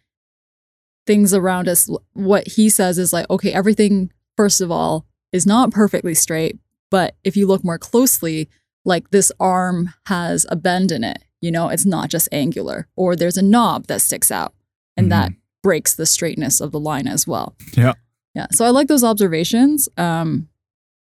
things 1.08 1.34
around 1.34 1.68
us, 1.68 1.90
what 2.14 2.48
he 2.48 2.70
says 2.70 2.98
is 2.98 3.12
like, 3.14 3.30
okay, 3.30 3.52
everything, 3.52 4.12
first 4.38 4.62
of 4.62 4.72
all, 4.72 5.06
is 5.32 5.46
not 5.46 5.72
perfectly 5.72 6.14
straight. 6.14 6.60
But 6.90 7.16
if 7.24 7.36
you 7.38 7.48
look 7.48 7.64
more 7.64 7.78
closely, 7.80 8.50
like 8.86 9.10
this 9.12 9.32
arm 9.40 9.94
has 10.08 10.46
a 10.50 10.56
bend 10.56 10.92
in 10.92 11.04
it, 11.04 11.20
you 11.40 11.52
know, 11.52 11.70
it's 11.70 11.86
not 11.86 12.10
just 12.10 12.28
angular, 12.32 12.88
or 12.96 13.16
there's 13.16 13.38
a 13.38 13.42
knob 13.42 13.88
that 13.88 14.02
sticks 14.02 14.30
out 14.32 14.54
and 14.98 15.08
Mhm. 15.08 15.10
that 15.12 15.32
breaks 15.64 15.94
the 15.94 16.06
straightness 16.06 16.60
of 16.60 16.72
the 16.72 16.80
line 16.80 17.08
as 17.08 17.26
well. 17.28 17.56
Yeah. 17.76 17.94
Yeah. 18.36 18.48
So 18.52 18.66
I 18.66 18.70
like 18.70 18.88
those 18.88 19.04
observations. 19.04 19.90
Um, 19.98 20.50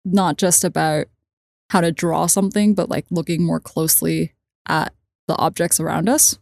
not 0.05 0.37
just 0.37 0.63
about 0.63 1.07
how 1.69 1.81
to 1.81 1.91
draw 1.91 2.25
something, 2.25 2.73
but 2.73 2.89
like 2.89 3.05
looking 3.09 3.43
more 3.45 3.59
closely 3.59 4.33
at 4.67 4.93
the 5.27 5.35
objects 5.37 5.79
around 5.79 6.09
us. 6.09 6.39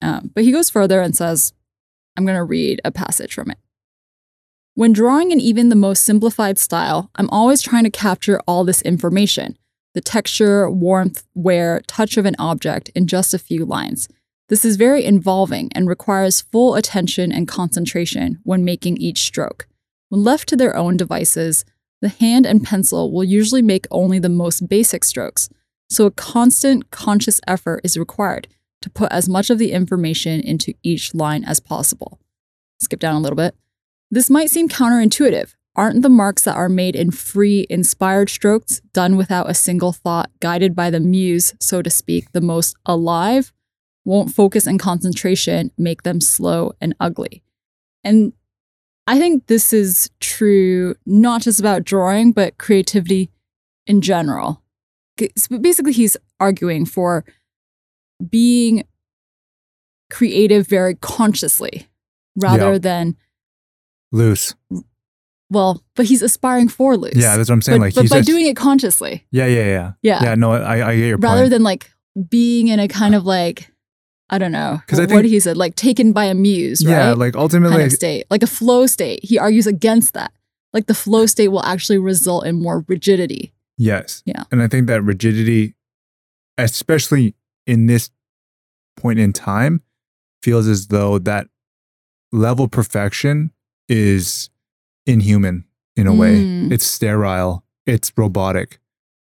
Um, 0.00 0.30
but 0.34 0.44
he 0.44 0.52
goes 0.52 0.70
further 0.70 1.00
and 1.00 1.14
says, 1.16 1.52
I'm 2.16 2.24
going 2.24 2.36
to 2.36 2.44
read 2.44 2.80
a 2.84 2.92
passage 2.92 3.34
from 3.34 3.50
it. 3.50 3.58
When 4.74 4.92
drawing 4.92 5.30
in 5.30 5.40
even 5.40 5.68
the 5.68 5.76
most 5.76 6.02
simplified 6.02 6.58
style, 6.58 7.10
I'm 7.16 7.28
always 7.30 7.60
trying 7.60 7.84
to 7.84 7.90
capture 7.90 8.40
all 8.46 8.64
this 8.64 8.82
information 8.82 9.56
the 9.94 10.00
texture, 10.00 10.70
warmth, 10.70 11.26
wear, 11.34 11.82
touch 11.86 12.16
of 12.16 12.24
an 12.24 12.34
object 12.38 12.88
in 12.94 13.06
just 13.06 13.34
a 13.34 13.38
few 13.38 13.66
lines. 13.66 14.08
This 14.48 14.64
is 14.64 14.76
very 14.76 15.04
involving 15.04 15.70
and 15.74 15.86
requires 15.86 16.40
full 16.40 16.76
attention 16.76 17.30
and 17.30 17.46
concentration 17.46 18.40
when 18.42 18.64
making 18.64 18.96
each 18.96 19.18
stroke. 19.18 19.66
When 20.08 20.24
left 20.24 20.48
to 20.48 20.56
their 20.56 20.74
own 20.74 20.96
devices, 20.96 21.66
the 22.00 22.08
hand 22.08 22.46
and 22.46 22.64
pencil 22.64 23.12
will 23.12 23.22
usually 23.22 23.60
make 23.60 23.86
only 23.90 24.18
the 24.18 24.30
most 24.30 24.66
basic 24.66 25.04
strokes, 25.04 25.50
so 25.90 26.06
a 26.06 26.10
constant, 26.10 26.90
conscious 26.90 27.38
effort 27.46 27.82
is 27.84 27.98
required 27.98 28.48
to 28.82 28.90
put 28.90 29.10
as 29.12 29.28
much 29.28 29.50
of 29.50 29.58
the 29.58 29.72
information 29.72 30.40
into 30.40 30.74
each 30.82 31.14
line 31.14 31.44
as 31.44 31.60
possible. 31.60 32.20
Skip 32.80 33.00
down 33.00 33.16
a 33.16 33.20
little 33.20 33.36
bit. 33.36 33.54
This 34.10 34.28
might 34.28 34.50
seem 34.50 34.68
counterintuitive. 34.68 35.54
Aren't 35.74 36.02
the 36.02 36.10
marks 36.10 36.42
that 36.44 36.56
are 36.56 36.68
made 36.68 36.94
in 36.94 37.10
free, 37.12 37.66
inspired 37.70 38.28
strokes, 38.28 38.82
done 38.92 39.16
without 39.16 39.48
a 39.48 39.54
single 39.54 39.92
thought, 39.92 40.30
guided 40.40 40.76
by 40.76 40.90
the 40.90 41.00
muse, 41.00 41.54
so 41.60 41.80
to 41.80 41.88
speak, 41.88 42.32
the 42.32 42.42
most 42.42 42.76
alive? 42.84 43.52
Won't 44.04 44.34
focus 44.34 44.66
and 44.66 44.78
concentration 44.78 45.70
make 45.78 46.02
them 46.02 46.20
slow 46.20 46.72
and 46.80 46.94
ugly? 47.00 47.42
And 48.04 48.34
I 49.06 49.18
think 49.18 49.46
this 49.46 49.72
is 49.72 50.10
true 50.20 50.94
not 51.06 51.42
just 51.42 51.58
about 51.58 51.84
drawing, 51.84 52.32
but 52.32 52.58
creativity 52.58 53.30
in 53.86 54.02
general. 54.02 54.62
Basically, 55.16 55.92
he's 55.92 56.16
arguing 56.38 56.84
for 56.84 57.24
being 58.30 58.84
creative 60.10 60.66
very 60.66 60.94
consciously 60.94 61.88
rather 62.36 62.72
Yeah. 62.72 62.78
than, 62.78 63.16
Loose. 64.10 64.54
well, 65.50 65.82
but 65.96 66.06
he's 66.06 66.22
aspiring 66.22 66.68
for 66.68 66.96
loose. 66.96 67.14
Yeah, 67.16 67.36
that's 67.36 67.48
what 67.48 67.54
I'm 67.54 67.62
saying. 67.62 67.78
but, 67.80 67.84
like 67.86 67.94
but 67.94 68.08
by 68.10 68.16
says, 68.18 68.26
doing 68.26 68.46
it 68.46 68.56
consciously. 68.56 69.26
yeah, 69.30 69.46
yeah, 69.46 69.64
yeah, 69.64 69.92
Yeah. 70.02 70.22
yeah. 70.22 70.34
No, 70.34 70.52
I, 70.52 70.90
I 70.90 70.96
get 70.96 71.06
your 71.08 71.18
rather 71.18 71.42
point. 71.42 71.50
than 71.50 71.62
like 71.62 71.90
being 72.28 72.68
in 72.68 72.78
a 72.78 72.88
kind 72.88 73.14
of 73.14 73.24
like, 73.24 73.70
I 74.28 74.38
don't 74.38 74.52
know, 74.52 74.80
'Cause 74.86 74.98
I 75.00 75.06
what 75.06 75.24
he 75.24 75.40
said, 75.40 75.56
like 75.56 75.74
taken 75.76 76.12
by 76.12 76.26
a 76.26 76.34
muse, 76.34 76.82
yeah, 76.82 77.08
right? 77.08 77.18
like 77.18 77.32
kind 77.34 77.42
ultimately, 77.42 77.84
of 77.84 77.92
state, 77.92 78.26
like 78.30 78.42
a 78.42 78.46
flow 78.46 78.86
state. 78.86 79.20
He 79.24 79.38
argues 79.38 79.66
against 79.66 80.12
that. 80.14 80.32
Like 80.74 80.86
the 80.86 80.94
flow 80.94 81.26
state 81.26 81.48
will 81.48 81.62
actually 81.64 81.98
result 81.98 82.46
in 82.46 82.56
more 82.62 82.84
rigidity. 82.88 83.52
yes, 83.78 84.22
Yeah. 84.26 84.44
And 84.50 84.62
I 84.62 84.68
think 84.68 84.86
that 84.86 85.02
rigidity, 85.02 85.74
especially 86.58 87.34
in 87.66 87.86
this 87.86 88.10
point 88.96 89.18
in 89.18 89.32
time, 89.32 89.82
feels 90.42 90.66
as 90.66 90.88
though 90.88 91.18
that 91.18 91.46
level 92.32 92.64
of 92.64 92.70
perfection 92.70 93.52
is 93.88 94.50
inhuman 95.06 95.64
in 95.96 96.06
a 96.06 96.14
way. 96.14 96.40
Mm. 96.40 96.72
It's 96.72 96.86
sterile. 96.86 97.64
It's 97.86 98.12
robotic. 98.16 98.78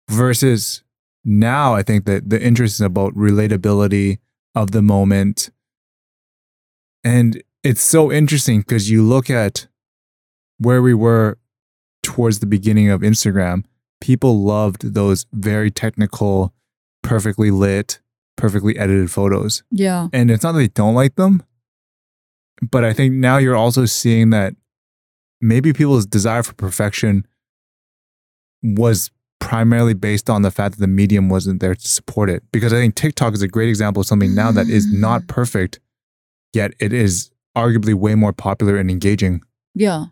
Versus 0.10 0.84
now, 1.24 1.74
I 1.74 1.84
think 1.84 2.06
that 2.06 2.30
the 2.30 2.42
interest 2.42 2.76
is 2.76 2.82
about 2.82 3.14
relatability 3.14 4.20
of 4.56 4.72
the 4.72 4.82
moment. 4.82 5.52
And 7.04 7.42
it's 7.64 7.82
so 7.82 8.12
interesting 8.12 8.62
because 8.62 8.90
you 8.90 9.04
look 9.04 9.30
at 9.30 9.68
where 10.58 10.82
we 10.82 10.94
were 10.94 11.38
towards 12.04 12.40
the 12.40 12.46
beginning 12.46 12.90
of 12.90 13.02
Instagram, 13.02 13.64
people 14.00 14.42
loved 14.42 14.94
those 14.94 15.26
very 15.32 15.72
technical, 15.72 16.54
perfectly 17.04 17.52
lit, 17.52 18.00
perfectly 18.42 18.76
edited 18.78 19.12
photos. 19.12 19.62
Yeah. 19.70 20.08
And 20.12 20.32
it's 20.32 20.44
not 20.44 20.54
that 20.54 20.58
they 20.58 20.68
don't 20.68 20.96
like 20.96 21.16
them, 21.16 21.44
but 22.60 22.84
I 22.84 22.92
think 22.92 23.14
now 23.14 23.38
you're 23.38 23.56
also 23.56 23.86
seeing 23.86 24.32
that 24.32 24.56
maybe 25.40 25.74
people's 25.74 26.08
desire 26.08 26.42
for 26.42 26.54
perfection 26.54 27.28
was 28.64 29.12
primarily 29.40 29.94
based 29.94 30.28
on 30.28 30.42
the 30.42 30.50
fact 30.50 30.76
that 30.76 30.82
the 30.82 30.88
medium 30.88 31.30
wasn't 31.30 31.62
there 31.62 31.76
to 31.76 31.88
support 31.88 32.32
it. 32.32 32.44
Because 32.52 32.74
I 32.74 32.78
think 32.78 32.96
TikTok 32.96 33.36
is 33.36 33.44
a 33.44 33.48
great 33.48 33.70
example 33.70 34.02
of 34.02 34.08
something 34.08 34.34
now 34.34 34.52
that 34.52 34.68
is 34.68 34.92
not 34.92 35.22
mm. 35.22 35.28
perfect, 35.28 35.80
yet 36.54 36.74
it 36.80 36.94
is 36.94 37.30
arguably 37.56 37.94
way 37.94 38.16
more 38.16 38.34
popular 38.34 38.78
and 38.78 38.90
engaging. 38.90 39.42
Yeah. 39.76 40.06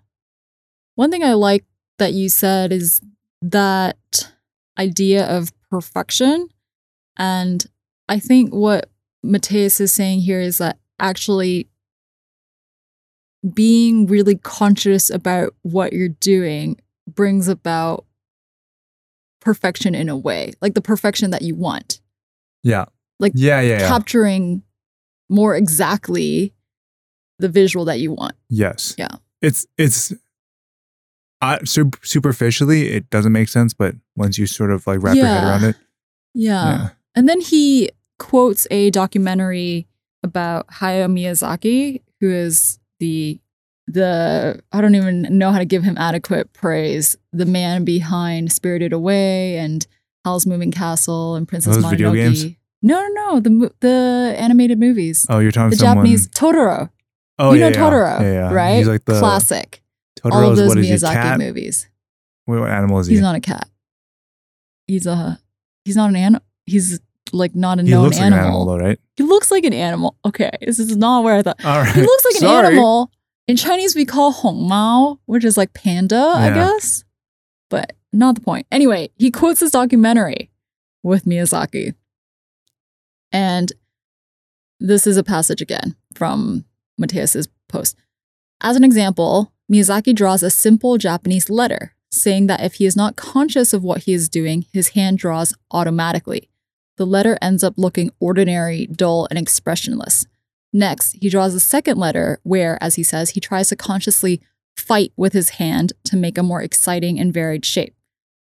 One 0.96 1.10
thing 1.10 1.24
I 1.24 1.34
like 1.34 1.66
that 1.98 2.14
you 2.14 2.30
said 2.30 2.72
is 2.72 3.02
that 3.42 4.32
idea 4.78 5.26
of 5.26 5.52
perfection. 5.72 6.48
And 7.18 7.66
I 8.10 8.20
think 8.20 8.52
what 8.54 8.90
Mateusz 9.26 9.80
is 9.80 9.94
saying 9.94 10.22
here 10.22 10.42
is 10.42 10.58
that 10.58 10.78
actually 11.00 11.70
being 13.54 14.06
really 14.08 14.36
conscious 14.36 15.10
about 15.10 15.56
what 15.62 15.94
you're 15.94 16.10
doing 16.10 16.80
brings 17.08 17.48
about 17.48 18.06
perfection 19.40 19.96
in 19.96 20.10
a 20.10 20.18
way, 20.18 20.54
like 20.62 20.74
the 20.74 20.82
perfection 20.82 21.32
that 21.32 21.42
you 21.42 21.56
want, 21.56 22.02
Yeah. 22.64 22.86
Like, 23.20 23.34
yeah, 23.36 23.60
yeah, 23.62 23.80
yeah. 23.80 23.88
capturing 23.88 24.64
more 25.30 25.56
exactly 25.56 26.54
the 27.38 27.50
visual 27.50 27.86
that 27.86 28.00
you 28.00 28.12
want. 28.14 28.36
yes. 28.50 28.96
Yeah. 28.98 29.16
It's 29.42 29.66
it's 29.78 30.12
uh, 31.42 31.60
sup- 31.64 32.04
superficially 32.04 32.90
it 32.90 33.10
doesn't 33.10 33.32
make 33.32 33.48
sense, 33.48 33.74
but 33.74 33.96
once 34.18 34.38
you 34.38 34.46
sort 34.46 34.72
of 34.72 34.86
like 34.86 35.02
wrap 35.02 35.16
your 35.16 35.26
head 35.26 35.44
around 35.46 35.64
it, 35.64 35.76
Yeah. 36.34 36.66
yeah. 36.66 36.90
And 37.16 37.30
then 37.30 37.40
he 37.40 37.90
quotes 38.20 38.68
a 38.70 38.92
documentary 38.92 39.88
about 40.24 40.68
Hayao 40.68 41.08
Miyazaki, 41.12 42.02
who 42.20 42.30
is 42.32 42.80
the 43.00 43.40
the 43.88 44.62
I 44.72 44.82
don't 44.82 44.94
even 44.94 45.24
know 45.38 45.52
how 45.52 45.58
to 45.58 45.66
give 45.66 45.82
him 45.84 45.98
adequate 45.98 46.54
praise. 46.54 47.18
The 47.34 47.46
man 47.46 47.84
behind 47.86 48.52
Spirited 48.52 48.94
Away 48.94 49.58
and 49.58 49.88
Howl's 50.26 50.46
Moving 50.46 50.72
Castle 50.72 51.36
and 51.36 51.48
Princess 51.48 51.76
Those 51.76 51.86
Mononoke. 51.86 51.90
video 51.92 52.14
games? 52.14 52.44
No, 52.84 53.02
no, 53.02 53.08
no. 53.14 53.40
The 53.40 53.74
the 53.80 54.36
animated 54.38 54.80
movies. 54.80 55.26
Oh, 55.30 55.40
you're 55.40 55.52
talking 55.52 55.68
about 55.68 55.72
the 55.72 55.78
someone. 55.78 56.06
Japanese 56.06 56.28
Totoro. 56.28 56.90
Oh, 57.40 57.54
you 57.54 57.60
yeah, 57.62 57.70
know 57.70 57.80
yeah. 57.80 57.90
Totoro, 57.90 58.20
Yeah, 58.22 58.32
yeah. 58.32 58.54
right? 58.54 58.78
He's 58.78 58.88
like 58.88 59.06
the 59.06 59.18
Classic. 59.20 59.82
All 60.24 60.52
of 60.52 60.58
those 60.58 60.68
what 60.70 60.78
is 60.78 60.88
he? 60.88 60.94
Miyazaki 60.94 61.14
Cat? 61.14 61.40
movies. 61.40 61.88
Wait, 62.46 62.60
what 62.60 62.70
animal 62.70 63.00
is 63.00 63.08
he? 63.08 63.14
He's 63.14 63.22
not 63.22 63.36
a 63.36 63.40
cat. 63.40 63.68
He's 64.88 65.06
a 65.08 65.40
he's 65.86 65.96
not 65.96 66.10
an 66.10 66.16
animal. 66.16 66.42
He's 66.66 67.00
like 67.34 67.56
not 67.56 67.80
a 67.80 67.84
he 67.84 67.92
known 67.92 68.06
looks 68.06 68.18
like 68.18 68.26
animal. 68.26 68.40
an 68.40 68.46
animal 68.46 68.66
though, 68.66 68.78
right? 68.78 69.00
He 69.16 69.24
looks 69.24 69.52
like 69.52 69.64
an 69.64 69.74
animal. 69.74 70.16
Okay, 70.26 70.52
this 70.62 70.80
is 70.80 70.96
not 70.98 71.24
where 71.24 71.36
I 71.36 71.42
thought. 71.42 71.64
All 71.64 71.82
right. 71.82 71.96
He 71.96 72.02
looks 72.02 72.26
like 72.26 72.42
an 72.42 72.66
animal. 72.66 73.12
In 73.48 73.58
Chinese, 73.58 73.96
we 73.96 74.06
call 74.06 74.32
Hong 74.32 74.68
Mao, 74.68 75.20
which 75.26 75.44
is 75.44 75.58
like 75.58 75.74
panda, 75.74 76.34
I 76.36 76.52
guess. 76.54 77.04
But 77.70 77.94
not 78.14 78.36
the 78.36 78.42
point. 78.42 78.68
Anyway, 78.72 79.10
he 79.18 79.32
quotes 79.32 79.60
this 79.60 79.72
documentary 79.72 80.52
with 81.04 81.26
Miyazaki. 81.26 81.96
And 83.32 83.72
this 84.80 85.06
is 85.06 85.18
a 85.18 85.24
passage 85.24 85.62
again 85.62 85.96
from 86.16 86.66
Mateusz's 87.00 87.48
post. 87.68 87.96
As 88.62 88.76
an 88.76 88.84
example, 88.84 89.52
Miyazaki 89.72 90.14
draws 90.16 90.44
a 90.44 90.50
simple 90.50 90.98
Japanese 90.98 91.50
letter, 91.50 91.94
saying 92.12 92.48
that 92.48 92.62
if 92.62 92.76
he 92.76 92.86
is 92.86 92.96
not 92.96 93.16
conscious 93.16 93.74
of 93.74 93.84
what 93.84 94.04
he 94.04 94.14
is 94.14 94.30
doing, 94.30 94.66
his 94.74 94.90
hand 94.90 95.18
draws 95.18 95.54
automatically. 95.72 96.50
The 97.00 97.06
letter 97.06 97.38
ends 97.42 97.64
up 97.64 97.76
looking 97.78 98.12
ordinary, 98.20 98.86
dull, 98.86 99.26
and 99.30 99.40
expressionless. 99.40 100.26
Next, 100.74 101.14
he 101.14 101.30
draws 101.30 101.56
a 101.56 101.60
second 101.62 101.98
letter 101.98 102.42
where, 102.44 102.78
as 102.84 102.96
he 102.96 103.04
says, 103.04 103.30
he 103.30 103.40
tries 103.40 103.70
to 103.70 103.78
consciously 103.78 104.42
fight 104.76 105.14
with 105.16 105.32
his 105.32 105.52
hand 105.52 105.94
to 106.04 106.18
make 106.18 106.38
a 106.38 106.44
more 106.44 106.62
exciting 106.62 107.18
and 107.18 107.34
varied 107.34 107.64
shape. 107.64 107.96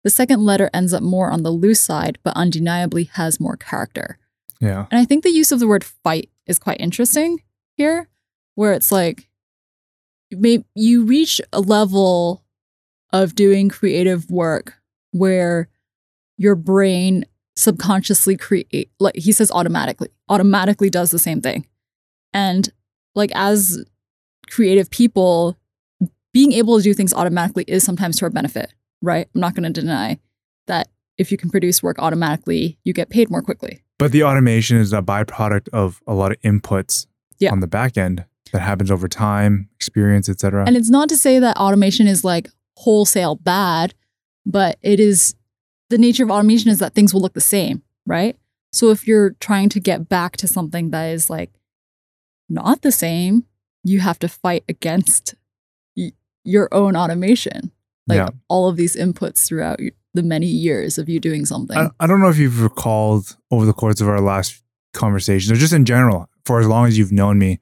The 0.04 0.10
second 0.10 0.44
letter 0.44 0.70
ends 0.72 0.94
up 0.94 1.02
more 1.02 1.32
on 1.32 1.42
the 1.42 1.50
loose 1.50 1.80
side, 1.80 2.20
but 2.22 2.36
undeniably 2.36 3.10
has 3.14 3.40
more 3.40 3.56
character. 3.56 4.18
Yeah. 4.60 4.86
And 4.88 5.00
I 5.00 5.04
think 5.04 5.24
the 5.24 5.30
use 5.30 5.50
of 5.50 5.58
the 5.58 5.66
word 5.66 5.82
fight 5.82 6.30
is 6.46 6.60
quite 6.60 6.80
interesting 6.80 7.42
here, 7.76 8.08
where 8.54 8.72
it's 8.72 8.92
like 8.92 9.28
may, 10.30 10.64
you 10.76 11.04
reach 11.04 11.40
a 11.52 11.60
level 11.60 12.44
of 13.12 13.34
doing 13.34 13.68
creative 13.68 14.30
work 14.30 14.74
where 15.10 15.68
your 16.36 16.54
brain 16.54 17.24
subconsciously 17.56 18.36
create 18.36 18.90
like 18.98 19.14
he 19.16 19.30
says 19.32 19.50
automatically 19.52 20.08
automatically 20.28 20.90
does 20.90 21.10
the 21.10 21.18
same 21.18 21.40
thing 21.40 21.66
and 22.32 22.70
like 23.14 23.30
as 23.34 23.84
creative 24.50 24.90
people 24.90 25.56
being 26.32 26.52
able 26.52 26.76
to 26.76 26.82
do 26.82 26.92
things 26.92 27.14
automatically 27.14 27.64
is 27.68 27.84
sometimes 27.84 28.16
to 28.18 28.24
our 28.24 28.30
benefit 28.30 28.74
right 29.02 29.28
i'm 29.34 29.40
not 29.40 29.54
going 29.54 29.72
to 29.72 29.80
deny 29.80 30.18
that 30.66 30.88
if 31.16 31.30
you 31.30 31.38
can 31.38 31.48
produce 31.48 31.82
work 31.82 31.98
automatically 32.00 32.76
you 32.82 32.92
get 32.92 33.08
paid 33.08 33.30
more 33.30 33.42
quickly 33.42 33.82
But 33.98 34.10
the 34.10 34.24
automation 34.24 34.76
is 34.78 34.92
a 34.92 35.00
byproduct 35.00 35.68
of 35.72 36.02
a 36.08 36.14
lot 36.14 36.32
of 36.32 36.40
inputs 36.42 37.06
Yeah. 37.38 37.52
on 37.52 37.60
the 37.60 37.68
back 37.68 37.96
end 37.96 38.24
that 38.52 38.60
happens 38.60 38.90
over 38.90 39.08
time, 39.08 39.68
experience, 39.76 40.28
etc. 40.28 40.64
And 40.66 40.76
it's 40.76 40.90
not 40.90 41.08
to 41.08 41.16
say 41.16 41.40
that 41.40 41.56
automation 41.56 42.06
is 42.06 42.22
like 42.24 42.48
wholesale 42.76 43.34
bad, 43.36 43.94
but 44.46 44.78
it 44.82 45.00
is 45.00 45.34
the 45.90 45.98
nature 45.98 46.24
of 46.24 46.30
automation 46.30 46.70
is 46.70 46.78
that 46.78 46.94
things 46.94 47.12
will 47.12 47.20
look 47.20 47.34
the 47.34 47.40
same, 47.40 47.82
right? 48.06 48.36
So 48.72 48.90
if 48.90 49.06
you're 49.06 49.30
trying 49.40 49.68
to 49.70 49.80
get 49.80 50.08
back 50.08 50.36
to 50.38 50.48
something 50.48 50.90
that 50.90 51.06
is 51.06 51.30
like 51.30 51.50
not 52.48 52.82
the 52.82 52.92
same, 52.92 53.44
you 53.84 54.00
have 54.00 54.18
to 54.20 54.28
fight 54.28 54.64
against 54.68 55.34
y- 55.96 56.12
your 56.44 56.68
own 56.72 56.96
automation. 56.96 57.70
Like 58.06 58.16
Yeah. 58.16 58.28
all 58.48 58.68
of 58.68 58.76
these 58.76 58.96
inputs 58.96 59.46
throughout 59.46 59.80
the 60.12 60.22
many 60.22 60.46
years 60.46 60.98
of 60.98 61.08
you 61.08 61.18
doing 61.20 61.44
something. 61.46 61.76
I, 61.76 61.90
I 62.00 62.06
don't 62.06 62.20
know 62.20 62.28
if 62.28 62.38
you've 62.38 62.62
recalled 62.62 63.36
over 63.50 63.64
the 63.64 63.72
course 63.72 64.00
of 64.00 64.08
our 64.08 64.20
last 64.20 64.62
conversations 64.92 65.50
or 65.50 65.56
just 65.56 65.72
in 65.72 65.84
general, 65.84 66.28
for 66.44 66.60
as 66.60 66.66
long 66.66 66.86
as 66.86 66.98
you've 66.98 67.12
known 67.12 67.38
me, 67.38 67.60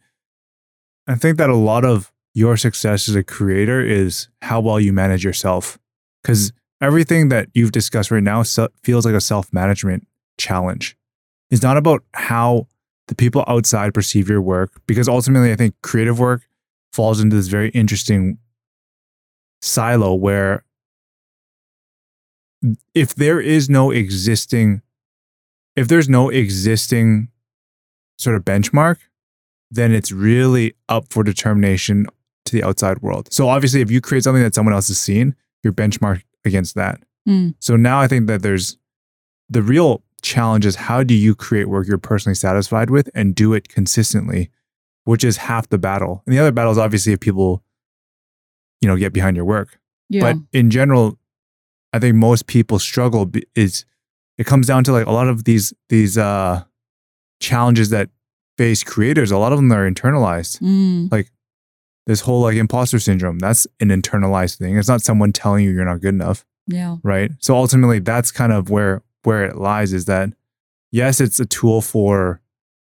I 1.06 1.14
think 1.14 1.38
that 1.38 1.50
a 1.50 1.56
lot 1.56 1.84
of 1.84 2.12
your 2.34 2.56
success 2.56 3.08
as 3.08 3.14
a 3.14 3.22
creator 3.22 3.80
is 3.84 4.28
how 4.42 4.60
well 4.60 4.80
you 4.80 4.92
manage 4.92 5.24
yourself. 5.24 5.78
Because 6.22 6.52
everything 6.82 7.28
that 7.28 7.48
you've 7.54 7.72
discussed 7.72 8.10
right 8.10 8.22
now 8.22 8.42
feels 8.82 9.06
like 9.06 9.14
a 9.14 9.20
self 9.20 9.50
management 9.52 10.06
challenge. 10.36 10.96
It's 11.50 11.62
not 11.62 11.76
about 11.76 12.02
how 12.12 12.66
the 13.08 13.14
people 13.14 13.44
outside 13.46 13.94
perceive 13.94 14.28
your 14.28 14.42
work, 14.42 14.72
because 14.86 15.08
ultimately, 15.08 15.52
I 15.52 15.56
think 15.56 15.74
creative 15.82 16.18
work 16.18 16.42
falls 16.92 17.20
into 17.20 17.36
this 17.36 17.48
very 17.48 17.70
interesting 17.70 18.38
silo 19.62 20.12
where 20.12 20.64
if 22.94 23.14
there 23.14 23.40
is 23.40 23.70
no 23.70 23.90
existing 23.90 24.82
if 25.74 25.88
there's 25.88 26.08
no 26.08 26.28
existing 26.28 27.28
sort 28.18 28.36
of 28.36 28.44
benchmark 28.44 28.96
then 29.70 29.92
it's 29.92 30.10
really 30.10 30.74
up 30.88 31.06
for 31.10 31.22
determination 31.22 32.06
to 32.44 32.52
the 32.52 32.62
outside 32.64 33.00
world 33.02 33.32
so 33.32 33.48
obviously 33.48 33.80
if 33.80 33.90
you 33.90 34.00
create 34.00 34.24
something 34.24 34.42
that 34.42 34.54
someone 34.54 34.74
else 34.74 34.88
has 34.88 34.98
seen 34.98 35.34
you're 35.62 35.72
benchmarked 35.72 36.24
against 36.44 36.74
that 36.74 37.00
Mm. 37.28 37.54
so 37.60 37.76
now 37.76 38.00
i 38.00 38.08
think 38.08 38.26
that 38.26 38.42
there's 38.42 38.76
the 39.48 39.62
real 39.62 40.02
challenge 40.22 40.66
is 40.66 40.74
how 40.74 41.02
do 41.04 41.14
you 41.14 41.34
create 41.36 41.68
work 41.68 41.86
you're 41.86 41.96
personally 41.98 42.34
satisfied 42.34 42.90
with 42.90 43.08
and 43.14 43.34
do 43.34 43.54
it 43.54 43.68
consistently 43.68 44.50
which 45.04 45.22
is 45.22 45.36
half 45.36 45.68
the 45.68 45.78
battle 45.78 46.22
and 46.26 46.34
the 46.34 46.38
other 46.40 46.50
battle 46.52 46.72
is 46.72 46.78
obviously 46.78 47.12
if 47.12 47.20
people 47.20 47.62
you 48.80 48.88
know 48.88 48.96
get 48.96 49.12
behind 49.12 49.36
your 49.36 49.44
work 49.44 49.78
yeah. 50.08 50.20
but 50.32 50.36
in 50.52 50.68
general 50.70 51.16
i 51.92 51.98
think 52.00 52.16
most 52.16 52.46
people 52.48 52.78
struggle 52.80 53.30
is 53.54 53.84
it 54.38 54.44
comes 54.46 54.66
down 54.66 54.82
to 54.82 54.90
like 54.92 55.06
a 55.06 55.12
lot 55.12 55.28
of 55.28 55.44
these 55.44 55.72
these 55.90 56.18
uh 56.18 56.62
challenges 57.40 57.90
that 57.90 58.10
face 58.58 58.82
creators 58.82 59.30
a 59.30 59.38
lot 59.38 59.52
of 59.52 59.58
them 59.58 59.72
are 59.72 59.88
internalized 59.88 60.58
Mm. 60.60 61.10
This 62.06 62.20
whole 62.20 62.42
like 62.42 62.56
imposter 62.56 62.98
syndrome 62.98 63.38
that's 63.38 63.66
an 63.80 63.88
internalized 63.88 64.58
thing 64.58 64.76
it's 64.76 64.88
not 64.88 65.02
someone 65.02 65.32
telling 65.32 65.64
you 65.64 65.70
you're 65.70 65.84
not 65.84 66.00
good 66.00 66.14
enough 66.14 66.44
yeah. 66.66 66.96
right 67.02 67.32
so 67.38 67.56
ultimately 67.56 67.98
that's 67.98 68.30
kind 68.30 68.52
of 68.52 68.70
where 68.70 69.02
where 69.24 69.44
it 69.44 69.56
lies 69.56 69.92
is 69.92 70.04
that 70.06 70.30
yes 70.90 71.20
it's 71.20 71.40
a 71.40 71.46
tool 71.46 71.80
for 71.80 72.40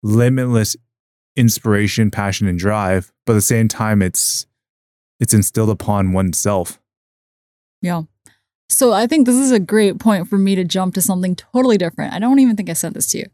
limitless 0.01 0.75
inspiration 1.35 2.11
passion 2.11 2.47
and 2.47 2.59
drive 2.59 3.11
but 3.25 3.33
at 3.33 3.35
the 3.35 3.41
same 3.41 3.67
time 3.67 4.01
it's 4.01 4.45
it's 5.19 5.33
instilled 5.33 5.69
upon 5.69 6.11
oneself 6.11 6.79
Yeah. 7.83 8.03
So 8.69 8.93
I 8.93 9.05
think 9.05 9.27
this 9.27 9.35
is 9.35 9.51
a 9.51 9.59
great 9.59 9.99
point 9.99 10.27
for 10.27 10.37
me 10.37 10.55
to 10.55 10.63
jump 10.63 10.95
to 10.95 11.01
something 11.01 11.35
totally 11.35 11.77
different. 11.77 12.13
I 12.13 12.19
don't 12.19 12.39
even 12.39 12.55
think 12.55 12.69
I 12.69 12.73
said 12.73 12.95
this 12.95 13.07
to 13.11 13.19
you. 13.19 13.25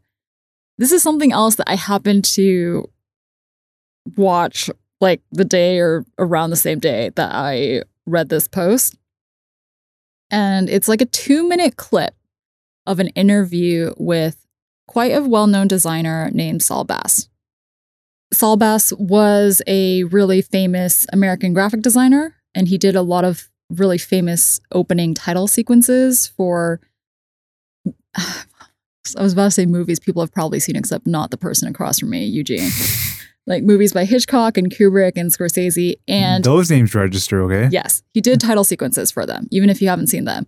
This 0.76 0.92
is 0.92 1.02
something 1.02 1.32
else 1.32 1.54
that 1.54 1.70
I 1.70 1.76
happened 1.76 2.24
to 2.34 2.90
watch 4.16 4.68
like 5.00 5.22
the 5.32 5.44
day 5.44 5.78
or 5.78 6.04
around 6.18 6.50
the 6.50 6.56
same 6.56 6.78
day 6.78 7.10
that 7.16 7.32
I 7.32 7.82
read 8.06 8.28
this 8.28 8.48
post. 8.48 8.96
And 10.30 10.68
it's 10.68 10.88
like 10.88 11.00
a 11.00 11.06
two 11.06 11.48
minute 11.48 11.76
clip 11.76 12.14
of 12.86 13.00
an 13.00 13.08
interview 13.08 13.92
with 13.96 14.46
quite 14.86 15.12
a 15.12 15.22
well 15.22 15.46
known 15.46 15.68
designer 15.68 16.30
named 16.32 16.62
Saul 16.62 16.84
Bass. 16.84 17.28
Saul 18.32 18.56
Bass 18.56 18.92
was 18.92 19.60
a 19.66 20.04
really 20.04 20.40
famous 20.40 21.06
American 21.12 21.52
graphic 21.52 21.82
designer, 21.82 22.36
and 22.54 22.68
he 22.68 22.78
did 22.78 22.94
a 22.94 23.02
lot 23.02 23.24
of 23.24 23.48
really 23.70 23.98
famous 23.98 24.60
opening 24.72 25.14
title 25.14 25.46
sequences 25.46 26.26
for 26.28 26.80
I 29.16 29.22
was 29.22 29.32
about 29.32 29.44
to 29.44 29.50
say 29.50 29.66
movies 29.66 29.98
people 29.98 30.22
have 30.22 30.32
probably 30.32 30.60
seen, 30.60 30.76
except 30.76 31.06
not 31.06 31.30
the 31.30 31.36
person 31.36 31.68
across 31.68 31.98
from 31.98 32.10
me, 32.10 32.24
Eugene. 32.24 32.70
Like 33.50 33.64
movies 33.64 33.92
by 33.92 34.04
Hitchcock 34.06 34.56
and 34.56 34.70
Kubrick 34.70 35.12
and 35.16 35.30
Scorsese. 35.30 35.96
And 36.08 36.44
those 36.44 36.70
names 36.70 36.94
register 36.94 37.42
okay 37.42 37.68
yes, 37.70 38.02
he 38.14 38.22
did 38.22 38.40
title 38.40 38.64
sequences 38.64 39.10
for 39.10 39.26
them, 39.26 39.48
even 39.50 39.68
if 39.68 39.82
you 39.82 39.88
haven't 39.88 40.06
seen 40.06 40.24
them. 40.24 40.46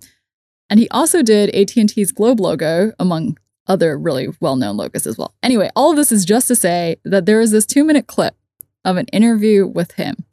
And 0.70 0.80
he 0.80 0.88
also 0.88 1.22
did 1.22 1.50
AT&T's 1.54 2.12
Globe 2.12 2.40
logo, 2.40 2.92
among 2.98 3.36
other 3.66 3.98
really 3.98 4.28
well-known 4.40 4.76
logos 4.76 5.06
as 5.06 5.18
well. 5.18 5.34
Anyway, 5.42 5.68
all 5.76 5.90
of 5.90 5.96
this 5.96 6.10
is 6.10 6.24
just 6.24 6.48
to 6.48 6.56
say 6.56 6.96
that 7.04 7.26
there 7.26 7.40
is 7.40 7.50
this 7.50 7.66
two-minute 7.66 8.06
clip 8.06 8.34
of 8.84 8.96
an 8.96 9.06
interview 9.06 9.66
with 9.66 9.92
him 9.92 10.24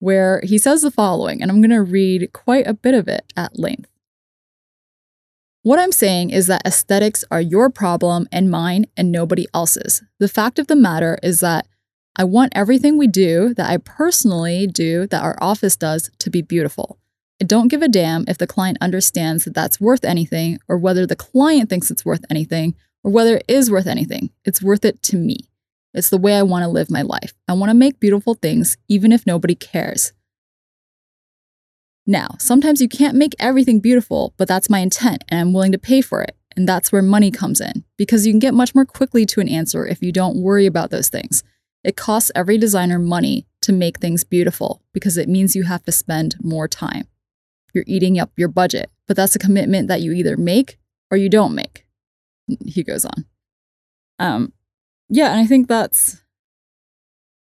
where 0.00 0.40
he 0.42 0.58
says 0.58 0.82
the 0.82 0.90
following, 0.90 1.40
and 1.40 1.50
I'm 1.50 1.60
going 1.60 1.70
to 1.70 1.82
read 1.82 2.32
quite 2.32 2.66
a 2.66 2.74
bit 2.74 2.94
of 2.94 3.06
it 3.06 3.32
at 3.36 3.58
length. 3.58 3.88
What 5.62 5.78
I'm 5.78 5.92
saying 5.92 6.30
is 6.30 6.46
that 6.48 6.66
aesthetics 6.66 7.24
are 7.30 7.40
your 7.40 7.70
problem 7.70 8.26
and 8.32 8.50
mine 8.50 8.86
and 8.96 9.12
nobody 9.12 9.46
else's. 9.54 10.02
The 10.18 10.28
fact 10.28 10.58
of 10.58 10.66
the 10.66 10.76
matter 10.76 11.18
is 11.22 11.40
that 11.40 11.66
I 12.16 12.24
want 12.24 12.52
everything 12.54 12.96
we 12.96 13.08
do, 13.08 13.54
that 13.54 13.68
I 13.68 13.78
personally 13.78 14.66
do, 14.66 15.06
that 15.08 15.22
our 15.22 15.36
office 15.40 15.76
does, 15.76 16.10
to 16.18 16.30
be 16.30 16.42
beautiful. 16.42 16.98
I 17.42 17.44
don't 17.44 17.68
give 17.68 17.82
a 17.82 17.88
damn 17.88 18.24
if 18.28 18.38
the 18.38 18.46
client 18.46 18.78
understands 18.80 19.44
that 19.44 19.54
that's 19.54 19.80
worth 19.80 20.04
anything, 20.04 20.60
or 20.68 20.78
whether 20.78 21.06
the 21.06 21.16
client 21.16 21.68
thinks 21.68 21.90
it's 21.90 22.04
worth 22.04 22.24
anything, 22.30 22.76
or 23.02 23.10
whether 23.10 23.38
it 23.38 23.44
is 23.48 23.70
worth 23.70 23.88
anything. 23.88 24.30
It's 24.44 24.62
worth 24.62 24.84
it 24.84 25.02
to 25.04 25.16
me. 25.16 25.38
It's 25.92 26.10
the 26.10 26.18
way 26.18 26.36
I 26.36 26.42
want 26.42 26.62
to 26.62 26.68
live 26.68 26.90
my 26.90 27.02
life. 27.02 27.34
I 27.48 27.52
want 27.52 27.70
to 27.70 27.74
make 27.74 27.98
beautiful 27.98 28.34
things, 28.34 28.76
even 28.88 29.10
if 29.10 29.26
nobody 29.26 29.56
cares. 29.56 30.12
Now, 32.06 32.36
sometimes 32.38 32.80
you 32.80 32.88
can't 32.88 33.16
make 33.16 33.34
everything 33.40 33.80
beautiful, 33.80 34.34
but 34.36 34.46
that's 34.46 34.70
my 34.70 34.78
intent, 34.78 35.24
and 35.28 35.40
I'm 35.40 35.52
willing 35.52 35.72
to 35.72 35.78
pay 35.78 36.00
for 36.00 36.22
it. 36.22 36.36
And 36.56 36.68
that's 36.68 36.92
where 36.92 37.02
money 37.02 37.32
comes 37.32 37.60
in, 37.60 37.84
because 37.96 38.24
you 38.24 38.32
can 38.32 38.38
get 38.38 38.54
much 38.54 38.74
more 38.74 38.84
quickly 38.84 39.26
to 39.26 39.40
an 39.40 39.48
answer 39.48 39.84
if 39.84 40.00
you 40.00 40.12
don't 40.12 40.36
worry 40.36 40.66
about 40.66 40.90
those 40.90 41.08
things. 41.08 41.42
It 41.84 41.96
costs 41.96 42.32
every 42.34 42.56
designer 42.56 42.98
money 42.98 43.46
to 43.60 43.72
make 43.72 43.98
things 43.98 44.24
beautiful 44.24 44.82
because 44.92 45.18
it 45.18 45.28
means 45.28 45.54
you 45.54 45.64
have 45.64 45.84
to 45.84 45.92
spend 45.92 46.36
more 46.42 46.66
time. 46.66 47.06
You're 47.74 47.84
eating 47.86 48.18
up 48.18 48.32
your 48.36 48.48
budget, 48.48 48.90
but 49.06 49.16
that's 49.16 49.36
a 49.36 49.38
commitment 49.38 49.88
that 49.88 50.00
you 50.00 50.12
either 50.12 50.36
make 50.36 50.78
or 51.10 51.18
you 51.18 51.28
don't 51.28 51.54
make. 51.54 51.86
He 52.64 52.82
goes 52.82 53.04
on. 53.04 53.26
Um, 54.18 54.52
yeah, 55.08 55.30
and 55.30 55.40
I 55.40 55.46
think 55.46 55.68
that's, 55.68 56.22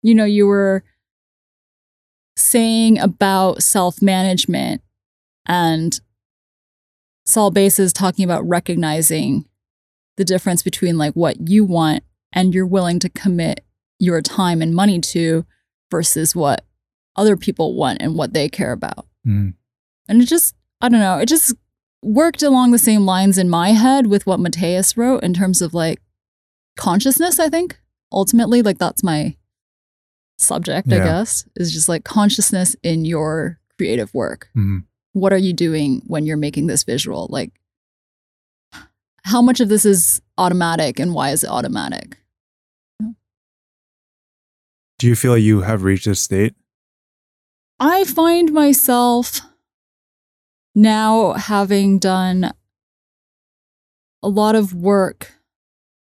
you 0.02 0.14
know, 0.14 0.24
you 0.24 0.46
were 0.46 0.84
saying 2.36 2.98
about 2.98 3.62
self 3.62 4.02
management 4.02 4.82
and 5.46 6.00
Saul 7.24 7.50
Bass 7.50 7.78
is 7.78 7.92
talking 7.92 8.24
about 8.24 8.46
recognizing 8.46 9.46
the 10.16 10.24
difference 10.24 10.62
between 10.62 10.96
like 10.96 11.14
what 11.14 11.48
you 11.48 11.64
want 11.64 12.04
and 12.32 12.54
you're 12.54 12.66
willing 12.66 12.98
to 13.00 13.08
commit 13.08 13.65
your 13.98 14.20
time 14.22 14.62
and 14.62 14.74
money 14.74 15.00
to 15.00 15.44
versus 15.90 16.34
what 16.34 16.64
other 17.16 17.36
people 17.36 17.74
want 17.74 18.00
and 18.00 18.14
what 18.14 18.32
they 18.32 18.48
care 18.48 18.72
about. 18.72 19.06
Mm. 19.26 19.54
And 20.08 20.22
it 20.22 20.26
just, 20.26 20.54
I 20.80 20.88
don't 20.88 21.00
know, 21.00 21.18
it 21.18 21.26
just 21.26 21.54
worked 22.02 22.42
along 22.42 22.70
the 22.70 22.78
same 22.78 23.06
lines 23.06 23.38
in 23.38 23.48
my 23.48 23.70
head 23.70 24.06
with 24.06 24.26
what 24.26 24.40
Mateusz 24.40 24.96
wrote 24.96 25.24
in 25.24 25.34
terms 25.34 25.62
of 25.62 25.74
like 25.74 26.00
consciousness, 26.76 27.40
I 27.40 27.48
think. 27.48 27.80
Ultimately, 28.12 28.62
like 28.62 28.78
that's 28.78 29.02
my 29.02 29.36
subject, 30.38 30.92
I 30.92 30.98
guess, 30.98 31.46
is 31.56 31.72
just 31.72 31.88
like 31.88 32.04
consciousness 32.04 32.76
in 32.82 33.04
your 33.04 33.58
creative 33.78 34.12
work. 34.14 34.48
Mhm. 34.56 34.84
What 35.12 35.32
are 35.32 35.38
you 35.38 35.52
doing 35.52 36.02
when 36.06 36.26
you're 36.26 36.36
making 36.36 36.66
this 36.66 36.84
visual? 36.84 37.26
Like, 37.30 37.58
how 39.24 39.42
much 39.42 39.60
of 39.60 39.68
this 39.68 39.84
is 39.84 40.20
automatic 40.38 41.00
and 41.00 41.14
why 41.14 41.30
is 41.30 41.42
it 41.42 41.50
automatic? 41.50 42.18
Do 44.98 45.06
you 45.06 45.14
feel 45.14 45.36
you 45.36 45.60
have 45.60 45.82
reached 45.82 46.06
this 46.06 46.20
state? 46.20 46.54
I 47.78 48.04
find 48.04 48.52
myself 48.52 49.40
now 50.74 51.32
having 51.32 51.98
done 51.98 52.52
a 54.22 54.28
lot 54.28 54.54
of 54.54 54.72
work, 54.72 55.34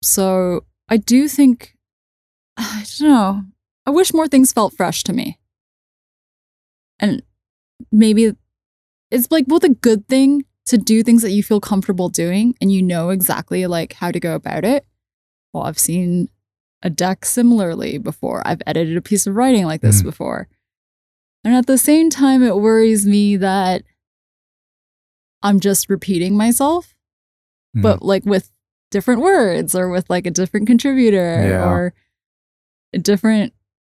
so 0.03 0.65
I 0.89 0.97
do 0.97 1.29
think, 1.29 1.77
I 2.57 2.85
don't 2.99 3.09
know, 3.09 3.43
I 3.87 3.91
wish 3.91 4.13
more 4.13 4.27
things 4.27 4.53
felt 4.53 4.75
fresh 4.77 5.05
to 5.05 5.13
me. 5.13 5.39
And 6.99 7.23
maybe 7.93 8.35
it's 9.11 9.31
like 9.31 9.47
both 9.47 9.65
a 9.65 9.69
good 9.69 10.09
thing 10.09 10.45
to 10.67 10.77
do 10.77 11.03
things 11.03 11.23
that 11.23 11.31
you 11.31 11.43
feel 11.43 11.61
comfortable 11.61 12.09
doing 12.09 12.55
and 12.61 12.71
you 12.73 12.83
know 12.83 13.11
exactly 13.11 13.67
like 13.67 13.95
how 13.95 14.11
to 14.11 14.21
go 14.21 14.35
about 14.35 14.65
it. 14.65 14.85
Well, 15.53 15.65
I've 15.65 15.79
seen 15.79 16.29
a 16.83 16.91
deck 16.91 17.25
similarly 17.25 17.99
before. 17.99 18.43
I've 18.47 18.63
edited 18.67 18.97
a 18.97 19.03
piece 19.03 19.27
of 19.27 19.35
writing 19.37 19.65
like 19.67 19.81
this 19.83 20.01
Mm. 20.01 20.05
before. 20.05 20.49
And 21.45 21.55
at 21.55 21.67
the 21.67 21.79
same 21.79 22.11
time, 22.11 22.43
it 22.43 22.57
worries 22.57 23.07
me 23.07 23.37
that 23.37 23.83
I'm 25.43 25.61
just 25.61 25.89
repeating 25.89 26.37
myself, 26.37 26.95
Mhm. 27.77 27.83
but 27.83 28.03
like 28.03 28.25
with 28.27 28.51
different 28.91 29.21
words 29.23 29.75
or 29.75 29.89
with 29.89 30.09
like 30.11 30.27
a 30.27 30.31
different 30.31 30.67
contributor 30.67 31.49
Yeah. 31.49 31.65
or 31.71 31.95
a 32.93 32.99
different 32.99 33.53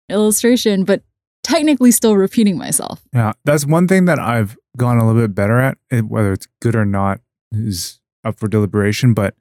illustration, 0.10 0.84
but 0.84 1.04
technically 1.44 1.92
still 1.92 2.16
repeating 2.16 2.58
myself. 2.58 3.04
Yeah, 3.14 3.34
that's 3.46 3.66
one 3.66 3.88
thing 3.88 4.06
that 4.06 4.20
I've 4.20 4.58
gone 4.78 4.98
a 4.98 5.06
little 5.08 5.22
bit 5.22 5.34
better 5.34 5.60
at. 5.60 5.78
eh, 5.90 6.02
Whether 6.02 6.34
it's 6.34 6.48
good 6.62 6.76
or 6.76 6.86
not 6.86 7.22
is 7.52 8.00
up 8.24 8.38
for 8.40 8.48
deliberation. 8.48 9.14
But 9.14 9.36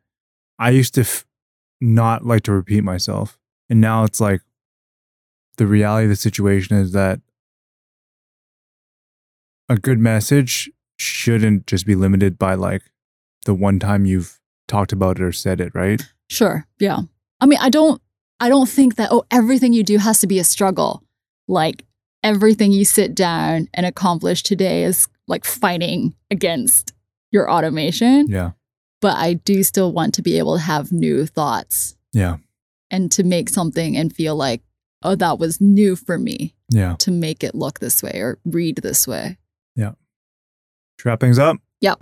I 0.59 0.71
used 0.71 0.95
to 0.95 1.03
f- 1.03 1.27
not 1.81 2.27
like 2.27 2.43
to 2.45 2.53
repeat 2.53 2.83
myself, 2.85 3.39
and 3.69 3.81
now 3.81 4.05
it's 4.05 4.21
like 4.21 4.43
the 5.57 5.67
reality 5.67 6.05
of 6.05 6.11
the 6.11 6.17
situation 6.17 6.77
is 6.77 6.93
that 6.93 7.21
a 9.69 9.77
good 9.77 9.99
message 9.99 10.71
shouldn't 10.99 11.67
just 11.67 11.87
be 11.87 11.95
limited 11.95 12.39
by 12.39 12.55
like 12.55 12.83
the 13.47 13.55
one 13.55 13.79
time 13.79 14.05
you've 14.05 14.41
talked 14.69 14.93
about 14.93 15.19
it 15.19 15.23
or 15.23 15.33
said 15.33 15.61
it, 15.61 15.73
right? 15.75 16.03
Sure. 16.29 16.67
Yeah. 16.79 17.01
I 17.41 17.47
mean, 17.47 17.59
I 17.61 17.71
don't 17.71 18.01
I 18.41 18.49
don't 18.49 18.69
think 18.69 18.97
that 18.97 19.09
oh 19.11 19.25
everything 19.31 19.73
you 19.73 19.83
do 19.83 19.99
has 19.99 20.21
to 20.21 20.27
be 20.27 20.39
a 20.39 20.45
struggle. 20.45 21.03
Like 21.49 21.85
everything 22.23 22.73
you 22.73 22.85
sit 22.85 23.15
down 23.15 23.69
and 23.75 23.87
accomplish 23.87 24.43
today 24.43 24.85
is 24.85 25.09
like 25.27 25.45
fighting 25.45 26.15
against 26.31 26.93
your 27.31 27.51
automation, 27.51 28.27
Yeah, 28.29 28.53
but 29.01 29.17
I 29.17 29.35
do 29.35 29.63
still 29.63 29.93
want 29.93 30.15
to 30.15 30.23
be 30.23 30.39
able 30.39 30.57
to 30.57 30.63
have 30.63 30.93
new 30.93 31.27
thoughts 31.27 31.97
yeah, 32.13 32.37
and 32.91 33.11
to 33.13 33.23
make 33.23 33.49
something 33.49 33.97
and 33.97 34.15
feel 34.15 34.37
like 34.37 34.63
oh 35.03 35.15
that 35.15 35.39
was 35.39 35.61
new 35.61 35.97
for 35.97 36.19
me 36.19 36.55
yeah. 36.71 36.97
to 36.99 37.11
make 37.11 37.43
it 37.45 37.55
look 37.55 37.81
this 37.81 38.03
way 38.03 38.13
or 38.15 38.39
read 38.45 38.77
this 38.77 39.07
way. 39.07 39.39
Yeah. 39.77 39.93
wrap 41.05 41.21
things 41.21 41.39
up. 41.39 41.57
Yep. 41.81 42.01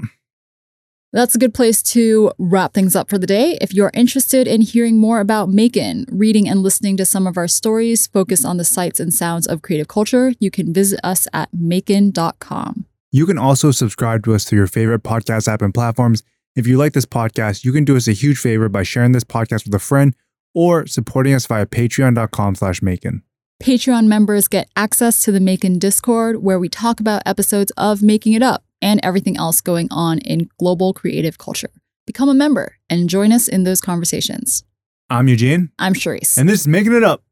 That's 1.13 1.35
a 1.35 1.39
good 1.39 1.55
place 1.55 1.83
to 1.85 2.33
wrap 2.37 2.75
things 2.75 2.95
up 2.95 3.09
for 3.09 3.17
the 3.17 3.27
day. 3.27 3.57
If 3.63 3.73
you're 3.73 3.91
interested 3.95 4.47
in 4.47 4.61
hearing 4.61 4.99
more 4.99 5.21
about 5.21 5.49
MAEKAN, 5.49 6.05
reading 6.13 6.47
and 6.47 6.63
listening 6.63 6.99
to 6.99 7.07
some 7.07 7.27
of 7.27 7.39
our 7.39 7.49
stories 7.49 8.07
focused 8.07 8.45
on 8.45 8.59
the 8.59 8.65
sights 8.65 9.01
and 9.01 9.13
sounds 9.13 9.47
of 9.47 9.63
creative 9.63 9.89
culture, 9.89 10.35
you 10.39 10.51
can 10.51 10.75
visit 10.75 11.01
us 11.03 11.27
at 11.33 11.49
maekan.com. 11.57 12.85
You 13.11 13.25
can 13.25 13.39
also 13.39 13.71
subscribe 13.71 14.23
to 14.25 14.35
us 14.35 14.45
through 14.45 14.59
your 14.59 14.67
favorite 14.67 15.03
podcast 15.03 15.49
app 15.49 15.63
and 15.63 15.73
platforms. 15.73 16.23
If 16.59 16.67
you 16.67 16.77
like 16.77 16.93
this 16.93 17.07
podcast, 17.07 17.65
you 17.65 17.71
can 17.73 17.85
do 17.85 17.97
us 17.97 18.09
a 18.09 18.13
huge 18.13 18.37
favor 18.37 18.69
by 18.69 18.83
sharing 18.83 19.13
this 19.13 19.23
podcast 19.23 19.65
with 19.65 19.73
a 19.77 19.79
friend 19.79 20.13
or 20.57 20.89
supporting 20.89 21.33
us 21.33 21.47
via 21.47 21.67
patreon.com 21.67 22.57
slash 22.57 22.81
MAEKAN. 22.81 23.23
Patreon 23.63 24.09
members 24.09 24.49
get 24.49 24.69
access 24.75 25.23
to 25.23 25.31
the 25.31 25.39
MAEKAN 25.39 25.79
Discord, 25.79 26.43
where 26.43 26.59
we 26.59 26.69
talk 26.69 26.99
about 26.99 27.23
episodes 27.25 27.71
of 27.77 28.03
Making 28.03 28.33
It 28.33 28.43
Up 28.43 28.65
and 28.83 28.99
everything 29.05 29.37
else 29.37 29.61
going 29.61 29.87
on 29.93 30.19
in 30.19 30.49
global 30.59 30.93
creative 30.93 31.39
culture. 31.39 31.71
Become 32.07 32.29
a 32.29 32.35
member 32.35 32.79
and 32.91 33.09
join 33.09 33.31
us 33.31 33.47
in 33.47 33.63
those 33.63 33.81
conversations. 33.81 34.65
I'm 35.09 35.29
Eugene, 35.29 35.71
I'm 35.79 35.95
Charisse. 35.95 36.37
and 36.37 36.49
this 36.49 36.63
is 36.63 36.67
Making 36.67 36.95
It 36.95 37.05
Up. 37.05 37.23